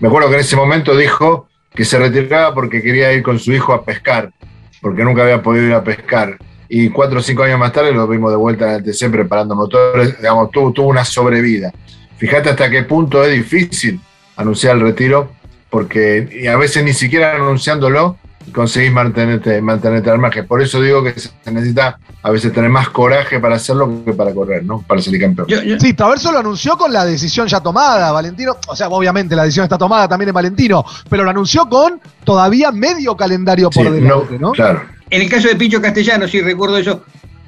Me 0.00 0.08
acuerdo 0.08 0.28
que 0.28 0.34
en 0.34 0.40
ese 0.40 0.56
momento 0.56 0.96
dijo 0.96 1.48
que 1.72 1.84
se 1.84 1.98
retiraba 1.98 2.52
porque 2.52 2.82
quería 2.82 3.12
ir 3.12 3.22
con 3.22 3.38
su 3.38 3.52
hijo 3.52 3.72
a 3.72 3.84
pescar, 3.84 4.32
porque 4.80 5.04
nunca 5.04 5.22
había 5.22 5.42
podido 5.42 5.66
ir 5.66 5.74
a 5.74 5.84
pescar. 5.84 6.36
Y 6.68 6.88
cuatro 6.88 7.20
o 7.20 7.22
cinco 7.22 7.44
años 7.44 7.60
más 7.60 7.72
tarde 7.72 7.92
lo 7.92 8.08
vimos 8.08 8.32
de 8.32 8.36
vuelta 8.36 8.68
en 8.68 8.76
el 8.76 8.82
TC 8.82 9.10
preparando 9.10 9.54
motores, 9.54 10.16
digamos, 10.18 10.50
tuvo, 10.50 10.72
tuvo 10.72 10.88
una 10.88 11.04
sobrevida. 11.04 11.72
Fíjate 12.16 12.50
hasta 12.50 12.68
qué 12.68 12.82
punto 12.82 13.22
es 13.22 13.32
difícil 13.32 14.00
anunciar 14.34 14.76
el 14.76 14.82
retiro, 14.82 15.32
porque 15.70 16.28
y 16.32 16.46
a 16.46 16.56
veces 16.56 16.84
ni 16.84 16.92
siquiera 16.92 17.34
anunciándolo 17.34 18.16
conseguís 18.52 18.92
mantenerte, 18.92 19.60
mantenerte 19.60 20.10
al 20.10 20.18
margen. 20.18 20.46
Por 20.46 20.62
eso 20.62 20.80
digo 20.80 21.02
que 21.02 21.18
se 21.18 21.30
necesita 21.50 21.98
a 22.22 22.30
veces 22.30 22.52
tener 22.52 22.70
más 22.70 22.88
coraje 22.88 23.40
para 23.40 23.56
hacerlo 23.56 24.04
que 24.04 24.12
para 24.12 24.32
correr, 24.32 24.64
¿no? 24.64 24.82
Para 24.82 25.00
salir 25.00 25.20
campeón. 25.20 25.48
Sí, 25.80 25.94
Traverso 25.94 26.32
lo 26.32 26.38
anunció 26.38 26.76
con 26.76 26.92
la 26.92 27.04
decisión 27.04 27.46
ya 27.48 27.60
tomada, 27.60 28.12
Valentino. 28.12 28.56
O 28.68 28.76
sea, 28.76 28.88
obviamente 28.88 29.36
la 29.36 29.42
decisión 29.42 29.64
está 29.64 29.78
tomada 29.78 30.08
también 30.08 30.28
en 30.28 30.34
Valentino, 30.34 30.84
pero 31.08 31.24
lo 31.24 31.30
anunció 31.30 31.68
con 31.68 32.00
todavía 32.24 32.72
medio 32.72 33.16
calendario 33.16 33.70
por 33.70 33.86
Sí, 33.86 33.92
delante, 33.92 34.38
¿no? 34.38 34.52
Claro. 34.52 34.82
En 35.08 35.22
el 35.22 35.30
caso 35.30 35.48
de 35.48 35.56
Pincho 35.56 35.80
Castellano, 35.80 36.26
sí 36.26 36.40
recuerdo 36.40 36.78
eso, 36.78 37.04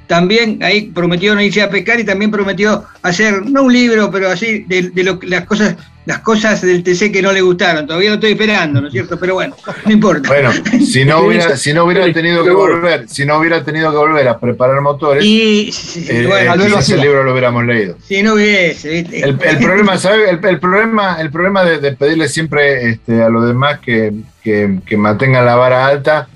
también 0.09 0.57
ahí 0.63 0.89
prometió 0.93 1.35
no 1.35 1.41
irse 1.41 1.61
a 1.61 1.69
pescar 1.69 1.99
y 1.99 2.03
también 2.03 2.31
prometió 2.31 2.83
hacer, 3.03 3.45
no 3.45 3.61
un 3.63 3.71
libro, 3.73 4.09
pero 4.09 4.27
así, 4.29 4.65
de, 4.67 4.89
de 4.89 5.03
lo- 5.03 5.19
las 5.21 5.45
cosas 5.45 5.75
las 6.05 6.19
cosas 6.19 6.59
del 6.63 6.81
TC 6.81 7.11
que 7.11 7.21
no 7.21 7.31
le 7.31 7.41
gustaron. 7.41 7.85
Todavía 7.85 8.09
lo 8.09 8.15
estoy 8.15 8.31
esperando, 8.31 8.81
¿no 8.81 8.87
es 8.87 8.93
cierto? 8.93 9.19
Pero 9.19 9.35
bueno, 9.35 9.55
no 9.85 9.91
importa. 9.91 10.27
Bueno, 10.29 10.51
si 10.83 11.05
no 11.05 11.19
hubiera, 11.19 11.55
si 11.63 11.71
no 11.71 11.83
hubiera 11.85 12.11
tenido 12.11 12.43
que 12.43 12.49
volver, 12.49 13.07
si 13.07 13.25
no 13.27 13.37
hubiera 13.37 13.63
tenido 13.63 13.91
que 13.91 13.97
volver 13.97 14.27
a 14.27 14.39
preparar 14.39 14.81
motores, 14.81 15.23
Y, 15.23 15.69
eh, 16.07 16.25
bueno, 16.27 16.55
eh, 16.55 16.67
quizás 16.67 16.89
el 16.89 17.01
libro 17.01 17.23
lo 17.23 17.31
hubiéramos 17.31 17.63
leído. 17.63 17.95
si 18.07 18.23
no 18.23 18.33
hubiese, 18.33 18.89
¿viste? 18.89 19.19
El, 19.23 19.37
el 19.43 19.57
problema, 19.59 19.99
¿sabes? 19.99 20.29
El, 20.31 20.43
el 20.43 20.59
problema, 20.59 21.17
el 21.21 21.29
problema 21.29 21.63
de, 21.63 21.77
de 21.77 21.91
pedirle 21.91 22.27
siempre 22.27 22.89
este, 22.89 23.21
a 23.21 23.29
los 23.29 23.45
demás 23.45 23.77
que, 23.79 24.11
que- 24.43 24.79
que 24.87 24.97
mantengan 24.97 25.45
la 25.45 25.57
vara 25.57 25.85
alta 25.85 26.27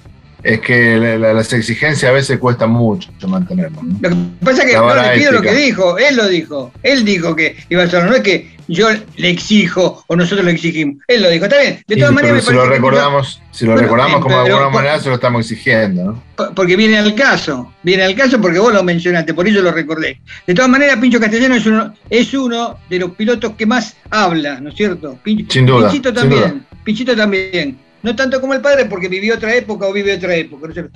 es 0.44 0.60
que 0.60 0.98
la- 0.98 1.18
la- 1.18 1.34
las 1.34 1.52
exigencias 1.54 2.10
a 2.10 2.14
veces 2.14 2.38
cuesta 2.38 2.68
mucho 2.68 3.10
mantenerlas. 3.28 3.82
¿no? 3.84 3.98
Lo 4.02 4.10
que 4.10 4.16
pasa 4.44 4.64
es 4.64 4.70
que 4.72 4.76
no 4.78 4.94
le 4.96 5.18
pido 5.18 5.32
lo 5.32 5.42
que 5.42 5.54
dijo, 5.54 5.98
él 5.98 6.16
lo 6.18 6.28
dijo. 6.28 6.72
Él 6.84 7.06
dijo 7.06 7.36
que 7.36 7.56
iba 7.70 7.82
a 7.82 7.86
hacerlo, 7.86 8.10
no 8.10 8.16
es 8.18 8.22
que 8.22 8.54
yo 8.68 8.88
le 9.18 9.30
exijo 9.30 10.04
o 10.08 10.16
nosotros 10.16 10.46
le 10.46 10.52
exigimos. 10.52 10.98
Él 11.08 11.22
lo 11.22 11.30
dijo, 11.30 11.46
está 11.46 11.60
bien. 11.60 11.84
De 11.88 11.96
todas 11.98 12.14
maneras, 12.14 12.36
me 12.36 12.42
si 12.42 12.54
lo 12.54 12.66
recordamos, 12.66 13.42
si 13.52 13.66
lo 13.66 13.72
Bueno, 13.72 13.84
recordamos 13.84 14.18
eh, 14.18 14.22
como 14.22 14.36
de 14.36 14.50
alguna 14.50 14.64
por- 14.66 14.74
manera 14.74 15.00
se 15.00 15.10
lo 15.10 15.16
estamos 15.16 15.42
exigiendo, 15.52 16.04
¿no? 16.06 16.24
Po- 16.36 16.54
porque 16.56 16.76
viene 16.78 16.98
al 16.98 17.14
caso, 17.14 17.74
viene 17.84 18.04
al 18.04 18.16
caso 18.16 18.40
porque 18.42 18.60
vos 18.60 18.74
lo 18.74 18.82
mencionaste, 18.84 19.34
por 19.34 19.48
eso 19.48 19.62
lo 19.62 19.72
recordé. 19.72 20.20
De 20.48 20.54
todas 20.54 20.70
maneras, 20.70 20.98
Pincho 20.98 21.20
Castellano 21.20 21.56
es 21.56 21.66
uno, 21.66 21.94
es 22.10 22.34
uno 22.34 22.78
de 22.90 23.00
los 23.00 23.12
pilotos 23.12 23.52
que 23.58 23.66
más 23.66 23.96
habla, 24.10 24.60
¿no 24.62 24.70
es 24.70 24.76
cierto? 24.76 25.18
Pin- 25.24 25.46
Sin 25.50 25.66
duda, 25.66 25.90
Pinchito 25.90 26.10
sin 26.10 26.16
también, 26.20 26.42
duda. 26.50 26.62
Pinchito 26.84 27.16
también. 27.16 27.78
No 28.04 28.16
tanto 28.16 28.40
como 28.42 28.54
el 28.54 28.62
padre 28.62 28.86
porque 28.86 29.08
vivió 29.08 29.36
otra 29.36 29.54
época 29.56 29.88
o 29.88 29.94
vive 29.94 30.14
otra 30.16 30.36
época, 30.36 30.68
¿no? 30.76 30.90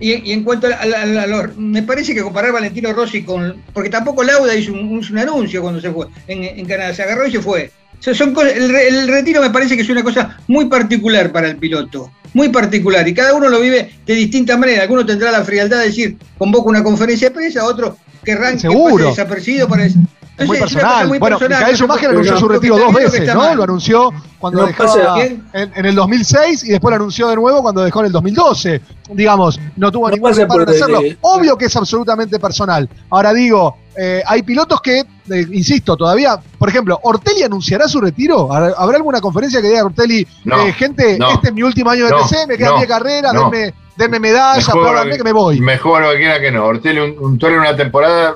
Y, 0.00 0.12
y 0.28 0.32
en 0.32 0.42
cuanto 0.42 0.66
a, 0.66 0.84
la- 0.84 1.02
a 1.22 1.26
los- 1.26 1.56
me 1.56 1.82
parece 1.82 2.14
que 2.14 2.22
comparar 2.22 2.50
Valentino 2.52 2.92
Rossi 2.92 3.22
con, 3.22 3.62
porque 3.72 3.90
tampoco 3.90 4.24
Lauda 4.24 4.54
hizo 4.54 4.72
un, 4.72 4.98
hizo 5.00 5.12
un 5.12 5.18
anuncio 5.20 5.62
cuando 5.62 5.80
se 5.80 5.90
fue 5.92 6.06
en, 6.26 6.42
en 6.42 6.66
Canadá, 6.66 6.92
se 6.94 7.02
agarró 7.04 7.26
y 7.26 7.30
se 7.32 7.40
fue. 7.40 7.70
O 8.00 8.02
sea, 8.02 8.12
son 8.14 8.34
cosas- 8.34 8.54
el, 8.56 8.70
re- 8.70 8.88
el 8.88 9.06
retiro 9.08 9.40
me 9.40 9.50
parece 9.50 9.76
que 9.76 9.82
es 9.82 9.88
una 9.88 10.02
cosa 10.02 10.38
muy 10.48 10.64
particular 10.66 11.30
para 11.30 11.46
el 11.48 11.56
piloto, 11.58 12.10
muy 12.32 12.48
particular, 12.48 13.06
y 13.06 13.14
cada 13.14 13.34
uno 13.34 13.48
lo 13.48 13.60
vive 13.60 13.90
de 14.04 14.14
distinta 14.14 14.56
manera. 14.56 14.82
Alguno 14.82 15.06
tendrá 15.06 15.30
la 15.30 15.44
frialdad 15.44 15.78
de 15.78 15.86
decir, 15.86 16.16
convoco 16.38 16.70
una 16.70 16.82
conferencia 16.82 17.28
de 17.28 17.34
prensa, 17.36 17.64
otro 17.64 17.96
querrán 18.24 18.54
que 18.58 18.66
pase 18.68 18.74
desapercibido 19.10 19.68
para 19.68 19.84
decir. 19.84 20.00
Es 20.36 20.46
muy 20.48 20.58
personal. 20.58 21.08
muy 21.08 21.18
bueno, 21.18 21.38
personal, 21.38 21.60
Micael 21.60 21.76
Schumacher 21.76 22.10
anunció 22.10 22.36
su 22.38 22.48
retiro 22.48 22.76
dos 22.76 22.88
o 22.92 22.96
que 22.96 23.04
veces, 23.04 23.26
¿no? 23.34 23.40
mal. 23.40 23.56
Lo 23.56 23.62
anunció 23.62 24.10
cuando 24.38 24.66
No 24.66 25.14
bien. 25.14 25.44
en, 25.52 25.72
en 25.76 25.86
el 25.86 25.94
2006 25.94 26.64
y 26.64 26.70
después 26.70 26.90
lo 26.90 26.96
anunció 26.96 27.28
de 27.28 27.36
nuevo 27.36 27.62
cuando 27.62 27.82
dejó 27.84 28.00
en 28.00 28.06
el 28.06 28.12
2012. 28.12 28.80
Digamos, 29.10 29.60
no 29.76 29.92
tuvo 29.92 30.08
No 30.08 30.14
ningún 30.14 30.34
reparo 30.34 30.62
en 30.64 30.68
hacerlo. 30.70 31.00
Obvio 31.20 31.56
que 31.56 31.66
es 31.66 31.76
absolutamente 31.76 32.38
personal. 32.40 32.88
Ahora 33.10 33.32
digo, 33.32 33.76
eh, 33.96 34.22
hay 34.26 34.42
pilotos 34.42 34.80
que, 34.80 35.00
eh, 35.00 35.46
insisto, 35.52 35.96
todavía, 35.96 36.38
por 36.58 36.68
ejemplo, 36.68 36.98
¿Ortelli 37.04 37.44
anunciará 37.44 37.86
su 37.86 38.00
retiro? 38.00 38.52
¿Habrá 38.52 38.96
alguna 38.96 39.20
conferencia 39.20 39.62
que 39.62 39.68
diga 39.68 39.84
Ortelli, 39.84 40.26
No, 40.44 40.66
eh, 40.66 40.72
gente, 40.72 41.16
no, 41.18 41.30
este 41.30 41.48
es 41.48 41.54
mi 41.54 41.62
último 41.62 41.90
año 41.90 42.06
de 42.06 42.10
no, 42.10 42.26
TC, 42.26 42.46
me 42.48 42.56
10 42.56 42.86
carreras, 42.88 43.32
no. 43.32 43.50
denme, 43.50 43.72
denme 43.96 44.18
medalla, 44.18 44.60
lo 45.04 45.16
que 45.16 45.22
me 45.24 45.32
voy? 45.32 45.60
Mejor 45.60 46.02
lo 46.02 46.10
que 46.10 46.16
quiera 46.16 46.40
que 46.40 46.50
no. 46.50 46.64
Ortelli, 46.64 46.98
un, 46.98 47.16
un 47.20 47.38
toro 47.38 47.54
en 47.54 47.60
una 47.60 47.76
temporada 47.76 48.34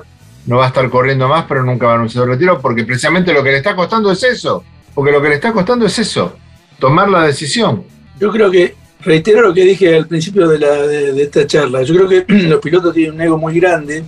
no 0.49 0.57
va 0.57 0.65
a 0.65 0.67
estar 0.69 0.89
corriendo 0.89 1.27
más, 1.27 1.45
pero 1.47 1.63
nunca 1.63 1.85
va 1.85 1.91
a 1.91 1.95
anunciar 1.95 2.23
el 2.23 2.31
retiro, 2.31 2.59
porque 2.59 2.83
precisamente 2.83 3.31
lo 3.31 3.43
que 3.43 3.51
le 3.51 3.57
está 3.57 3.75
costando 3.75 4.11
es 4.11 4.23
eso. 4.23 4.63
Porque 4.95 5.11
lo 5.11 5.21
que 5.21 5.29
le 5.29 5.35
está 5.35 5.53
costando 5.53 5.85
es 5.85 5.99
eso, 5.99 6.35
tomar 6.79 7.07
la 7.07 7.23
decisión. 7.23 7.83
Yo 8.19 8.31
creo 8.31 8.49
que, 8.49 8.73
reitero 9.01 9.41
lo 9.41 9.53
que 9.53 9.63
dije 9.63 9.95
al 9.95 10.07
principio 10.07 10.47
de, 10.47 10.57
la, 10.57 10.87
de, 10.87 11.13
de 11.13 11.21
esta 11.21 11.45
charla, 11.45 11.83
yo 11.83 11.93
creo 11.93 12.09
que 12.09 12.33
los 12.47 12.59
pilotos 12.59 12.95
tienen 12.95 13.13
un 13.13 13.21
ego 13.21 13.37
muy 13.37 13.59
grande, 13.59 14.03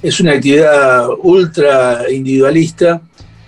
es 0.00 0.20
una 0.20 0.34
actividad 0.34 1.08
ultra 1.24 2.04
individualista 2.08 3.02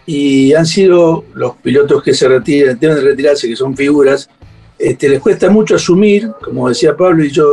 y 0.05 0.53
han 0.53 0.67
sido 0.67 1.25
los 1.35 1.55
pilotos 1.59 2.03
que 2.03 2.13
se 2.13 2.27
retiran, 2.27 2.77
deben 2.77 2.97
de 2.97 3.03
retirarse, 3.03 3.47
que 3.47 3.55
son 3.55 3.77
figuras, 3.77 4.29
este, 4.77 5.09
les 5.09 5.21
cuesta 5.21 5.49
mucho 5.49 5.77
asumir, 5.77 6.29
como 6.43 6.69
decía 6.69 6.97
Pablo 6.97 7.25
y 7.25 7.31
yo 7.31 7.47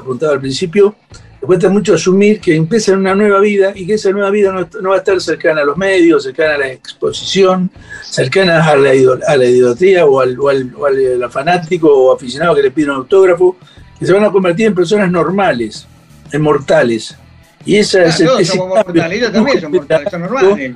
apuntaba 0.00 0.32
al 0.32 0.40
principio, 0.40 0.96
le 1.42 1.46
cuesta 1.46 1.68
mucho 1.68 1.94
asumir 1.94 2.40
que 2.40 2.54
empieza 2.54 2.92
una 2.92 3.16
nueva 3.16 3.40
vida 3.40 3.72
y 3.74 3.84
que 3.84 3.94
esa 3.94 4.12
nueva 4.12 4.30
vida 4.30 4.52
no, 4.52 4.90
va 4.90 4.94
a 4.94 4.98
estar 4.98 5.20
cercana 5.20 5.62
a 5.62 5.64
los 5.64 5.76
medios, 5.76 6.22
cercana 6.22 6.54
a 6.54 6.58
la 6.58 6.68
exposición, 6.68 7.68
cercana 8.04 8.64
a 8.64 8.76
la, 8.76 8.90
a 9.26 9.36
la 9.36 9.44
idolatría 9.44 10.06
o 10.06 10.20
al, 10.20 10.38
o, 10.38 10.48
al, 10.48 11.30
fanático 11.32 11.88
o 11.92 12.14
aficionado 12.14 12.54
que 12.54 12.62
le 12.62 12.70
pide 12.70 12.90
un 12.90 12.98
autógrafo, 12.98 13.56
que 13.98 14.06
se 14.06 14.12
van 14.12 14.22
a 14.22 14.30
convertir 14.30 14.66
en 14.66 14.74
personas 14.76 15.10
normales, 15.10 15.84
en 16.30 16.42
mortales. 16.42 17.16
Y 17.64 17.76
esa 17.76 18.04
es 18.04 18.18
todos 18.18 18.46
somos 18.46 18.68
mortales, 18.68 19.18
ellos 19.18 19.32
también 19.32 19.60
son 19.60 19.72
mortales, 19.72 20.08
son 20.12 20.20
normales. 20.20 20.74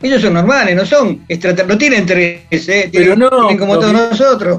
Ellos 0.00 0.22
son 0.22 0.32
normales, 0.32 0.76
no 0.76 0.86
son 0.86 1.26
no 1.68 1.78
tienen 1.78 2.06
tres, 2.06 2.40
¿eh? 2.50 2.88
Pero 2.90 3.16
no, 3.16 3.28
tienen 3.28 3.58
como 3.58 3.78
todos 3.78 3.92
nosotros 3.92 4.58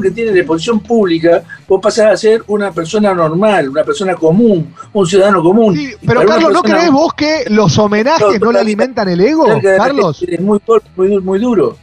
que 0.00 0.10
tiene 0.10 0.32
de 0.32 0.44
posición 0.44 0.80
pública, 0.80 1.42
vos 1.66 1.80
pasás 1.82 2.12
a 2.12 2.16
ser 2.16 2.44
una 2.46 2.70
persona 2.70 3.14
normal, 3.14 3.70
una 3.70 3.84
persona 3.84 4.14
común, 4.14 4.74
un 4.92 5.06
ciudadano 5.06 5.42
común. 5.42 5.74
Sí, 5.74 5.92
pero 6.06 6.24
Carlos, 6.26 6.52
¿no 6.52 6.62
crees 6.62 6.90
vos 6.90 7.14
que 7.14 7.44
los 7.48 7.78
homenajes 7.78 8.40
no, 8.40 8.52
le 8.52 8.58
alimentan 8.58 9.08
el 9.08 9.20
ego, 9.20 9.46
Carlos? 9.76 10.22
Es 10.26 10.40
muy, 10.40 10.60
muy, 10.96 11.20
muy 11.20 11.38
duro. 11.38 11.76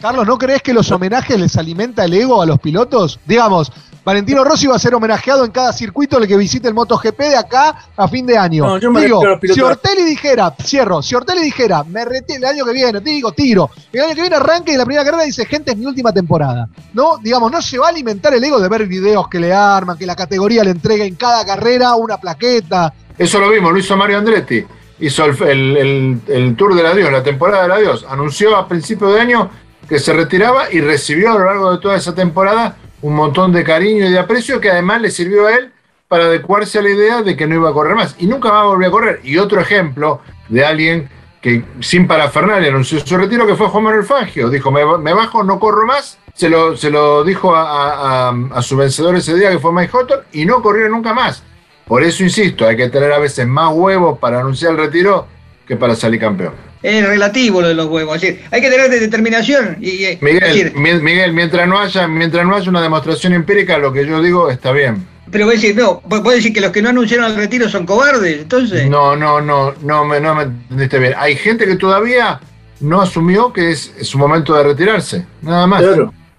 Carlos, 0.00 0.26
¿no 0.26 0.36
crees 0.36 0.62
que 0.62 0.74
los 0.74 0.90
homenajes 0.90 1.38
les 1.38 1.56
alimenta 1.56 2.04
el 2.04 2.14
ego 2.14 2.42
a 2.42 2.46
los 2.46 2.58
pilotos? 2.58 3.20
Digamos, 3.24 3.70
Valentino 4.04 4.42
Rossi 4.42 4.66
va 4.66 4.76
a 4.76 4.78
ser 4.80 4.94
homenajeado 4.94 5.44
en 5.44 5.52
cada 5.52 5.72
circuito 5.72 6.18
el 6.18 6.26
que 6.26 6.36
visite 6.36 6.66
el 6.66 6.74
MotoGP 6.74 7.18
de 7.18 7.36
acá 7.36 7.86
a 7.96 8.08
fin 8.08 8.26
de 8.26 8.36
año. 8.36 8.66
No, 8.66 8.78
yo 8.78 8.90
me 8.90 9.02
digo, 9.02 9.22
si 9.54 9.60
Ortelli 9.60 10.02
dijera, 10.04 10.52
cierro, 10.60 11.02
si 11.02 11.14
Ortelli 11.14 11.42
dijera, 11.42 11.84
me 11.84 12.04
retiro 12.04 12.38
el 12.38 12.44
año 12.44 12.64
que 12.64 12.72
viene, 12.72 13.00
te 13.00 13.10
digo, 13.10 13.30
tiro, 13.30 13.70
el 13.92 14.00
año 14.00 14.14
que 14.14 14.20
viene 14.22 14.36
arranque 14.36 14.72
y 14.72 14.76
la 14.76 14.84
primera 14.84 15.04
carrera 15.04 15.22
dice, 15.22 15.46
gente, 15.46 15.70
es 15.70 15.76
mi 15.76 15.86
última 15.86 16.12
temporada. 16.12 16.68
¿No? 16.94 17.18
Digamos, 17.18 17.52
no 17.52 17.62
se 17.62 17.78
va 17.78 17.86
a 17.86 17.90
alimentar 17.90 18.34
el 18.34 18.42
ego 18.42 18.58
de 18.58 18.68
ver 18.68 18.86
videos 18.86 19.28
que 19.28 19.38
le 19.38 19.52
arman, 19.52 19.96
que 19.96 20.06
la 20.06 20.16
categoría 20.16 20.64
le 20.64 20.70
entrega 20.70 21.04
en 21.04 21.14
cada 21.14 21.44
carrera 21.44 21.94
una 21.94 22.16
plaqueta. 22.16 22.92
Eso 23.16 23.38
lo 23.38 23.50
vimos, 23.50 23.72
lo 23.72 23.78
hizo 23.78 23.96
Mario 23.96 24.18
Andretti. 24.18 24.64
Hizo 24.98 25.24
el, 25.24 26.20
el 26.26 26.56
Tour 26.56 26.74
del 26.74 26.86
Adiós, 26.86 27.12
la 27.12 27.22
temporada 27.22 27.62
del 27.62 27.72
Adiós. 27.72 28.04
Anunció 28.08 28.56
a 28.56 28.66
principio 28.66 29.08
de 29.08 29.20
año 29.20 29.50
que 29.88 29.98
se 29.98 30.12
retiraba 30.12 30.72
y 30.72 30.80
recibió 30.80 31.32
a 31.32 31.38
lo 31.38 31.44
largo 31.44 31.72
de 31.72 31.78
toda 31.78 31.96
esa 31.96 32.14
temporada 32.14 32.76
un 33.02 33.14
montón 33.14 33.52
de 33.52 33.64
cariño 33.64 34.06
y 34.06 34.10
de 34.10 34.18
aprecio 34.18 34.60
que 34.60 34.70
además 34.70 35.02
le 35.02 35.10
sirvió 35.10 35.46
a 35.46 35.54
él 35.54 35.72
para 36.08 36.24
adecuarse 36.24 36.78
a 36.78 36.82
la 36.82 36.90
idea 36.90 37.22
de 37.22 37.36
que 37.36 37.46
no 37.46 37.56
iba 37.56 37.70
a 37.70 37.72
correr 37.72 37.94
más. 37.94 38.14
Y 38.18 38.26
nunca 38.26 38.50
más 38.50 38.64
volvió 38.64 38.88
a 38.88 38.90
correr. 38.90 39.20
Y 39.24 39.38
otro 39.38 39.60
ejemplo 39.60 40.20
de 40.48 40.64
alguien 40.64 41.08
que 41.40 41.64
sin 41.80 42.06
parafernalia 42.06 42.68
anunció 42.68 43.00
su 43.00 43.16
retiro, 43.16 43.46
que 43.46 43.56
fue 43.56 43.68
Juan 43.68 43.84
Manuel 43.84 44.04
Fangio. 44.04 44.48
Dijo, 44.48 44.70
me, 44.70 45.12
bajo, 45.12 45.42
no 45.42 45.58
corro 45.58 45.86
más. 45.86 46.18
Se 46.34 46.48
lo, 46.48 46.76
se 46.76 46.90
lo 46.90 47.24
dijo 47.24 47.52
a, 47.54 48.62
su 48.62 48.76
vencedor 48.76 49.16
ese 49.16 49.34
día, 49.34 49.50
que 49.50 49.58
fue 49.58 49.72
Mike 49.72 49.90
Houghton, 49.92 50.20
y 50.32 50.44
no 50.46 50.62
corrió 50.62 50.88
nunca 50.88 51.12
más. 51.12 51.42
Por 51.86 52.02
eso 52.02 52.22
insisto, 52.22 52.66
hay 52.66 52.76
que 52.76 52.88
tener 52.88 53.12
a 53.12 53.18
veces 53.18 53.46
más 53.46 53.72
huevos 53.74 54.18
para 54.18 54.40
anunciar 54.40 54.72
el 54.72 54.78
retiro 54.78 55.26
que 55.66 55.76
para 55.76 55.94
salir 55.94 56.20
campeón 56.20 56.71
es 56.82 57.06
relativo 57.06 57.60
lo 57.60 57.68
de 57.68 57.74
los 57.74 57.86
huevos. 57.86 58.16
Es 58.16 58.22
decir, 58.22 58.44
hay 58.50 58.60
que 58.60 58.70
tener 58.70 58.90
determinación. 58.90 59.78
Y, 59.80 60.18
Miguel, 60.20 60.72
Miguel, 60.74 61.32
mientras 61.32 61.68
no 61.68 61.78
haya, 61.78 62.08
mientras 62.08 62.46
no 62.46 62.56
haya 62.56 62.68
una 62.68 62.82
demostración 62.82 63.32
empírica, 63.34 63.78
lo 63.78 63.92
que 63.92 64.06
yo 64.06 64.20
digo 64.22 64.50
está 64.50 64.72
bien. 64.72 65.06
Pero 65.30 65.46
voy 65.46 65.54
a 65.54 65.56
decir, 65.56 65.74
no, 65.74 66.00
puedo 66.00 66.30
decir 66.30 66.52
que 66.52 66.60
los 66.60 66.72
que 66.72 66.82
no 66.82 66.90
anunciaron 66.90 67.30
el 67.30 67.36
retiro 67.36 67.68
son 67.68 67.86
cobardes, 67.86 68.42
entonces. 68.42 68.88
No, 68.88 69.16
no, 69.16 69.40
no, 69.40 69.74
no 69.82 70.04
me, 70.04 70.20
no 70.20 70.34
me 70.34 70.42
entendiste 70.42 70.98
bien. 70.98 71.14
Hay 71.16 71.36
gente 71.36 71.64
que 71.64 71.76
todavía 71.76 72.38
no 72.80 73.00
asumió 73.00 73.52
que 73.52 73.70
es, 73.70 73.92
su 74.02 74.18
momento 74.18 74.54
de 74.54 74.64
retirarse, 74.64 75.24
nada 75.40 75.66
más. 75.66 75.82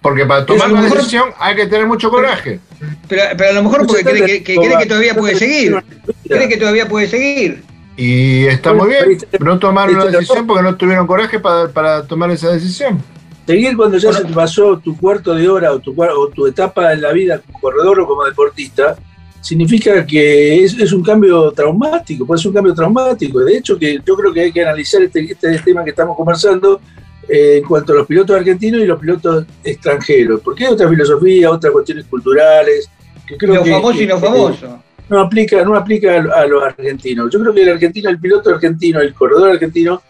Porque 0.00 0.26
para 0.26 0.44
tomar 0.44 0.70
una 0.70 0.82
decisión 0.82 1.30
hay 1.40 1.56
que 1.56 1.66
tener 1.66 1.86
mucho 1.86 2.10
coraje. 2.10 2.60
Pero, 3.08 3.22
pero 3.38 3.50
a 3.50 3.52
lo 3.54 3.62
mejor 3.62 3.86
porque 3.86 4.04
cree 4.04 4.26
que, 4.26 4.42
que, 4.44 4.56
cree 4.56 4.78
que 4.78 4.86
todavía 4.86 5.14
puede 5.14 5.34
seguir. 5.34 5.82
Cree 6.28 6.48
que 6.48 6.58
todavía 6.58 6.86
puede 6.86 7.08
seguir. 7.08 7.62
Y 7.96 8.46
está 8.46 8.72
muy 8.72 8.88
bien. 8.88 9.18
No 9.40 9.58
tomaron 9.58 9.98
la 9.98 10.06
decisión 10.06 10.46
porque 10.46 10.62
no 10.62 10.76
tuvieron 10.76 11.06
coraje 11.06 11.38
para, 11.38 12.02
tomar 12.06 12.30
esa 12.30 12.52
decisión. 12.52 13.00
Seguir 13.46 13.76
cuando 13.76 13.98
ya 13.98 14.12
se 14.12 14.24
te 14.24 14.32
pasó 14.32 14.78
tu 14.78 14.96
cuarto 14.96 15.34
de 15.34 15.48
hora 15.48 15.72
o 15.72 15.78
tu, 15.78 15.94
o 15.96 16.28
tu 16.28 16.46
etapa 16.46 16.92
en 16.92 17.02
la 17.02 17.12
vida 17.12 17.40
como 17.40 17.60
corredor 17.60 18.00
o 18.00 18.06
como 18.06 18.24
deportista, 18.24 18.96
significa 19.40 20.04
que 20.06 20.64
es, 20.64 20.92
un 20.92 21.02
cambio 21.02 21.52
traumático, 21.52 22.26
puede 22.26 22.40
ser 22.40 22.48
un 22.48 22.54
cambio 22.54 22.74
traumático. 22.74 23.40
De 23.40 23.58
hecho, 23.58 23.78
que 23.78 24.00
yo 24.04 24.16
creo 24.16 24.32
que 24.32 24.40
hay 24.40 24.52
que 24.52 24.62
analizar 24.62 25.02
este, 25.02 25.20
este 25.30 25.58
tema 25.58 25.84
que 25.84 25.90
estamos 25.90 26.16
conversando 26.16 26.80
eh, 27.28 27.58
en 27.58 27.64
cuanto 27.64 27.92
a 27.92 27.96
los 27.96 28.06
pilotos 28.06 28.34
argentinos 28.34 28.80
y 28.80 28.86
los 28.86 28.98
pilotos 28.98 29.44
extranjeros, 29.62 30.40
porque 30.40 30.64
hay 30.64 30.72
otra 30.72 30.88
filosofía, 30.88 31.50
otras 31.50 31.72
cuestiones 31.72 32.06
culturales. 32.06 32.88
Que 33.26 33.36
creo 33.36 33.56
lo 33.56 33.64
famoso 33.64 34.02
y 34.02 34.06
no 34.06 34.18
famoso 34.18 34.78
no 35.08 35.20
aplica, 35.20 35.64
no 35.64 35.76
aplica 35.76 36.16
a, 36.16 36.46
los 36.46 36.62
argentinos. 36.62 37.30
Yo 37.32 37.40
creo 37.40 37.54
que 37.54 37.62
el 37.62 37.68
argentino, 37.70 38.10
el 38.10 38.18
piloto 38.18 38.50
argentino, 38.50 39.00
el 39.00 39.14
corredor 39.14 39.50
argentino, 39.50 40.02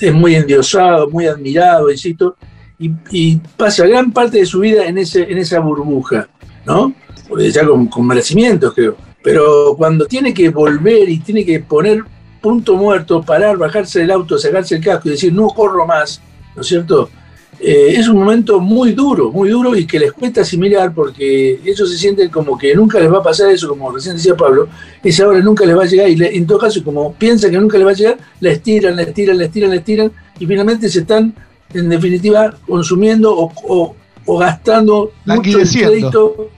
es 0.00 0.12
muy 0.12 0.34
endiosado, 0.34 1.08
muy 1.10 1.26
admirado, 1.26 1.90
insisto, 1.90 2.36
y, 2.78 3.36
pasa 3.56 3.86
gran 3.86 4.12
parte 4.12 4.38
de 4.38 4.46
su 4.46 4.60
vida 4.60 4.86
en, 4.86 4.98
ese, 4.98 5.22
en 5.22 5.38
esa 5.38 5.60
burbuja, 5.60 6.28
¿no? 6.64 6.94
Ya 7.38 7.66
con, 7.66 7.86
con 7.86 8.06
merecimientos, 8.06 8.74
creo. 8.74 8.96
Pero 9.22 9.74
cuando 9.76 10.06
tiene 10.06 10.32
que 10.32 10.50
volver 10.50 11.08
y 11.08 11.18
tiene 11.18 11.44
que 11.44 11.60
poner 11.60 12.04
punto 12.40 12.76
muerto, 12.76 13.22
parar, 13.22 13.56
bajarse 13.56 14.00
del 14.00 14.12
auto, 14.12 14.38
sacarse 14.38 14.76
el 14.76 14.84
casco 14.84 15.08
y 15.08 15.12
decir, 15.12 15.32
no 15.32 15.48
corro 15.48 15.86
más, 15.86 16.20
¿no 16.54 16.62
es 16.62 16.68
cierto? 16.68 17.10
Eh, 17.58 17.94
es 17.96 18.06
un 18.08 18.18
momento 18.18 18.60
muy 18.60 18.92
duro, 18.92 19.32
muy 19.32 19.48
duro 19.48 19.74
y 19.74 19.86
que 19.86 19.98
les 19.98 20.12
cuesta 20.12 20.42
asimilar 20.42 20.92
porque 20.92 21.58
ellos 21.64 21.90
se 21.90 21.96
sienten 21.96 22.28
como 22.28 22.58
que 22.58 22.74
nunca 22.74 23.00
les 23.00 23.10
va 23.10 23.18
a 23.18 23.22
pasar 23.22 23.50
eso, 23.50 23.68
como 23.70 23.90
recién 23.90 24.16
decía 24.16 24.36
Pablo, 24.36 24.68
esa 25.02 25.26
hora 25.26 25.40
nunca 25.40 25.64
les 25.64 25.76
va 25.76 25.84
a 25.84 25.86
llegar 25.86 26.08
y 26.10 26.22
en 26.22 26.46
todo 26.46 26.58
caso, 26.58 26.84
como 26.84 27.14
piensan 27.14 27.50
que 27.50 27.58
nunca 27.58 27.78
les 27.78 27.86
va 27.86 27.90
a 27.92 27.94
llegar, 27.94 28.18
la 28.40 28.50
estiran, 28.50 28.94
la 28.94 29.02
estiran, 29.02 29.38
la 29.38 29.44
estiran, 29.44 29.70
la 29.70 29.76
estiran 29.76 30.12
y 30.38 30.46
finalmente 30.46 30.88
se 30.90 31.00
están, 31.00 31.34
en 31.72 31.88
definitiva, 31.88 32.54
consumiendo 32.66 33.34
o, 33.34 33.96
gastando 34.38 35.12
mucho 35.24 35.58
del 35.58 35.68
crédito, 35.68 36.50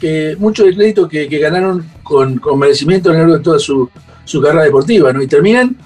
que, 0.00 0.34
mucho 0.38 0.64
del 0.64 0.76
crédito 0.76 1.08
que, 1.08 1.26
ganaron 1.26 1.84
con, 2.02 2.40
merecimiento 2.56 3.10
a 3.10 3.12
lo 3.12 3.18
largo 3.18 3.36
de 3.36 3.44
toda 3.44 3.58
su, 3.58 3.90
su 4.24 4.40
carrera 4.40 4.64
deportiva, 4.64 5.12
¿no? 5.12 5.20
Y 5.22 5.26
terminan 5.26 5.76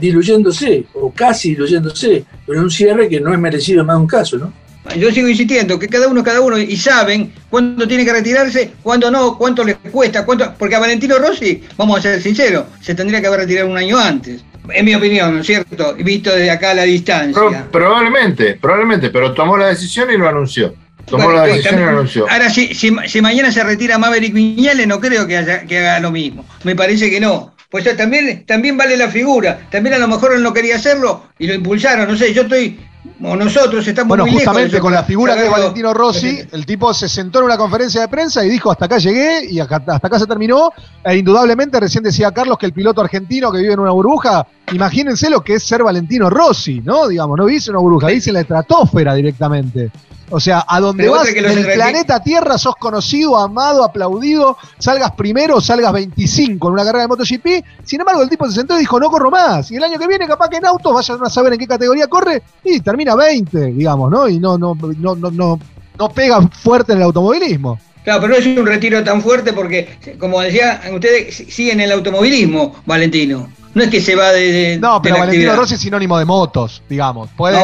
diluyéndose, 0.00 0.84
o 0.94 1.12
casi 1.12 1.50
diluyéndose, 1.50 2.24
pero 2.46 2.58
en 2.58 2.64
un 2.64 2.70
cierre 2.70 3.08
que 3.08 3.20
no 3.20 3.32
es 3.32 3.38
merecido 3.38 3.84
más 3.84 3.96
de 3.96 4.00
un 4.00 4.06
caso, 4.06 4.38
¿no? 4.38 4.52
Yo 4.96 5.10
sigo 5.12 5.28
insistiendo 5.28 5.78
que 5.78 5.88
cada 5.88 6.08
uno, 6.08 6.24
cada 6.24 6.40
uno, 6.40 6.58
y 6.58 6.76
saben 6.76 7.32
cuándo 7.50 7.86
tiene 7.86 8.04
que 8.04 8.12
retirarse, 8.12 8.72
cuándo 8.82 9.10
no, 9.10 9.36
cuánto 9.36 9.62
les 9.62 9.76
cuesta, 9.76 10.24
cuánto, 10.24 10.54
porque 10.58 10.74
a 10.74 10.80
Valentino 10.80 11.18
Rossi, 11.18 11.62
vamos 11.76 11.98
a 11.98 12.02
ser 12.02 12.22
sinceros, 12.22 12.64
se 12.80 12.94
tendría 12.94 13.20
que 13.20 13.26
haber 13.26 13.40
retirado 13.40 13.68
un 13.68 13.76
año 13.76 13.98
antes, 13.98 14.42
en 14.72 14.84
mi 14.84 14.94
opinión, 14.94 15.34
¿no 15.34 15.40
es 15.40 15.46
cierto? 15.46 15.94
Visto 15.94 16.30
desde 16.30 16.50
acá 16.50 16.70
a 16.70 16.74
la 16.74 16.82
distancia. 16.84 17.66
probablemente, 17.70 18.58
probablemente, 18.60 19.10
pero 19.10 19.32
tomó 19.32 19.56
la 19.56 19.68
decisión 19.68 20.10
y 20.10 20.16
lo 20.16 20.28
anunció. 20.28 20.74
Tomó 21.06 21.32
la 21.32 21.44
decisión 21.44 21.80
y 21.80 21.82
lo 21.82 21.88
anunció. 21.88 22.30
Ahora, 22.30 22.48
si, 22.50 22.74
si, 22.74 23.20
mañana 23.20 23.50
se 23.50 23.64
retira 23.64 23.98
Maverick 23.98 24.32
Viñales, 24.32 24.86
no 24.86 25.00
creo 25.00 25.26
que, 25.26 25.36
haya, 25.36 25.62
que 25.66 25.78
haga 25.78 26.00
lo 26.00 26.10
mismo. 26.10 26.44
Me 26.62 26.76
parece 26.76 27.10
que 27.10 27.20
no 27.20 27.52
pues 27.70 27.96
también, 27.96 28.44
también 28.46 28.76
vale 28.76 28.96
la 28.96 29.08
figura. 29.08 29.68
También 29.70 29.94
a 29.94 29.98
lo 29.98 30.08
mejor 30.08 30.34
él 30.34 30.42
no 30.42 30.52
quería 30.52 30.76
hacerlo 30.76 31.24
y 31.38 31.46
lo 31.46 31.54
impulsaron. 31.54 32.08
No 32.08 32.16
sé, 32.16 32.34
yo 32.34 32.42
estoy, 32.42 32.80
o 33.22 33.36
nosotros 33.36 33.86
estamos 33.86 34.08
bueno, 34.08 34.26
justamente 34.26 34.80
con 34.80 34.92
la 34.92 35.04
figura 35.04 35.40
es 35.40 35.48
Valentino 35.48 35.94
Rossi, 35.94 36.40
el 36.50 36.66
tipo 36.66 36.92
se 36.92 37.08
sentó 37.08 37.38
en 37.38 37.44
una 37.46 37.56
conferencia 37.56 38.00
de 38.00 38.08
prensa 38.08 38.44
y 38.44 38.50
dijo 38.50 38.72
hasta 38.72 38.86
acá 38.86 38.98
llegué 38.98 39.46
y 39.48 39.60
hasta 39.60 39.76
acá 40.02 40.18
se 40.18 40.26
terminó. 40.26 40.72
E 41.04 41.16
indudablemente, 41.16 41.78
recién 41.78 42.02
decía 42.02 42.32
Carlos 42.32 42.58
que 42.58 42.66
el 42.66 42.72
piloto 42.72 43.00
argentino 43.00 43.52
que 43.52 43.58
vive 43.58 43.74
en 43.74 43.80
una 43.80 43.92
burbuja, 43.92 44.46
imagínense 44.72 45.30
lo 45.30 45.42
que 45.42 45.54
es 45.54 45.62
ser 45.62 45.84
Valentino 45.84 46.28
Rossi, 46.28 46.80
¿no? 46.80 47.06
Digamos, 47.06 47.38
no 47.38 47.46
dice 47.46 47.70
una 47.70 47.78
burbuja, 47.78 48.08
dice 48.08 48.32
la 48.32 48.40
estratosfera 48.40 49.14
directamente. 49.14 49.90
O 50.30 50.38
sea, 50.38 50.64
a 50.66 50.80
donde 50.80 51.08
vas 51.08 51.28
en 51.28 51.44
el 51.44 51.64
planeta 51.74 52.22
Tierra 52.22 52.56
sos 52.56 52.76
conocido, 52.76 53.36
amado, 53.36 53.82
aplaudido, 53.82 54.56
salgas 54.78 55.10
primero, 55.12 55.60
salgas 55.60 55.92
25 55.92 56.68
en 56.68 56.72
una 56.72 56.84
carrera 56.84 57.02
de 57.02 57.08
MotoGP. 57.08 57.46
Sin 57.84 58.00
embargo, 58.00 58.22
el 58.22 58.28
tipo 58.28 58.46
se 58.46 58.54
sentó 58.54 58.76
y 58.76 58.80
dijo, 58.80 59.00
no 59.00 59.10
corro 59.10 59.30
más. 59.30 59.70
Y 59.70 59.76
el 59.76 59.84
año 59.84 59.98
que 59.98 60.06
viene, 60.06 60.28
capaz 60.28 60.48
que 60.48 60.58
en 60.58 60.66
autos 60.66 60.94
vayan 60.94 61.18
a 61.24 61.28
saber 61.28 61.52
en 61.54 61.58
qué 61.58 61.66
categoría 61.66 62.06
corre 62.06 62.42
y 62.64 62.80
termina 62.80 63.16
20, 63.16 63.66
digamos, 63.72 64.10
¿no? 64.10 64.28
Y 64.28 64.38
no, 64.38 64.56
no, 64.56 64.74
no, 64.74 65.16
no, 65.16 65.30
no, 65.30 65.60
no 65.98 66.08
pega 66.10 66.40
fuerte 66.48 66.92
en 66.92 66.98
el 66.98 67.04
automovilismo. 67.04 67.78
Claro, 68.04 68.22
pero 68.22 68.32
no 68.32 68.38
es 68.38 68.46
un 68.46 68.66
retiro 68.66 69.02
tan 69.04 69.20
fuerte 69.20 69.52
porque, 69.52 70.16
como 70.18 70.40
decía, 70.40 70.80
ustedes 70.92 71.44
siguen 71.48 71.80
el 71.80 71.92
automovilismo, 71.92 72.76
Valentino. 72.86 73.48
No 73.74 73.82
es 73.82 73.90
que 73.90 74.00
se 74.00 74.16
va 74.16 74.32
de. 74.32 74.78
no, 74.80 75.00
pero 75.00 75.18
Valentino 75.18 75.54
Rossi 75.54 75.74
es 75.74 75.80
sinónimo 75.80 76.18
de 76.18 76.24
motos, 76.24 76.82
digamos. 76.88 77.30
Puede 77.36 77.56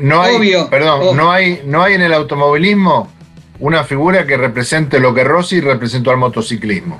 no, 0.00 0.22
obvio, 0.22 0.62
no 0.62 0.70
perdón, 0.70 1.16
no 1.16 1.30
hay, 1.30 1.62
no 1.66 1.82
hay 1.82 1.94
en 1.94 2.02
el 2.02 2.12
automovilismo 2.14 3.10
una 3.58 3.84
figura 3.84 4.26
que 4.26 4.36
represente 4.36 4.98
lo 5.00 5.14
que 5.14 5.24
Rossi 5.24 5.60
representó 5.60 6.10
al 6.10 6.16
motociclismo. 6.16 6.98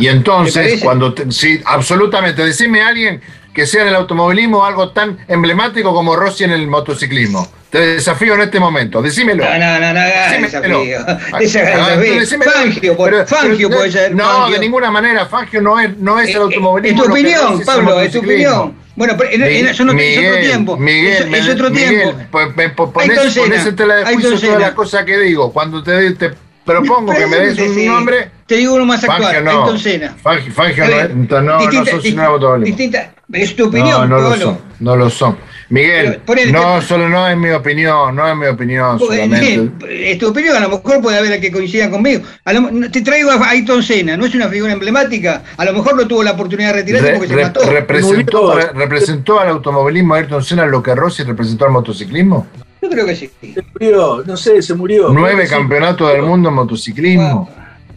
Y 0.00 0.06
entonces, 0.08 0.82
cuando. 0.82 1.14
sí, 1.30 1.60
absolutamente. 1.64 2.44
Decime 2.44 2.82
a 2.82 2.88
alguien 2.88 3.20
que 3.58 3.66
sea 3.66 3.82
en 3.82 3.88
el 3.88 3.96
automovilismo 3.96 4.64
algo 4.64 4.90
tan 4.90 5.18
emblemático 5.26 5.92
como 5.92 6.14
Rossi 6.14 6.44
en 6.44 6.52
el 6.52 6.68
motociclismo. 6.68 7.44
Te 7.70 7.80
desafío 7.96 8.34
en 8.34 8.42
este 8.42 8.60
momento, 8.60 9.02
decímelo. 9.02 9.42
No, 9.44 9.58
no, 9.58 9.80
no, 9.80 9.92
no 9.92 10.00
Decímelo. 10.00 10.78
desafío. 10.84 10.98
Ah. 11.06 11.18
Fangio, 12.54 12.96
por- 12.96 13.26
Fangio 13.26 13.68
puede 13.68 13.90
ser. 13.90 14.14
No, 14.14 14.48
de 14.48 14.58
ninguna 14.60 14.90
manera. 14.92 15.26
Fangio 15.26 15.60
no 15.60 15.78
es, 15.80 15.96
no 15.98 16.20
es 16.20 16.28
el 16.30 16.36
Eh, 16.36 16.38
automovilismo. 16.38 17.02
Es 17.02 17.06
tu 17.08 17.12
opinión, 17.12 17.60
es 17.60 17.66
Pablo, 17.66 18.00
es 18.00 18.12
tu 18.12 18.18
opinión. 18.20 18.74
Bueno, 18.94 19.14
pero 19.18 19.30
en- 19.30 19.42
en- 19.42 19.66
eso 19.68 19.84
no 19.84 19.92
es 19.92 19.96
otro 20.18 20.22
Miguel, 20.22 20.40
tiempo. 20.46 20.76
Miguel, 20.76 21.22
es 21.22 21.26
me- 21.46 21.52
otro 21.52 21.70
Miguel, 21.70 21.88
tiempo. 21.90 22.28
po- 22.30 22.52
me 22.56 22.68
po- 22.70 22.92
Ayrton 23.00 23.16
Ponés, 23.18 23.38
ponés 23.38 23.66
en 23.66 23.76
tela 23.76 23.94
de 23.96 24.04
juicio 24.14 24.38
todas 24.40 24.60
las 24.60 24.72
cosas 24.72 25.04
que 25.04 25.18
digo. 25.18 25.52
Cuando 25.52 25.82
te, 25.82 26.12
te 26.12 26.30
propongo 26.72 27.12
que 27.12 27.26
me 27.26 27.36
des 27.38 27.58
un 27.58 27.74
sí. 27.74 27.86
nombre. 27.86 28.30
Te 28.46 28.56
digo 28.56 28.74
uno 28.74 28.86
más 28.86 29.02
actual, 29.04 29.22
Fangio 29.22 29.42
no. 29.42 29.50
Ayrton 29.50 29.78
Senna. 29.78 30.14
Fangio, 30.22 30.52
Fangio 30.52 30.84
no, 30.86 30.90
no, 31.28 31.40
no, 31.42 31.58
Distinta- 31.58 32.24
automovilismo. 32.26 32.64
Distinta, 32.64 33.12
es 33.32 33.56
tu 33.56 33.66
opinión, 33.68 34.08
no, 34.08 34.20
no 34.20 34.28
lo 34.30 34.36
son, 34.36 34.58
no 34.80 34.96
lo 34.96 35.10
son. 35.10 35.36
Miguel, 35.70 36.22
Pero, 36.24 36.50
no, 36.50 36.80
solo 36.80 37.10
no 37.10 37.28
es 37.28 37.36
mi 37.36 37.50
opinión, 37.50 38.16
no 38.16 38.26
es 38.26 38.34
mi 38.34 38.46
opinión 38.46 38.98
Porque, 38.98 39.16
solamente. 39.16 39.70
Es 40.12 40.16
tu 40.18 40.28
opinión, 40.28 40.56
a 40.56 40.60
lo 40.60 40.70
mejor 40.70 41.02
puede 41.02 41.18
haber 41.18 41.34
a 41.34 41.40
que 41.40 41.52
coincidan 41.52 41.90
conmigo. 41.90 42.22
A 42.46 42.54
lo- 42.54 42.70
no, 42.70 42.90
te 42.90 43.02
traigo 43.02 43.30
a 43.30 43.50
Ayrton 43.50 43.82
Senna, 43.82 44.16
no 44.16 44.24
es 44.24 44.34
una 44.34 44.48
figura 44.48 44.72
emblemática. 44.72 45.42
A 45.58 45.64
lo 45.66 45.74
mejor 45.74 45.94
no 45.96 46.08
tuvo 46.08 46.22
la 46.22 46.30
oportunidad 46.30 46.68
de 46.70 46.74
retirarse 46.80 47.10
Re- 47.10 47.18
porque 47.18 47.28
se 47.28 47.36
mató. 47.42 47.70
representó, 47.70 48.54
re- 48.56 48.72
representó 48.72 49.40
al 49.40 49.48
automovilismo 49.48 50.14
Ayrton 50.14 50.42
Senna 50.42 50.64
lo 50.64 50.82
que 50.82 50.94
Rossi 50.94 51.22
representó 51.24 51.66
al 51.66 51.72
motociclismo. 51.72 52.46
Yo 52.80 52.88
creo 52.88 53.06
que 53.06 53.16
sí. 53.16 53.30
Se 53.40 53.62
murió, 53.72 54.22
no 54.26 54.36
sé, 54.36 54.62
se 54.62 54.74
murió. 54.74 55.08
Nueve 55.12 55.46
Sí. 55.46 55.50
campeonatos 55.54 56.12
del 56.12 56.22
mundo 56.22 56.48
en 56.48 56.54
motociclismo. 56.54 57.48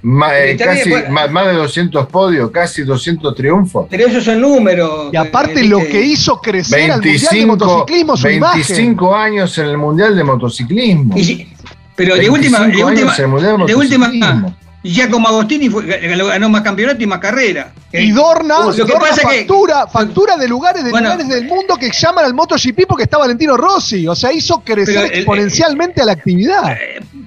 Ma- 0.03 0.36
eh, 0.36 0.51
Está 0.53 0.65
bien, 0.71 0.77
casi, 0.77 0.89
bueno. 0.89 1.09
ma- 1.11 1.27
más 1.27 1.45
de 1.47 1.53
200 1.53 2.07
podios, 2.07 2.49
casi 2.49 2.82
200 2.82 3.36
triunfos. 3.36 3.86
Pero 3.89 4.07
esos 4.07 4.23
son 4.23 4.41
números. 4.41 5.09
Y 5.13 5.15
aparte 5.17 5.61
eh, 5.61 5.65
lo 5.65 5.77
que 5.79 6.01
hizo 6.01 6.41
crecer 6.41 6.89
al 6.91 6.97
Mundial 6.97 7.01
de 7.01 7.09
25, 7.27 7.47
Motociclismo, 7.47 8.17
su 8.17 8.29
imagen. 8.29 8.61
25 8.67 9.15
años 9.15 9.57
en 9.59 9.65
el 9.67 9.77
Mundial 9.77 10.15
de 10.15 10.23
Motociclismo. 10.23 11.15
Y 11.15 11.47
pero 11.95 12.15
de 12.15 12.29
última, 12.32 12.61
de 12.61 12.65
25 12.84 12.88
última, 12.88 13.15
el 13.61 13.67
de 13.67 13.75
última. 13.75 14.55
Giacomo 14.84 15.27
Agostini 15.27 15.69
fue, 15.69 15.86
ganó 15.86 16.49
más 16.49 16.61
campeonato 16.61 17.03
y 17.03 17.05
más 17.05 17.19
carrera. 17.19 17.71
Y 17.93 18.09
Dorna, 18.11 18.65
Lo 18.65 18.71
que 18.73 18.79
Dorna 18.82 18.99
pasa 18.99 19.29
que- 19.29 19.38
factura, 19.39 19.86
factura 19.88 20.38
de 20.38 20.47
lugares 20.47 20.84
de 20.84 20.89
Bueno. 20.89 21.09
lugares 21.09 21.27
del 21.27 21.45
mundo 21.45 21.75
que 21.77 21.91
llaman 21.91 22.25
al 22.25 22.34
MotoGP 22.34 22.88
porque 22.88 23.03
está 23.03 23.17
Valentino 23.19 23.57
Rossi. 23.57 24.07
O 24.07 24.15
sea, 24.15 24.32
hizo 24.34 24.61
crecer 24.61 25.05
el- 25.05 25.19
exponencialmente 25.19 26.01
a 26.01 26.05
la 26.05 26.13
actividad. 26.13 26.77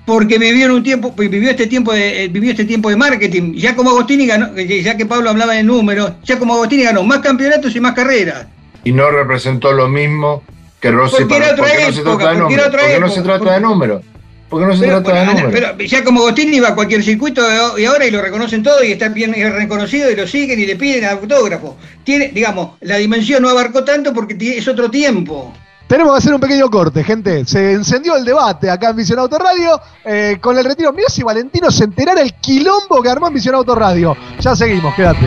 porque 0.07 0.39
vivió 0.39 0.67
en 0.67 0.73
un 0.73 0.83
tiempo, 0.83 1.15
vivió 1.17 1.49
este 1.49 1.67
tiempo 1.67 1.91
de, 1.93 2.25
eh, 2.25 2.29
vivió 2.29 2.51
este 2.51 2.65
tiempo 2.67 2.91
de 2.91 2.97
marketing. 2.97 3.55
Ya 3.55 3.75
como 3.75 3.89
Agostini 3.91 4.27
ganó, 4.27 4.49
eh, 4.57 4.83
ya 4.83 4.97
que 4.99 5.07
Pablo 5.07 5.31
hablaba 5.31 5.55
de 5.55 5.63
números, 5.63 6.13
ya 6.25 6.39
como 6.39 6.55
Agostini 6.55 6.83
ganó 6.83 7.03
más 7.05 7.21
campeonatos 7.21 7.75
y 7.75 7.81
más 7.81 7.93
carreras. 7.95 8.47
Y 8.85 8.93
no 8.93 9.11
representó 9.11 9.73
lo 9.73 9.89
mismo 9.89 10.43
que 10.81 10.91
Rossi. 10.91 11.17
Porque 11.23 11.37
era 11.37 11.45
para- 11.47 11.53
otra 11.55 11.65
porque 11.69 11.87
no 11.87 11.93
se 11.93 12.01
época, 12.01 12.17
trata 12.19 12.35
de 12.35 12.41
porque 12.43 12.55
era 12.55 12.65
números. 12.65 12.67
otra 12.67 12.81
Porque 12.81 13.01
no 13.01 13.07
época, 13.07 13.15
se 13.15 13.23
trata 13.23 13.39
porque- 13.39 13.55
de 13.55 13.61
números. 13.61 14.03
Porque 14.49 14.67
no 14.67 14.75
se 14.75 14.81
Pero, 14.85 15.03
trata 15.03 15.19
de 15.21 15.25
bueno, 15.27 15.41
números. 15.43 15.73
pero 15.77 15.89
ya 15.89 16.05
como 16.05 16.21
Agostini 16.21 16.61
va 16.61 16.69
a 16.69 16.75
cualquier 16.75 17.03
circuito 17.03 17.43
y 17.79 17.85
ahora 17.85 18.07
y 18.07 18.11
lo 18.11 18.23
reconocen 18.23 18.63
todo 18.63 18.85
y 18.85 18.93
está 18.93 19.09
bien 19.09 19.33
reconocido 19.33 20.11
y 20.11 20.17
lo 20.17 20.27
siguen 20.27 20.61
y 20.61 20.67
le 20.67 20.77
piden 20.77 21.05
autógrafo. 21.07 21.77
Tiene, 22.05 22.29
digamos, 22.29 22.73
la 22.83 22.97
dimensión 22.97 23.43
no 23.43 23.49
abarcó 23.49 23.83
tanto 23.85 24.13
porque 24.13 24.37
es 24.57 24.69
otro 24.69 24.91
tiempo. 24.91 25.53
Tenemos 25.87 26.15
que 26.15 26.19
hacer 26.19 26.35
un 26.35 26.41
pequeño 26.41 26.71
corte, 26.71 27.05
gente. 27.05 27.45
Se 27.47 27.73
encendió 27.73 28.17
el 28.17 28.25
debate 28.25 28.71
acá 28.71 28.91
en 28.91 28.97
Visión 28.97 29.19
Auto 29.19 29.39
Radio 29.39 29.81
eh, 30.05 30.39
con 30.41 30.57
el 30.57 30.65
retiro. 30.65 30.93
Mira 30.93 31.09
si 31.09 31.23
Valentino 31.23 31.71
se 31.71 31.85
enterara 31.85 32.23
el 32.23 32.33
quilombo 32.35 33.03
que 33.03 33.09
armó 33.11 33.29
en 33.29 33.35
Visión 33.35 33.55
Auto 33.55 33.75
Radio. 33.75 34.17
Ya 34.41 34.55
seguimos, 34.57 34.95
quédate. 34.95 35.27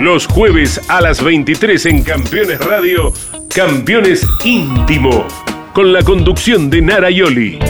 Los 0.00 0.26
jueves 0.26 0.80
a 0.88 1.00
las 1.00 1.22
23 1.22 1.86
en 1.86 2.02
Campeones 2.02 2.58
Radio, 2.58 3.12
Campeones 3.48 4.26
Íntimo, 4.44 5.24
con 5.72 5.92
la 5.92 6.02
conducción 6.02 6.68
de 6.68 6.82
Nara 6.82 7.10
Yoli. 7.10 7.60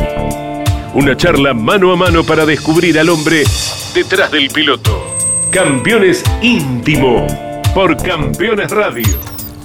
Una 0.94 1.16
charla 1.18 1.52
mano 1.52 1.92
a 1.92 1.96
mano 1.96 2.24
para 2.24 2.46
descubrir 2.46 2.98
al 2.98 3.10
hombre 3.10 3.44
detrás 3.94 4.30
del 4.30 4.48
piloto. 4.48 5.14
Campeones 5.50 6.24
Íntimo, 6.40 7.26
por 7.74 7.94
Campeones 8.02 8.70
Radio. 8.70 9.04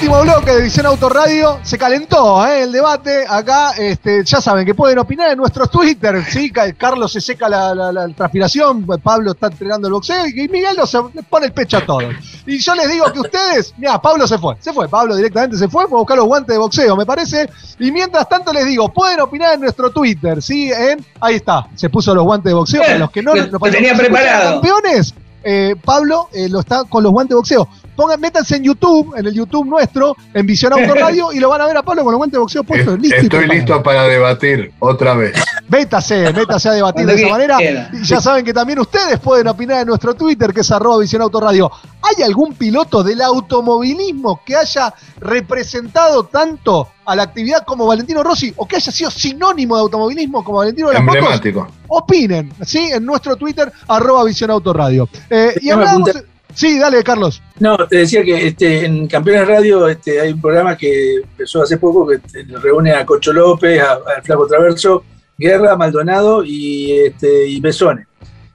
Último 0.00 0.20
bloque 0.22 0.52
de 0.52 0.62
Visión 0.62 0.86
Auto 0.86 1.08
Radio. 1.08 1.58
Se 1.64 1.76
calentó 1.76 2.46
¿eh? 2.46 2.62
el 2.62 2.70
debate 2.70 3.24
acá. 3.28 3.72
Este, 3.76 4.24
ya 4.24 4.40
saben 4.40 4.64
que 4.64 4.72
pueden 4.72 4.96
opinar 5.00 5.32
en 5.32 5.38
nuestros 5.38 5.68
Twitter. 5.72 6.24
¿sí? 6.24 6.52
Ca- 6.52 6.72
Carlos 6.72 7.12
se 7.12 7.20
seca 7.20 7.48
la, 7.48 7.74
la- 7.74 7.90
la 7.90 8.08
transpiración. 8.10 8.86
Pablo 9.02 9.32
está 9.32 9.48
entregando 9.48 9.88
el 9.88 9.94
boxeo. 9.94 10.24
Y 10.28 10.46
Miguel 10.48 10.76
no 10.76 10.86
se 10.86 10.98
le 11.12 11.22
pone 11.24 11.46
el 11.46 11.52
pecho 11.52 11.78
a 11.78 11.80
todos. 11.84 12.14
Y 12.46 12.58
yo 12.58 12.74
les 12.76 12.88
digo 12.88 13.12
que 13.12 13.18
ustedes. 13.18 13.74
Mira, 13.76 14.00
Pablo 14.00 14.28
se 14.28 14.38
fue. 14.38 14.54
Se 14.60 14.72
fue. 14.72 14.88
Pablo 14.88 15.16
directamente 15.16 15.56
se 15.56 15.66
fue. 15.68 15.88
Fue 15.88 15.98
a 15.98 16.00
buscar 16.00 16.16
los 16.16 16.26
guantes 16.26 16.54
de 16.54 16.58
boxeo, 16.58 16.96
me 16.96 17.04
parece. 17.04 17.50
Y 17.80 17.90
mientras 17.90 18.28
tanto 18.28 18.52
les 18.52 18.66
digo, 18.66 18.88
pueden 18.92 19.18
opinar 19.20 19.54
en 19.54 19.62
nuestro 19.62 19.90
Twitter. 19.90 20.40
¿sí? 20.40 20.70
En, 20.70 21.04
ahí 21.20 21.34
está. 21.36 21.66
Se 21.74 21.90
puso 21.90 22.14
los 22.14 22.22
guantes 22.22 22.50
de 22.50 22.54
boxeo. 22.54 22.82
Para 22.82 22.98
los 22.98 23.10
que 23.10 23.20
no 23.20 23.34
Lo- 23.34 23.46
no- 23.46 23.58
los 23.58 23.70
tenía 23.72 23.94
preparado. 23.96 24.60
Campeones. 24.60 25.12
Eh, 25.42 25.74
Pablo 25.84 26.28
eh, 26.32 26.48
lo 26.48 26.60
está 26.60 26.84
con 26.84 27.02
los 27.02 27.12
guantes 27.12 27.30
de 27.30 27.36
boxeo. 27.36 27.68
Pongan, 27.96 28.20
métanse 28.20 28.56
en 28.56 28.64
YouTube, 28.64 29.14
en 29.16 29.26
el 29.26 29.34
YouTube 29.34 29.66
nuestro, 29.66 30.16
en 30.34 30.46
Visión 30.46 30.72
Auto 30.72 30.94
Radio, 30.98 31.32
y 31.32 31.40
lo 31.40 31.48
van 31.48 31.60
a 31.60 31.66
ver 31.66 31.76
a 31.76 31.82
Pablo 31.82 32.04
con 32.04 32.12
los 32.12 32.18
guantes 32.18 32.34
de 32.34 32.38
boxeo 32.38 32.64
puestos. 32.64 32.98
Estoy 33.02 33.46
listo 33.46 33.82
para 33.82 34.04
debatir 34.04 34.72
otra 34.78 35.14
vez. 35.14 35.34
Métase, 35.68 36.32
métase 36.34 36.68
a 36.68 36.72
debatir 36.72 37.06
de 37.06 37.14
esa 37.14 37.36
quiera. 37.36 37.54
manera. 37.56 37.90
Y 37.92 38.04
ya 38.04 38.20
saben 38.20 38.44
que 38.44 38.52
también 38.52 38.78
ustedes 38.78 39.18
pueden 39.20 39.48
opinar 39.48 39.80
en 39.82 39.88
nuestro 39.88 40.14
Twitter, 40.14 40.52
que 40.52 40.60
es 40.60 40.70
arroba 40.70 40.98
Visión 40.98 41.22
Auto 41.22 41.40
Radio. 41.40 41.70
¿Hay 42.02 42.22
algún 42.22 42.54
piloto 42.54 43.02
del 43.02 43.20
automovilismo 43.20 44.40
que 44.44 44.56
haya 44.56 44.92
representado 45.20 46.24
tanto 46.24 46.88
a 47.04 47.16
la 47.16 47.22
actividad 47.24 47.64
como 47.64 47.86
Valentino 47.86 48.22
Rossi 48.22 48.52
o 48.56 48.66
que 48.66 48.76
haya 48.76 48.92
sido 48.92 49.10
sinónimo 49.10 49.76
de 49.76 49.82
automovilismo 49.82 50.42
como 50.44 50.58
Valentino 50.58 50.88
de 50.88 50.94
las? 50.94 51.00
Emblemático. 51.02 51.68
Opinen, 51.88 52.52
¿sí? 52.64 52.90
En 52.92 53.04
nuestro 53.04 53.36
Twitter, 53.36 53.70
arroba 53.88 54.24
Visión 54.24 54.50
Auto 54.50 54.72
Radio. 54.72 55.08
Eh, 55.30 55.54
y 55.60 55.70
apuntar. 55.70 56.24
Sí, 56.54 56.78
dale, 56.78 57.04
Carlos. 57.04 57.40
No, 57.60 57.76
te 57.86 57.98
decía 57.98 58.24
que 58.24 58.48
este, 58.48 58.84
en 58.86 59.06
Campeones 59.06 59.46
Radio 59.46 59.86
este, 59.86 60.20
hay 60.20 60.32
un 60.32 60.40
programa 60.40 60.76
que 60.76 61.16
empezó 61.16 61.62
hace 61.62 61.76
poco 61.76 62.06
que 62.06 62.16
este, 62.16 62.44
reúne 62.58 62.92
a 62.94 63.04
Cocho 63.06 63.32
López, 63.32 63.80
a- 63.80 63.92
al 64.16 64.22
Flaco 64.24 64.46
Traverso, 64.46 65.04
Guerra, 65.38 65.76
Maldonado 65.76 66.44
y, 66.44 66.92
este, 66.92 67.46
y 67.46 67.60
Besone. 67.60 68.06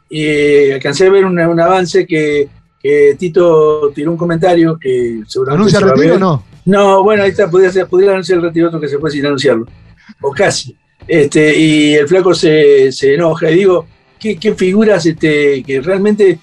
Y 0.09 0.71
alcancé 0.71 1.07
a 1.07 1.09
ver 1.09 1.25
un, 1.25 1.39
un 1.39 1.59
avance 1.59 2.05
que, 2.05 2.49
que 2.79 3.15
Tito 3.17 3.91
tiró 3.95 4.11
un 4.11 4.17
comentario 4.17 4.77
que 4.77 5.23
seguramente 5.25 5.77
¿Anuncia 5.77 5.79
se 5.79 5.85
a 5.85 5.87
retiro 5.87 6.15
o 6.15 6.19
no? 6.19 6.43
No, 6.65 7.03
bueno, 7.03 7.23
ahí 7.23 7.29
está, 7.29 7.49
podría 7.49 7.71
anunciar 8.11 8.37
el 8.37 8.43
retiro 8.43 8.67
otro 8.67 8.79
que 8.79 8.87
se 8.87 8.97
fue 8.97 9.09
sin 9.09 9.25
anunciarlo, 9.25 9.65
o 10.21 10.31
casi. 10.31 10.77
Este, 11.07 11.57
y 11.57 11.93
el 11.95 12.07
flaco 12.07 12.33
se, 12.33 12.91
se 12.91 13.15
enoja 13.15 13.49
y 13.51 13.55
digo, 13.55 13.85
¿qué, 14.19 14.37
qué 14.37 14.53
figuras 14.53 15.05
este, 15.05 15.63
que 15.63 15.81
realmente 15.81 16.39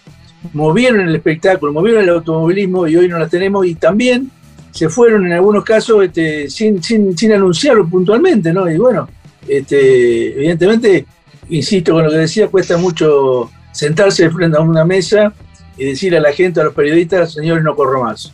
movieron 0.53 1.01
el 1.01 1.15
espectáculo, 1.15 1.73
movieron 1.73 2.03
el 2.03 2.11
automovilismo 2.11 2.87
y 2.87 2.97
hoy 2.97 3.09
no 3.09 3.19
las 3.19 3.31
tenemos 3.31 3.67
y 3.67 3.75
también 3.75 4.31
se 4.71 4.89
fueron 4.89 5.27
en 5.27 5.33
algunos 5.33 5.65
casos 5.65 6.05
este, 6.05 6.49
sin, 6.51 6.83
sin, 6.83 7.17
sin 7.17 7.33
anunciarlo 7.33 7.89
puntualmente, 7.89 8.53
¿no? 8.53 8.71
Y 8.71 8.77
bueno, 8.77 9.09
este, 9.47 10.35
evidentemente, 10.35 11.07
insisto 11.49 11.93
con 11.93 12.05
lo 12.05 12.11
que 12.11 12.17
decía, 12.19 12.49
cuesta 12.49 12.77
mucho 12.77 13.51
sentarse 13.73 14.31
frente 14.31 14.57
a 14.57 14.61
una 14.61 14.85
mesa 14.85 15.33
y 15.77 15.87
decir 15.87 16.17
a 16.17 16.21
la 16.21 16.33
gente, 16.33 16.61
a 16.61 16.65
los 16.65 16.75
periodistas, 16.75 17.33
señores, 17.33 17.65
no 17.65 17.75
corro 17.75 18.05
más. 18.05 18.33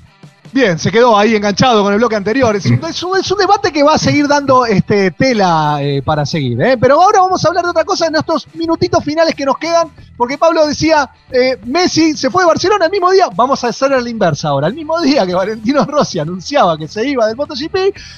Bien, 0.52 0.78
se 0.78 0.90
quedó 0.90 1.18
ahí 1.18 1.34
enganchado 1.36 1.82
con 1.82 1.92
el 1.92 1.98
bloque 1.98 2.16
anterior. 2.16 2.56
Es 2.56 2.64
un, 2.66 2.80
es 2.86 3.02
un- 3.02 3.38
debate 3.38 3.70
que 3.70 3.82
va 3.82 3.94
a 3.94 3.98
seguir 3.98 4.26
dando 4.26 4.64
este, 4.64 5.10
tela 5.10 5.78
eh, 5.82 6.00
para 6.02 6.24
seguir. 6.24 6.60
¿eh? 6.62 6.76
Pero 6.80 7.02
ahora 7.02 7.20
vamos 7.20 7.44
a 7.44 7.48
hablar 7.48 7.64
de 7.64 7.70
otra 7.70 7.84
cosa 7.84 8.06
en 8.06 8.16
estos 8.16 8.46
minutitos 8.54 9.04
finales 9.04 9.34
que 9.34 9.44
nos 9.44 9.58
quedan 9.58 9.88
porque 10.16 10.38
Pablo 10.38 10.66
decía, 10.66 11.10
eh, 11.30 11.58
Messi 11.66 12.16
se 12.16 12.30
fue 12.30 12.42
de 12.42 12.46
Barcelona 12.46 12.86
el 12.86 12.90
mismo 12.90 13.10
día, 13.10 13.26
vamos 13.34 13.62
a 13.64 13.68
hacer 13.68 13.90
la 13.90 14.08
inversa 14.08 14.48
ahora. 14.48 14.68
El 14.68 14.74
mismo 14.74 14.98
día 15.02 15.26
que 15.26 15.34
Valentino 15.34 15.84
Rossi 15.84 16.18
anunciaba 16.18 16.78
que 16.78 16.88
se 16.88 17.06
iba 17.06 17.26
del 17.26 17.36
MotoGP, 17.36 17.74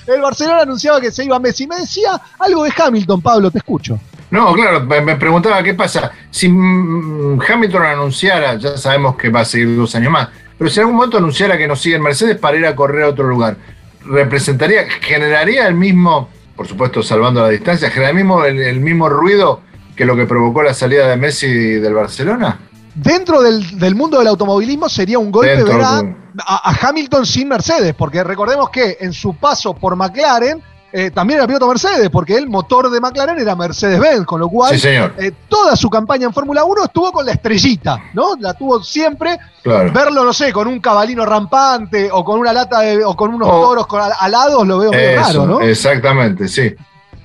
el 0.07 0.21
Barcelona 0.21 0.63
anunciaba 0.63 1.01
que 1.01 1.11
se 1.11 1.25
iba 1.25 1.39
Messi. 1.41 1.67
Me 1.67 1.77
decía 1.81 2.21
algo 2.39 2.63
de 2.63 2.73
Hamilton, 2.77 3.21
Pablo, 3.21 3.51
te 3.51 3.59
escucho. 3.59 3.99
No, 4.31 4.53
claro, 4.53 4.85
me, 4.85 5.01
me 5.01 5.17
preguntaba 5.17 5.61
qué 5.63 5.75
pasa. 5.75 6.13
Si 6.31 6.49
mm, 6.49 7.41
Hamilton 7.49 7.83
anunciara, 7.83 8.55
ya 8.57 8.77
sabemos 8.77 9.17
que 9.17 9.31
va 9.31 9.41
a 9.41 9.45
seguir 9.45 9.75
dos 9.77 9.93
años 9.97 10.13
más, 10.13 10.29
pero 10.59 10.69
si 10.71 10.79
en 10.81 10.83
algún 10.83 10.97
momento 10.97 11.19
anunciara 11.19 11.57
que 11.57 11.69
nos 11.69 11.81
sigue 11.81 11.97
en 11.97 12.03
Mercedes 12.03 12.37
para 12.39 12.57
ir 12.57 12.67
a 12.67 12.75
correr 12.77 13.05
a 13.05 13.09
otro 13.09 13.27
lugar, 13.29 13.57
representaría, 14.05 14.85
generaría 15.01 15.67
el 15.69 15.75
mismo, 15.75 16.29
por 16.57 16.67
supuesto 16.67 17.03
salvando 17.03 17.41
la 17.43 17.49
distancia, 17.49 17.91
generaría 17.91 18.11
el 18.21 18.25
mismo, 18.27 18.45
el, 18.45 18.59
el 18.61 18.81
mismo 18.81 19.09
ruido 19.09 19.61
que 19.97 20.05
lo 20.05 20.17
que 20.17 20.27
provocó 20.27 20.63
la 20.63 20.75
salida 20.75 21.09
de 21.09 21.17
Messi 21.17 21.49
del 21.49 21.95
Barcelona. 21.95 22.61
Dentro 22.95 23.41
del, 23.43 23.79
del 23.79 23.95
mundo 23.95 24.19
del 24.19 24.29
automovilismo 24.29 24.89
sería 24.89 25.19
un 25.19 25.31
golpe 25.31 25.57
Dentro 25.57 25.81
a- 25.85 26.71
a 26.71 26.89
Hamilton 26.89 27.27
sin 27.27 27.49
Mercedes, 27.49 27.95
porque 27.97 28.23
recordemos 28.25 28.71
que 28.71 28.97
en 29.01 29.13
su 29.13 29.35
paso 29.37 29.75
por 29.75 29.95
McLaren 29.97 30.63
eh, 30.93 31.11
también 31.11 31.39
era 31.39 31.47
piloto 31.47 31.69
Mercedes, 31.69 32.09
porque 32.11 32.35
el 32.37 32.49
motor 32.49 32.89
de 32.91 33.01
McLaren 33.01 33.39
era 33.39 33.55
Mercedes-Benz, 33.55 34.25
con 34.25 34.41
lo 34.41 34.49
cual 34.49 34.79
Sí, 34.79 34.89
eh, 34.89 35.33
toda 35.49 35.77
su 35.77 35.91
campaña 35.91 36.27
en 36.27 36.33
Fórmula 36.33 36.65
1 36.65 36.85
estuvo 36.85 37.13
con 37.13 37.27
la 37.27 37.33
estrellita, 37.33 37.99
¿no? 38.15 38.37
La 38.41 38.55
tuvo 38.55 38.83
siempre. 38.83 39.39
Claro. 39.63 39.93
Verlo, 39.93 40.25
no 40.25 40.33
sé, 40.33 40.53
con 40.53 40.67
un 40.67 40.81
cabalino 40.81 41.27
rampante 41.27 42.09
o 42.11 42.25
con 42.25 42.41
una 42.41 42.53
lata 42.53 42.81
de- 42.81 43.05
o 43.05 43.15
con 43.15 43.35
unos 43.35 43.49
O- 43.51 43.61
toros 43.61 43.87
con 43.87 44.01
alados, 44.19 44.67
lo 44.67 44.79
veo 44.79 44.91
medio 44.91 45.21
Eso, 45.21 45.23
raro, 45.41 45.47
¿no? 45.47 45.61
Exactamente, 45.61 46.49
sí. 46.49 46.75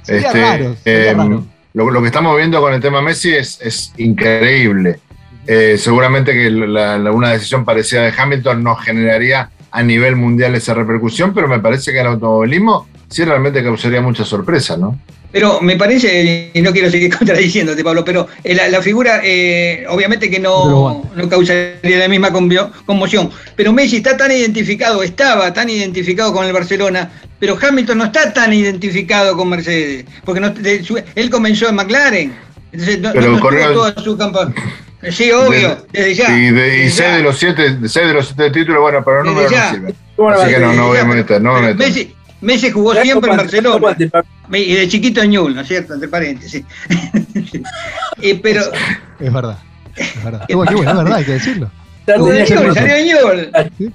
Sería 0.01 0.33
raro, 0.33 0.75
sería 0.83 1.11
eh, 1.11 1.13
raro. 1.13 1.43
Lo, 1.73 1.89
lo 1.89 2.01
que 2.01 2.07
estamos 2.07 2.35
viendo 2.35 2.59
con 2.61 2.73
el 2.73 2.81
tema 2.81 3.01
Messi 3.01 3.33
es, 3.33 3.59
es 3.61 3.93
increíble. 3.97 4.99
Eh, 5.47 5.77
seguramente 5.77 6.33
que 6.33 6.49
la- 6.49 6.97
la- 6.97 7.11
una 7.11 7.29
decisión 7.31 7.65
parecida 7.65 8.01
de 8.03 8.13
Hamilton 8.17 8.63
no 8.63 8.75
generaría 8.75 9.49
a 9.71 9.81
nivel 9.83 10.15
mundial 10.15 10.53
esa 10.55 10.73
repercusión, 10.73 11.33
pero 11.33 11.47
me 11.47 11.59
parece 11.59 11.91
que 11.91 11.99
el 12.01 12.07
automovilismo 12.07 12.87
sí 13.13 13.23
realmente 13.23 13.61
causaría 13.63 14.01
mucha 14.01 14.25
sorpresa, 14.25 14.75
¿no? 14.77 14.99
Pero 15.31 15.61
me 15.61 15.75
parece, 15.77 16.51
y 16.53 16.61
no 16.61 16.71
quiero 16.71 16.91
seguir 16.91 17.15
contradiciéndote, 17.17 17.83
Pablo, 17.83 18.03
pero 18.05 18.27
eh, 18.43 18.53
la, 18.53 18.67
la 18.67 18.81
figura, 18.81 19.21
eh, 19.23 19.83
obviamente 19.89 20.29
que 20.29 20.39
no, 20.39 21.09
no 21.15 21.29
causaría 21.29 21.97
la 21.99 22.07
misma 22.07 22.31
conmoción. 22.31 23.29
Pero 23.55 23.73
Messi 23.73 23.97
está 23.97 24.15
tan 24.15 24.31
identificado, 24.31 25.01
estaba 25.01 25.51
tan 25.53 25.69
identificado 25.69 26.33
con 26.33 26.45
el 26.45 26.53
Barcelona, 26.53 27.09
pero 27.39 27.57
Hamilton 27.59 27.97
no 27.97 28.05
está 28.05 28.31
tan 28.33 28.53
identificado 28.53 29.35
con 29.35 29.49
Mercedes, 29.49 30.05
porque 30.23 30.39
no- 30.39 30.49
de 30.51 30.83
su- 30.83 31.01
él 31.15 31.29
comenzó 31.29 31.67
en 31.69 31.75
McLaren. 31.75 32.33
Entonces, 32.71 32.99
no, 32.99 33.11
Pero 33.13 33.31
no 33.31 33.39
corrió- 33.39 33.73
toda 33.73 33.95
su 34.03 34.17
campaña. 34.17 34.53
Sí, 35.11 35.31
obvio, 35.31 35.85
desde 35.91 36.13
ya. 36.15 36.37
Y, 36.37 36.49
de, 36.49 36.49
y 36.49 36.51
desde 36.51 36.89
seis 36.91 36.97
ya. 37.09 37.17
de 37.17 37.23
los 37.23 37.37
siete, 37.37 37.77
seis 37.87 38.07
de 38.07 38.13
los 38.13 38.27
siete 38.27 38.51
títulos, 38.51 38.81
bueno, 38.81 39.03
pero 39.03 39.23
sirven. 39.25 39.95
¿Cómo 40.15 40.29
no 40.31 40.37
va 40.37 40.43
Así 40.45 40.53
a 40.53 40.57
que 40.57 40.63
no, 40.63 40.73
no 40.73 40.87
voy 40.87 40.97
a 40.99 41.03
meter, 41.05 41.41
no 41.41 41.53
me 41.53 41.59
Pero 41.59 41.73
meto. 41.75 41.87
Messi, 41.89 42.15
Messi 42.43 42.69
jugó 42.71 42.93
siempre 42.95 43.31
en 43.31 43.37
Barcelona. 43.37 43.77
guante, 43.79 44.11
Y 44.51 44.73
de 44.75 44.87
chiquito 44.87 45.21
en 45.21 45.31
Ñul, 45.31 45.55
¿no 45.55 45.61
es 45.61 45.67
cierto? 45.67 45.93
Entre 45.93 46.07
paréntesis. 46.07 46.63
Eh, 48.21 48.39
pero 48.41 48.61
Es 49.19 49.33
verdad. 49.33 49.57
Es 49.95 50.23
verdad. 50.23 50.41
Estuvo 50.47 50.63
aquí, 50.63 50.73
bueno, 50.75 50.91
es 50.91 50.97
verdad, 50.97 51.13
hay 51.17 51.25
que 51.25 51.31
decirlo. 51.33 51.71
En 52.05 52.21
Ñul, 52.21 53.51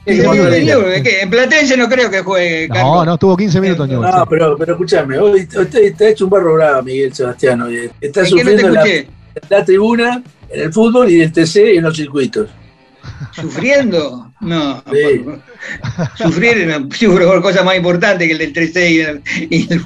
Ñul. 0.07 0.65
Ñul, 0.65 1.31
Platense 1.31 1.77
no 1.77 1.89
creo 1.89 2.11
que 2.11 2.21
juegue, 2.23 2.69
No, 2.69 2.75
Carlos. 2.75 3.07
no, 3.07 3.15
estuvo 3.15 3.37
15 3.37 3.61
minutos 3.61 3.89
Newell, 3.89 4.11
No, 4.11 4.19
sí. 4.23 4.27
pero, 4.31 4.57
pero 4.57 4.73
escúchame, 4.73 5.19
hoy 5.19 5.43
usted 5.43 5.95
te 5.95 6.07
ha 6.07 6.09
hecho 6.11 6.25
un 6.25 6.31
barro 6.31 6.55
bravo, 6.55 6.83
Miguel 6.83 7.13
Sebastián. 7.15 7.61
hoy. 7.63 7.91
Está 8.01 8.21
¿En 8.21 8.27
qué 8.27 8.45
no 8.45 8.51
te 8.51 8.59
sufriendo 8.59 8.69
la, 8.71 8.85
la 9.51 9.65
tribuna 9.65 10.23
en 10.51 10.61
el 10.63 10.73
fútbol 10.73 11.11
y 11.11 11.21
el 11.21 11.33
TC 11.33 11.57
en 11.77 11.83
los 11.83 11.97
circuitos. 11.97 12.49
¿Sufriendo? 13.33 14.31
No. 14.41 14.83
Sí. 14.93 15.25
Sufrir, 16.17 16.67
no, 16.67 16.89
sufro 16.95 17.27
por 17.27 17.43
cosas 17.43 17.65
más 17.65 17.77
importantes 17.77 18.27
que 18.27 18.33
el 18.33 18.39
del 18.39 18.53
3C 18.53 18.91
y 18.91 19.01
el, 19.01 19.23
y 19.51 19.73
el. 19.73 19.85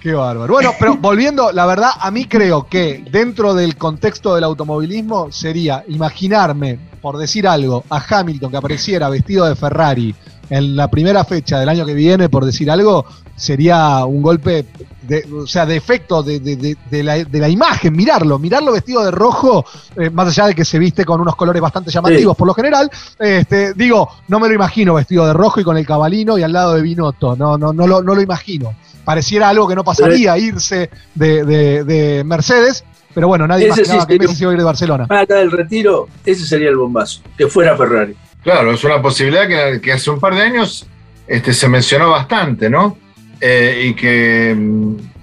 Qué 0.00 0.12
bárbaro. 0.12 0.52
Bueno, 0.52 0.72
pero 0.78 0.96
volviendo, 0.96 1.52
la 1.52 1.66
verdad, 1.66 1.90
a 2.00 2.10
mí 2.10 2.26
creo 2.26 2.66
que 2.68 3.04
dentro 3.10 3.54
del 3.54 3.76
contexto 3.76 4.34
del 4.34 4.44
automovilismo 4.44 5.30
sería 5.30 5.84
imaginarme, 5.88 6.78
por 7.00 7.18
decir 7.18 7.46
algo, 7.46 7.84
a 7.88 8.04
Hamilton 8.08 8.50
que 8.50 8.56
apareciera 8.56 9.08
vestido 9.08 9.48
de 9.48 9.56
Ferrari 9.56 10.14
en 10.52 10.76
la 10.76 10.90
primera 10.90 11.24
fecha 11.24 11.58
del 11.58 11.68
año 11.70 11.86
que 11.86 11.94
viene, 11.94 12.28
por 12.28 12.44
decir 12.44 12.70
algo, 12.70 13.06
sería 13.36 14.04
un 14.04 14.20
golpe, 14.20 14.66
de, 15.02 15.26
o 15.42 15.46
sea, 15.46 15.64
de 15.64 15.76
efecto 15.76 16.22
de, 16.22 16.40
de- 16.40 16.76
de- 16.90 17.02
la, 17.02 17.14
de 17.24 17.38
la 17.40 17.48
imagen, 17.48 17.94
mirarlo, 17.96 18.38
mirarlo 18.38 18.72
vestido 18.72 19.02
de 19.02 19.10
rojo, 19.10 19.64
eh, 19.96 20.10
más 20.10 20.28
allá 20.28 20.48
de 20.48 20.54
que 20.54 20.64
se 20.66 20.78
viste 20.78 21.04
con 21.06 21.20
unos 21.22 21.36
colores 21.36 21.60
bastante 21.62 21.90
llamativos 21.90 22.34
Sí. 22.34 22.38
por 22.38 22.46
lo 22.46 22.52
general, 22.54 22.90
este, 23.18 23.72
digo, 23.72 24.08
no 24.28 24.38
me 24.38 24.48
lo 24.48 24.54
imagino 24.54 24.92
vestido 24.94 25.26
de 25.26 25.32
rojo 25.32 25.58
y 25.60 25.64
con 25.64 25.76
el 25.78 25.86
cabalino 25.86 26.36
y 26.36 26.42
al 26.42 26.52
lado 26.52 26.74
de 26.74 26.82
Binotto, 26.82 27.34
no, 27.34 27.56
no, 27.56 27.72
no, 27.72 27.86
lo, 27.86 28.02
no 28.02 28.14
lo 28.14 28.20
imagino. 28.20 28.74
Pareciera 29.06 29.48
algo 29.48 29.66
que 29.66 29.74
no 29.74 29.82
pasaría 29.84 30.36
irse 30.36 30.90
de, 31.14 31.44
de- 31.44 31.84
de 31.84 32.24
Mercedes, 32.24 32.84
pero 33.14 33.26
bueno, 33.26 33.46
nadie 33.46 33.66
imaginaba 33.68 34.02
sí 34.02 34.06
que 34.06 34.18
Messi 34.18 34.36
se 34.36 34.44
iba 34.44 34.50
a 34.52 34.54
ir 34.54 34.58
de 34.60 34.64
Barcelona. 34.64 35.04
Acá 35.08 35.36
del 35.36 35.50
retiro, 35.50 36.08
ese 36.26 36.44
sería 36.46 36.68
el 36.68 36.76
bombazo, 36.76 37.20
que 37.38 37.46
fuera 37.48 37.74
Ferrari. 37.76 38.14
Claro, 38.42 38.72
es 38.72 38.82
una 38.84 39.00
posibilidad 39.00 39.80
que, 39.80 39.92
hace 39.92 40.10
un 40.10 40.18
par 40.18 40.34
de 40.34 40.42
años 40.42 40.86
este, 41.26 41.52
se 41.52 41.68
mencionó 41.68 42.10
bastante, 42.10 42.68
¿no? 42.68 42.98
Eh, 43.40 43.86
y, 43.86 43.94
que, 43.94 44.56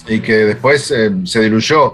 y 0.08 0.20
que 0.20 0.34
después 0.38 0.92
eh, 0.92 1.12
se 1.26 1.42
diluyó. 1.42 1.94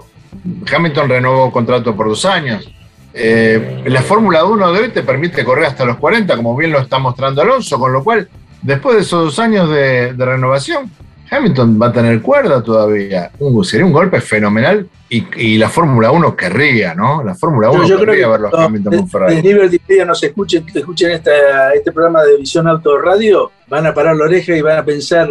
Hamilton 0.72 1.08
renovó 1.08 1.50
contrato 1.50 1.96
por 1.96 2.08
dos 2.08 2.24
años. 2.24 2.70
Eh, 3.12 3.84
la 3.86 4.02
Fórmula 4.02 4.44
1 4.44 4.72
de 4.72 4.80
hoy 4.80 4.88
te 4.90 5.02
permite 5.02 5.44
correr 5.44 5.66
hasta 5.66 5.84
los 5.84 5.96
40, 5.96 6.36
como 6.36 6.56
bien 6.56 6.72
lo 6.72 6.80
está 6.80 6.98
mostrando 6.98 7.42
Alonso, 7.42 7.78
con 7.78 7.92
lo 7.92 8.04
cual, 8.04 8.28
después 8.62 8.96
de 8.96 9.02
esos 9.02 9.24
dos 9.24 9.38
años 9.38 9.70
de 9.70 10.12
renovación, 10.16 10.90
Hamilton 11.30 11.80
va 11.80 11.86
a 11.86 11.92
tener 11.92 12.20
cuerda 12.22 12.62
todavía. 12.62 13.30
Uh, 13.38 13.64
sería 13.64 13.84
un 13.86 13.92
golpe 13.92 14.20
fenomenal 14.20 14.88
y, 15.08 15.24
y 15.36 15.58
la 15.58 15.68
Fórmula 15.68 16.10
1 16.10 16.36
querría, 16.36 16.94
¿no? 16.94 17.22
La 17.24 17.34
Fórmula 17.34 17.70
1 17.70 17.84
querría 17.98 18.28
verlo 18.28 18.48
a 18.56 18.64
Hamilton 18.64 18.92
con 18.96 19.04
de, 19.04 19.10
Ferrari. 19.10 19.42
Liberty 19.42 19.80
Media 19.88 20.04
nos 20.04 20.22
escuchen, 20.22 20.64
escuchen 20.74 21.10
esta- 21.10 21.74
este 21.74 21.92
programa 21.92 22.22
de 22.24 22.36
Visión 22.36 22.68
Auto 22.68 22.98
Radio, 22.98 23.50
van 23.68 23.86
a 23.86 23.94
parar 23.94 24.16
la 24.16 24.24
oreja 24.24 24.54
y 24.56 24.60
van 24.62 24.78
a 24.78 24.84
pensar 24.84 25.28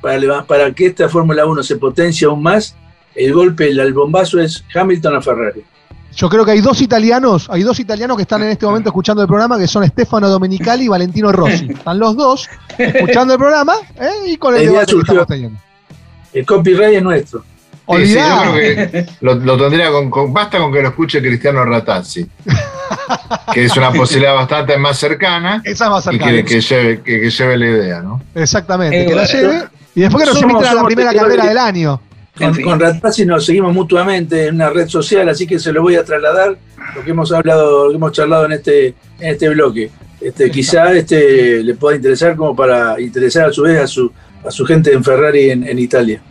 para, 0.00 0.42
para 0.44 0.70
que 0.72 0.86
esta 0.86 1.08
Fórmula 1.08 1.46
1 1.46 1.62
se 1.62 1.76
potencie 1.76 2.26
aún 2.26 2.42
más, 2.42 2.76
el 3.14 3.32
golpe, 3.32 3.68
el, 3.68 3.78
el 3.80 3.92
bombazo 3.92 4.40
es 4.40 4.64
Hamilton 4.74 5.16
a 5.16 5.20
Ferrari. 5.22 5.62
Yo 6.14 6.28
creo 6.28 6.44
que 6.44 6.50
hay 6.52 6.60
dos 6.60 6.80
italianos, 6.82 7.48
hay 7.50 7.62
dos 7.62 7.78
italianos 7.80 8.16
que 8.16 8.22
están 8.22 8.42
en 8.42 8.50
este 8.50 8.66
momento 8.66 8.88
escuchando 8.90 9.22
el 9.22 9.28
programa, 9.28 9.58
que 9.58 9.66
son 9.68 9.86
Stefano 9.86 10.28
Domenicali 10.28 10.84
y 10.84 10.88
Valentino 10.88 11.30
Rossi. 11.32 11.68
Están 11.70 11.98
los 11.98 12.16
dos 12.16 12.48
escuchando 12.76 13.34
el 13.34 13.38
programa 13.38 13.74
¿eh? 13.98 14.10
y 14.26 14.36
con 14.36 14.54
el 14.56 14.62
idea 14.62 14.72
debate 14.72 14.92
que 14.94 14.98
estamos 15.00 15.26
teniendo. 15.26 15.58
El 16.32 16.44
copyright 16.46 16.96
es 16.96 17.02
nuestro. 17.02 17.44
Sí, 17.96 18.06
sí, 18.06 18.14
yo 18.14 18.20
creo 18.42 18.54
que 18.54 19.06
lo, 19.20 19.34
lo 19.34 19.56
tendría 19.58 19.90
con, 19.90 20.10
con- 20.10 20.32
Basta 20.32 20.58
con 20.58 20.72
que 20.72 20.80
lo 20.80 20.88
escuche 20.90 21.20
Cristiano 21.20 21.64
Ratazzi, 21.64 22.24
que 23.52 23.64
es 23.64 23.76
una 23.76 23.90
posibilidad 23.92 24.34
bastante 24.34 24.76
más 24.78 24.96
cercana 24.96 25.60
Esa 25.64 25.84
es 25.86 25.90
más 25.90 26.06
y 26.06 26.10
cercana. 26.10 26.30
que, 26.32 26.44
que 26.44 26.60
lleve, 26.60 27.02
que, 27.02 27.20
que 27.20 27.30
lleve 27.30 27.56
la 27.56 27.66
idea, 27.66 28.00
¿no? 28.00 28.22
Exactamente, 28.34 29.02
Eh, 29.02 29.06
que 29.06 29.14
la 29.14 29.24
lleve 29.26 29.62
y 29.96 30.00
después 30.02 30.22
que 30.24 30.30
nos 30.30 30.38
Somos- 30.40 30.52
inviten 30.52 30.70
a 30.70 30.74
la 30.74 30.84
primera 30.84 31.12
carrera 31.12 31.42
de- 31.42 31.48
del 31.48 31.58
año. 31.58 32.00
Con, 32.36 32.48
En 32.48 32.54
fin. 32.54 32.64
con 32.64 32.80
Ratazzi 32.80 33.26
nos 33.26 33.44
seguimos 33.44 33.74
mutuamente 33.74 34.46
en 34.46 34.54
una 34.54 34.70
red 34.70 34.88
social, 34.88 35.28
así 35.28 35.46
que 35.46 35.58
se 35.58 35.72
lo 35.72 35.82
voy 35.82 35.96
a 35.96 36.04
trasladar 36.04 36.56
lo 36.94 37.04
que 37.04 37.10
hemos 37.10 37.32
hablado, 37.32 37.84
lo 37.84 37.90
que 37.90 37.96
hemos 37.96 38.12
charlado 38.12 38.46
en 38.46 38.52
este, 38.52 38.86
en 39.18 39.28
este 39.32 39.48
bloque. 39.48 39.90
Este, 40.20 40.50
quizá 40.50 40.92
este 40.96 41.62
le 41.62 41.74
pueda 41.74 41.96
interesar 41.96 42.36
como 42.36 42.54
para 42.54 43.00
interesar 43.00 43.48
a 43.48 43.52
su 43.52 43.62
vez 43.62 43.80
a 43.80 43.86
su, 43.86 44.10
a 44.44 44.50
su 44.50 44.64
gente 44.64 44.92
en 44.92 45.02
Ferrari 45.02 45.50
en, 45.50 45.66
en 45.66 45.78
Italia. 45.78 46.22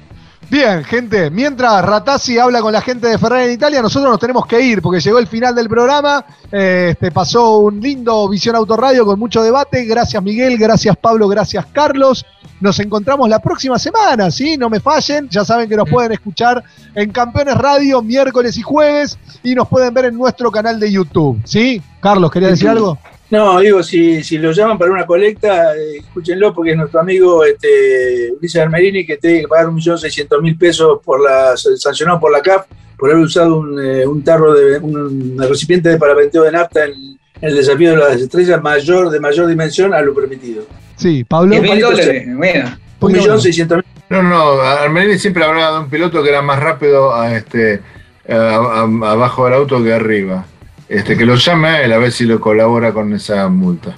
Bien, 0.49 0.83
gente, 0.83 1.29
mientras 1.29 1.85
Ratazzi 1.85 2.39
habla 2.39 2.61
con 2.61 2.73
la 2.73 2.81
gente 2.81 3.07
de 3.07 3.19
Ferrari 3.19 3.45
en 3.45 3.51
Italia, 3.51 3.83
nosotros 3.83 4.09
nos 4.09 4.19
tenemos 4.19 4.47
que 4.47 4.59
ir 4.59 4.81
porque 4.81 4.99
llegó 4.99 5.19
el 5.19 5.27
final 5.27 5.53
del 5.53 5.69
programa. 5.69 6.25
Eh, 6.51 6.89
Este, 6.89 7.11
pasó 7.11 7.59
un 7.59 7.79
lindo 7.79 8.27
Visión 8.27 8.55
Autorradio 8.55 9.05
con 9.05 9.19
mucho 9.19 9.43
debate. 9.43 9.85
Gracias 9.85 10.21
Miguel, 10.23 10.57
gracias 10.57 10.97
Pablo, 10.97 11.27
gracias 11.27 11.65
Carlos. 11.71 12.25
Nos 12.59 12.79
encontramos 12.79 13.29
la 13.29 13.39
próxima 13.39 13.77
semana, 13.79 14.31
¿sí? 14.31 14.57
No 14.57 14.69
me 14.69 14.79
fallen. 14.79 15.29
Ya 15.29 15.45
saben 15.45 15.69
que 15.69 15.77
nos 15.77 15.89
pueden 15.89 16.11
escuchar 16.11 16.63
en 16.95 17.11
Campeones 17.11 17.55
Radio 17.55 18.01
miércoles 18.01 18.57
y 18.57 18.61
jueves 18.61 19.17
y 19.43 19.55
nos 19.55 19.67
pueden 19.67 19.93
ver 19.93 20.05
en 20.05 20.17
nuestro 20.17 20.51
canal 20.51 20.79
de 20.79 20.91
YouTube, 20.91 21.39
¿sí? 21.45 21.81
Carlos, 22.01 22.31
¿quería 22.31 22.49
decir 22.49 22.67
algo? 22.67 22.97
No, 23.31 23.59
digo, 23.59 23.83
si, 23.83 24.23
si 24.23 24.37
lo 24.39 24.51
llaman 24.51 24.77
para 24.79 24.91
una 24.91 25.05
colecta, 25.05 25.75
eh, 25.75 25.97
escúchenlo 25.99 26.51
porque 26.53 26.71
es 26.71 26.77
nuestro 26.77 26.99
amigo 26.99 27.43
este, 27.45 28.31
Ulises 28.37 28.61
Armerini 28.61 29.05
que 29.05 29.17
tiene 29.17 29.41
que 29.41 29.47
pagar 29.47 29.67
1.600.000 29.67 30.57
pesos 30.57 30.99
por 31.05 31.21
la, 31.21 31.55
sancionado 31.55 32.19
por 32.19 32.31
la 32.31 32.41
CAF 32.41 32.65
por 32.97 33.11
haber 33.11 33.23
usado 33.23 33.57
un, 33.57 33.79
eh, 33.83 34.05
un 34.07 34.23
tarro 34.23 34.53
de 34.53 34.79
un 34.79 35.37
recipiente 35.47 35.89
de 35.89 35.97
parapenteo 35.97 36.43
de 36.43 36.51
nafta 36.51 36.85
en, 36.85 36.91
en 36.93 37.17
el 37.49 37.55
desafío 37.55 37.91
de 37.91 37.97
las 37.97 38.19
estrellas 38.19 38.61
mayor 38.63 39.09
de 39.11 39.19
mayor 39.19 39.47
dimensión 39.47 39.93
a 39.93 40.01
lo 40.01 40.13
permitido. 40.15 40.63
Sí, 40.97 41.23
Pablo. 41.23 41.51
10 41.51 41.61
mil 41.61 41.79
dólares, 41.79 42.25
bueno. 42.35 42.77
Un 43.01 43.11
millón 43.13 43.39
seiscientos 43.39 43.77
mil. 43.77 43.85
No, 44.09 44.23
no, 44.23 44.59
Armerini 44.59 45.19
siempre 45.19 45.43
hablaba 45.45 45.77
de 45.77 45.83
un 45.85 45.89
piloto 45.89 46.23
que 46.23 46.29
era 46.29 46.41
más 46.41 46.59
rápido 46.59 47.13
a 47.13 47.33
este, 47.37 47.79
a- 48.27 48.33
a- 48.81 49.11
abajo 49.11 49.45
del 49.45 49.53
auto 49.53 49.81
que 49.83 49.93
arriba. 49.93 50.45
Este, 50.89 51.15
que 51.15 51.25
lo 51.25 51.35
llame 51.35 51.67
a 51.67 51.81
él 51.83 51.93
a 51.93 51.97
ver 51.99 52.11
si 52.11 52.25
lo 52.25 52.39
colabora 52.39 52.91
con 52.91 53.13
esa 53.13 53.47
multa. 53.47 53.95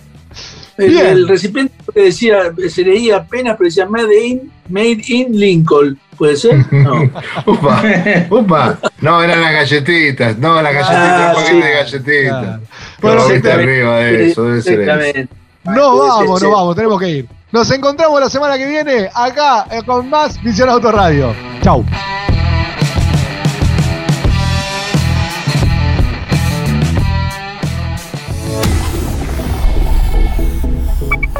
El, 0.77 0.97
el 0.97 1.27
recipiente 1.27 1.73
que 1.93 2.01
decía, 2.01 2.51
se 2.69 2.83
leía 2.83 3.17
apenas, 3.17 3.55
pero 3.57 3.67
decía 3.69 3.85
Made 3.85 4.25
in, 4.25 4.51
made 4.69 5.01
in 5.07 5.39
Lincoln. 5.39 5.97
¿Puede 6.17 6.35
ser? 6.35 6.65
No. 6.71 7.09
Upa, 7.45 7.83
upa. 8.29 8.79
No, 8.99 9.23
eran 9.23 9.41
las 9.41 9.53
galletitas. 9.53 10.37
No, 10.37 10.61
las 10.61 10.73
galletitas, 10.73 11.21
Ah, 11.21 11.27
un 11.29 11.35
paquete 11.35 11.55
sí. 11.55 11.61
de 11.61 11.73
galletitas. 11.73 12.41
Claro. 12.41 12.61
Bueno, 13.01 13.51
arriba 13.53 13.95
de 13.97 14.29
eso, 14.29 14.43
debe 14.43 14.61
ser 14.61 14.81
eso. 14.81 14.91
Exactamente. 14.91 15.35
No 15.63 15.97
vamos, 15.97 16.39
ser, 16.39 16.49
no 16.49 16.55
vamos, 16.55 16.75
tenemos 16.75 16.99
que 16.99 17.09
ir. 17.09 17.27
Nos 17.51 17.69
encontramos 17.71 18.19
la 18.19 18.29
semana 18.29 18.57
que 18.57 18.65
viene 18.65 19.09
acá 19.13 19.65
eh, 19.71 19.81
con 19.85 20.09
más 20.09 20.41
Visión 20.41 20.69
Autoradio. 20.69 21.33
Chau. 21.61 21.85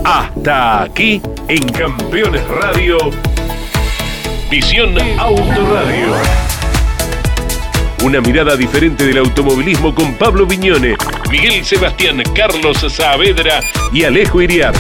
Hasta 0.04 0.84
aquí 0.84 1.22
en 1.47 1.68
Campeones 1.70 2.45
Radio. 2.47 2.97
Visión 4.49 4.95
Autoradio. 5.20 6.08
Una 8.04 8.20
mirada 8.20 8.56
diferente 8.56 9.06
del 9.06 9.20
automovilismo 9.20 9.93
con 9.93 10.16
Pablo 10.16 10.47
Viñone, 10.47 10.95
Miguel 11.30 11.64
Sebastián, 11.64 12.24
Carlos 12.36 12.80
Saavedra 12.91 13.60
y 13.93 14.04
Alejo 14.04 14.41
Iriar. 14.41 14.74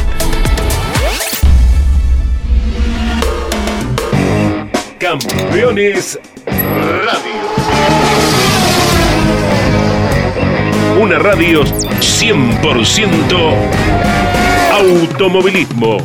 Campeones 4.99 6.19
Radio. 6.47 7.31
Una 10.99 11.19
radio 11.19 11.63
100% 11.63 14.30
automovilismo. 14.81 16.01